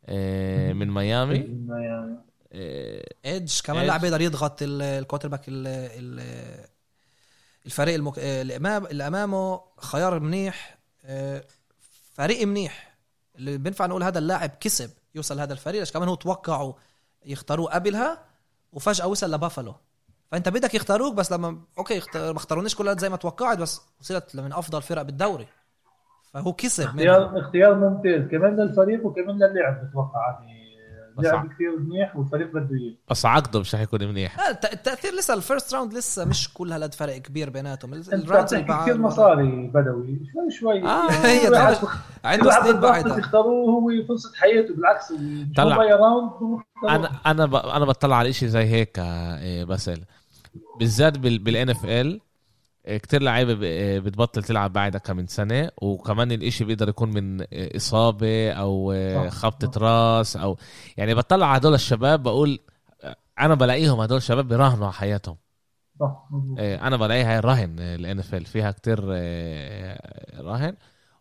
[0.05, 1.35] آه، من ميامي.
[1.35, 2.23] يعني آه،
[2.53, 3.87] edge كمان edge.
[3.87, 6.65] لاعب يقدر يضغط ال- ال quarterback ال- ال-
[7.65, 8.19] الفريق المك...
[8.19, 11.43] اللي أمام- اللي أمامه خيار منيح آه،
[12.13, 12.95] فريق منيح.
[13.35, 16.73] اللي بينفع نقول هذا اللاعب كسب يوصل هذا الفريق عشان كمان هو توقعوا
[17.25, 18.25] يختاروه قبلها
[18.73, 19.75] وفجأة وصل لبافالو
[20.31, 24.35] فأنت بدك يختاروك بس لما okay اخت- ما اختارونيش كل زي ما توقعت بس وصلت
[24.35, 25.47] من أفضل فرق بالدوري.
[26.33, 26.93] فهو كسب منها.
[26.95, 28.29] اختيار اختيار ممتاز.
[28.31, 30.39] كمان للفريق وكمان للاعب بتوقع.
[30.39, 30.62] يعني
[31.19, 34.49] لعب كثير منيح والفريق بده اياه بس عقده مش رح يكون منيح.
[34.73, 37.93] التأثير لسه ال first round لسه مش كل هالقد فرق كبير بيناتهم.
[37.93, 40.19] ال- انت ال rounds بتحكي اللي كثير مصاري بدوي.
[40.33, 40.79] شوي شوي.
[40.79, 41.87] هي واحد- تعرف- كل
[42.27, 44.73] عنده سنين بعدها يختاروه هو فرصه حياته.
[44.75, 45.13] بالعكس
[45.57, 45.77] طلع.
[45.77, 46.31] round.
[46.89, 47.55] أنا أنا ب...
[47.55, 50.01] أنا بطلع على شيء زي هيك آه، بسل
[50.79, 52.19] بالذات بال NFL
[52.87, 53.57] كتير لعيبة
[53.99, 58.93] بتبطل تلعب بعدها كم من سنة وكمان الإشي بيقدر يكون من إصابة أو
[59.29, 59.79] خبطة.
[59.79, 60.57] راس أو
[60.97, 62.59] يعني بطلع على هدول الشباب بقول
[63.39, 65.35] أنا بلاقيهم هدول الشباب بيراهنوا على حياتهم.
[65.99, 66.29] صح.
[66.59, 70.75] آه، أنا بلاقيها هاي الرهن ال NF فيها كتير آه، رهن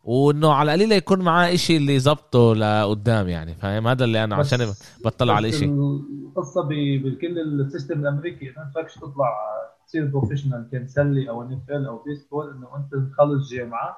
[0.04, 4.72] وإنه على القليله يكون معاه إشي اللي يظبطه لقدام يعني فاهم؟ هذا اللي أنا عشان
[5.04, 9.38] بطلع على اشي القصة بكل ال system الأمريكي فيكش تطلع
[9.92, 13.96] تصير professional كان سلة أو NFL أو بيسبول إنه أنت تخلص جامعة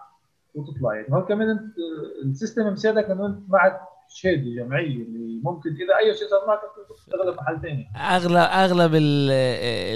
[0.55, 0.95] وتطلع.
[0.95, 1.63] يعني هون كمان أنت
[2.25, 6.61] ال system مساعدك إنه أنت معك شهاده جامعيه اللي ممكن إذا أي شيء صار معك
[6.97, 9.31] تشتغل محل ثاني أغلب أغلب ال-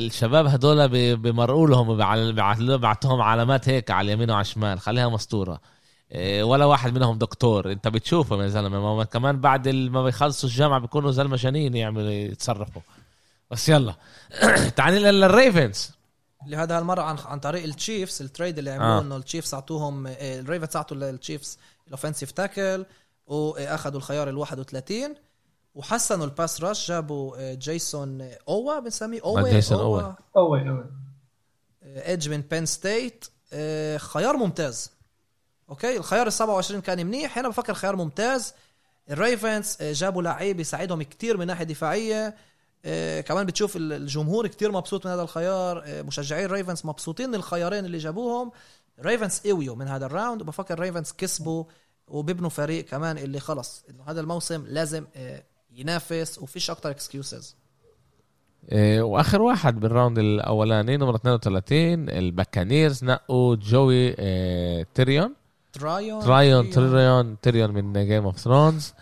[0.04, 1.96] الشباب هدول بي- بمرقوا لهم
[2.78, 5.60] بعتهم علامات هيك على اليمين وعلى الشمال خليها مسطوره
[6.12, 7.72] إيه، ولا واحد منهم دكتور.
[7.72, 12.82] أنت بتشوفهم يا زلمة كمان بعد ما بيخلصوا الجامعة بيكونوا زي المجانين يعملوا يتصرفوا.
[13.50, 13.94] بس يلا.
[14.76, 15.90] تعال للريفنز.
[16.46, 18.98] لهذا هالمرة عن عن طريق التشيفز ال trade اللي عملوه آه.
[18.98, 19.02] آه.
[19.02, 22.86] إنه التشيفز أعطوهم آه، الريفنز أعطوا للتشيفز ال offensive tackle
[23.26, 25.14] وأخذوا الخيار ال 31
[25.74, 30.12] وحسنوا ال pass rush جابوا آه، جيسون آه، أووا بنسميه أووا جيسون أووا.
[30.36, 30.84] أوي أوي
[31.82, 34.92] edge من بين ستيت آه، خيار ممتاز.
[35.70, 37.38] okay؟ الخيار ال 27 كان منيح.
[37.38, 38.54] هنا بفكر خيار ممتاز.
[39.10, 42.26] الريفنز آه، جابوا لعيب يساعدهم كتير من ناحية دفاعية.
[42.26, 42.34] آه،
[43.26, 45.82] كمان بتشوف ال- الجمهور كتير مبسوط من هذا الخيار.
[45.86, 48.50] آه، مشجعين الريفنز مبسوطين من الخيارين اللي جابوهم.
[48.98, 51.64] الريفنز قويوا من هذا الراوند وبفكر الريفنز كسبوا
[52.08, 53.84] وبيبنوا فريق كمان اللي خلص.
[53.90, 55.42] إنه هذا الموسم لازم آه،
[55.72, 57.56] ينافس وفيش أكتر excuses
[59.00, 64.12] وآخر واحد بالراوند الأولاني نمرة 32 الباكانيرز نقوا جوي
[64.94, 65.34] تيريون
[65.72, 66.20] ترايون.
[66.22, 68.92] ترايون تيريون تيريون من Game of Thrones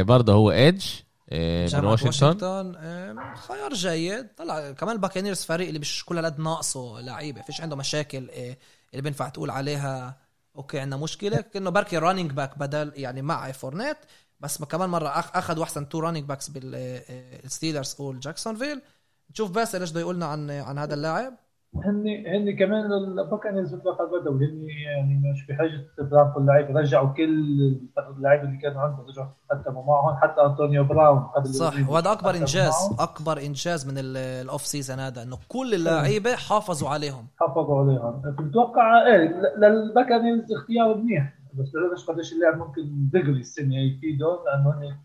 [0.00, 0.84] برضه هو edge
[1.32, 4.28] من جامعة واشنطن واشنطن آم، خيار جيد.
[4.36, 7.42] طلع كمان الباكانيرز فريق اللي مش كل هالقد ناقصه لعيبة.
[7.42, 8.56] فيش عنده مشاكل آه،
[8.92, 10.16] اللي بينفع تقول عليها.
[10.56, 11.40] okay عندنا مشكلة.
[11.40, 13.96] كانه بركي running back بدل يعني مع فورنيت
[14.40, 18.82] بس ما كمان مرة اخذوا احسن two running backs بالستيلرز والجاكسونفيل
[19.30, 21.34] نشوف باسل إيش بده يقولنا عن عن هذا اللاعب.
[21.74, 25.86] هن هن كمان الباكانيرز بتوقع بدوي هن يعني مش بحاجه
[26.34, 27.80] كل لعيب رجعوا كل
[28.16, 31.88] اللعيبة اللي كانوا عندهم رجعوا قدموا معهم حتى أنطونيو براون قبل صح.
[31.90, 36.34] وهذا أكبر إنجاز معهم، أكبر إنجاز من ال- ال off season هذا إنه كل اللعيبة
[36.36, 37.26] حافظوا عليهم.
[37.40, 38.22] حافظوا عليهم.
[38.48, 41.34] بتوقع إيه ل- للباكانيرز اختيار منيح.
[41.54, 44.96] بس بعرفش قديش اللاعب ممكن دغري السنة يفيدهم لأنه هن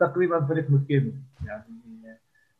[0.00, 1.12] تقريبا فريق متكامل.
[1.46, 1.64] يعني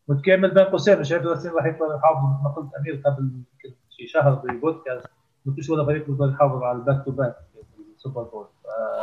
[0.09, 1.01] متكامل بين قوسين.
[1.01, 5.07] مش هيك سنين راح يقدروا يحافظوا مثل ما قلت أمير قبل يمكن شي شهر بالبودكاست.
[5.45, 7.37] ما فيش ولا فريق بيقدر يحافظ على ال back-to-back ال
[7.97, 8.47] Super Bowl.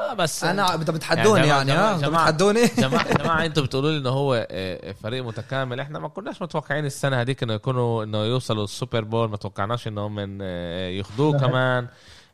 [0.09, 3.91] آه، بس أنا بدكم بتحدوني يعني يعني ها بدكم جماعة- بتحدوني؟ جماعة جماعة أنتوا بتقولوا
[3.91, 5.79] لي إنه هو آه، فريق متكامل.
[5.79, 9.29] إحنا ما كناش متوقعين السنة هذيك إنه يكونوا إنه يوصلوا ال Super Bowl.
[9.29, 11.47] ما توقعناش انهم من آه، ياخذوه لا.
[11.47, 11.87] كمان.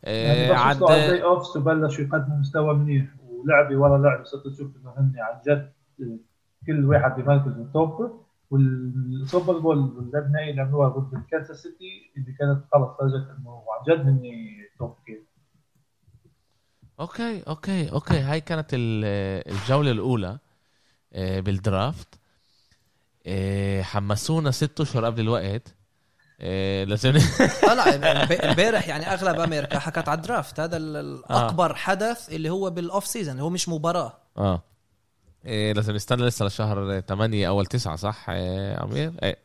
[0.04, 3.06] يعني آه، عد ال play offs وبلشوا يقدموا مستوى منيح.
[3.30, 5.72] ولعبه ورا لعبه صرت تشوف إنه هن عن جد
[6.68, 8.25] كل واحد بمركزه top.
[8.52, 9.78] وال Super Bowl
[10.16, 14.22] النهائي اللي عملوها ضد الكانساس سيتي اللي كانت خلص فرجت إنه عن جد هن
[14.80, 15.20] توب كيف.
[17.00, 18.20] okay okay okay.
[18.20, 20.38] هاي كانت ال- الجولة الأولى
[21.14, 22.08] آه، بال draft.
[23.28, 25.76] آه، حمسونا ست أشهر قبل الوقت.
[26.42, 27.14] آه، لازم
[27.68, 30.60] طلع امب- إمبارح يعني أغلب أمريكا حكت على ال draft.
[30.60, 34.14] هذا ال- الأكبر حدث اللي هو بال off-season اللي هو مش مباراة.
[34.38, 34.64] آه.
[35.46, 39.38] إيه لازم نستنى لسه لشهر 8 أول 9 صح؟ إيه عمير إيه.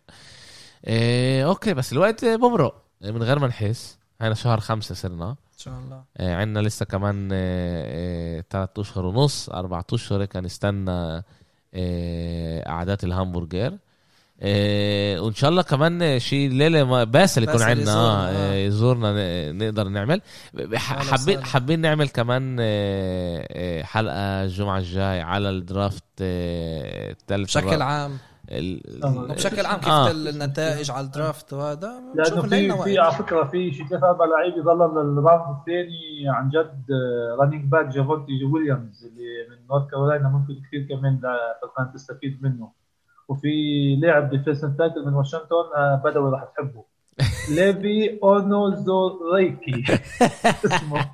[0.86, 3.98] إيه okay بس الوقت بمرق إيه، من غير ما نحس.
[4.20, 5.28] هينا شهر خمسة صرنا.
[5.31, 6.05] إن شاء الله.
[6.20, 11.22] إيه عندنا لسه كمان إيه إيه ثلاث أشهر ونص أربع أشهر هيك نستنى
[11.74, 13.78] إيه قعدات الهامبرغر.
[14.43, 18.53] إيه وإن شاء الله كمان شي ليلة ما باسل يكون عندنا يزورنا، آه آه.
[18.53, 19.12] إيه، يزورنا
[19.53, 20.21] ن- نقدر نعمل
[20.75, 21.45] حابين.
[21.45, 27.83] حابين نعمل كمان إيه، إيه، حلقة الجمعة الجاي على ال draft الثالث بشكل.
[27.83, 28.19] عام
[28.51, 29.17] ال- آه.
[29.19, 30.11] وبشكل عام كيف آه.
[30.11, 32.99] ال- النتائج على ال draft وهذا لأنه في في.
[32.99, 36.85] على فكرة في شي ثلاث أربع لعيبه ظلوا لل round الثاني عن جد
[37.41, 41.21] running back جافونتي ويليامز اللي من نورث كارولاينا ممكن كثير كمان
[41.95, 42.80] تستفيد منه
[43.31, 43.48] وفي
[43.97, 46.85] لاعب defensive tackle من واشنطن آه، بدوي راح تحبه.
[47.57, 49.85] ليفي اونوزوريكي
[50.65, 51.11] اسمه.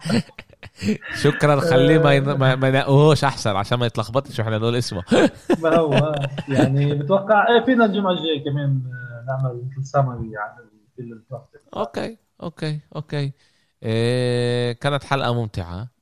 [1.22, 5.02] شكرا خليه ما ما ينقوهوش أحسن عشان ما يتلخبطش وإحنا نقول اسمه.
[5.62, 10.66] ما هو آه، يعني بتوقع إيه فينا الجمعة الجاية كمان آه، نعمل مثل summary عن
[11.77, 13.32] okay okay okay.
[13.82, 15.95] إيه كانت حلقة ممتعة.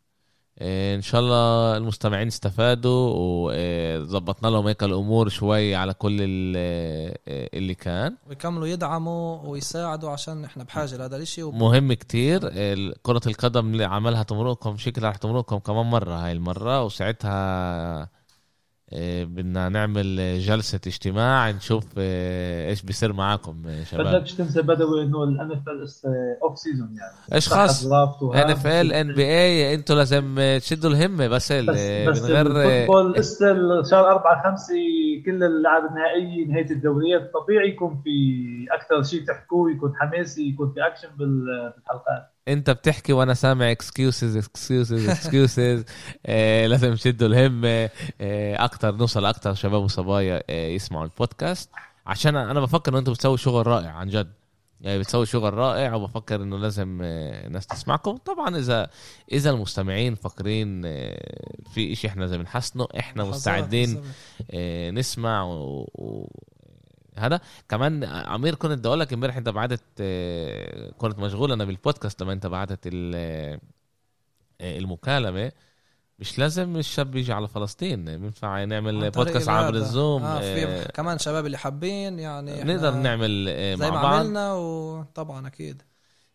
[0.62, 8.16] إن شاء الله المستمعين استفادوا وظبطنا لهم هيك الأمور شوي على كل ال- اللي كان.
[8.28, 11.54] ويكملوا يدعموا ويساعدوا عشان إحنا بحاجة لهذا الشيء وب...
[11.54, 12.40] مهم كتير.
[13.02, 18.08] كرة القدم اللي عملها تمرقكم شكلها رح تمرقكم كمان مرة هاي المرة وساعتها
[19.24, 24.06] بدنا نعمل جلسة اجتماع نشوف إيه، إيش بيصير معاكم إيه، شباب.
[24.06, 25.86] بدكش تنسى بدوي إنه الان اف ال
[26.42, 27.14] off-season يعني.
[27.34, 27.86] إيش خاص.
[27.86, 31.78] ان اف ال ان بي اي أنتوا لازم تشدوا الهمة بس ال- بس
[32.18, 34.74] بس من غير ال football استل شهر 4 5
[35.26, 38.10] كل اللعب النهائي نهاية الدوريات طبيعي يكون في
[38.70, 42.33] أكثر شيء تحكوه يكون حماسي يكون في اكشن بال- بالحلقات.
[42.48, 45.84] انت بتحكي وأنا سامع excuses excuses excuses
[46.70, 47.90] لازم نشدوا الهمه
[48.20, 51.70] آه، أكتر نوصل أكتر شباب وصبايا آه، يسمعوا البودكاست.
[52.06, 54.32] عشان أنا بفكر انه أنتم بتسووا شغل رائع عن جد.
[54.80, 58.16] يعني بتسوي شغل رائع وبفكر انه لازم آه، الناس تسمعكم.
[58.16, 58.90] طبعا إذا
[59.32, 64.02] إذا المستمعين فاكرين آه، في إشي إحنا لازم نحسنه إحنا مستعدين
[64.50, 66.30] آه، نسمع و...
[67.16, 67.40] هذا.
[67.68, 72.32] كمان عمير كنت بدي أقول لك إمبارح أنت بعتت آه، كنت مشغول أنا بالبودكاست لما
[72.32, 73.58] أنت بعتت ال-
[74.60, 75.52] آه، المكالمة.
[76.18, 79.74] مش لازم الشاب يجي على فلسطين بينفع نعمل بودكاست عبر.
[79.74, 80.22] الزوم.
[80.22, 84.14] آه في آه، كمان شباب اللي حابين يعني نقدر نعمل آه، زي مع ما بعض.
[84.14, 85.82] عملنا وطبعا أكيد.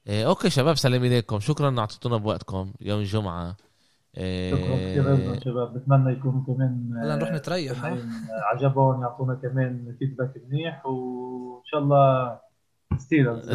[0.08, 2.74] آه، okay شباب يسلموا ايديكم شكرا اعطيتونا بوقتكم.
[2.82, 3.56] يوم الجمعه آه،
[4.52, 7.80] شكرا كثير لكم شباب بتمنى يكونوا كمان هلا نروح نتريح.
[7.80, 8.12] كمان
[8.54, 12.40] عجبهم يعطونا كمان feedback منيح وإن شاء الله
[12.98, 13.50] ستيلرز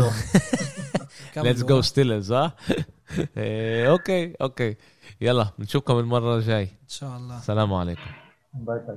[1.37, 2.53] let's go Steelers ها
[3.37, 4.77] آه، okay okay.
[5.21, 6.63] يلا بنشوفكم المرة الجاي.
[6.63, 7.39] إن شاء الله.
[7.39, 8.11] السلام عليكم.
[8.55, 8.97] باي باي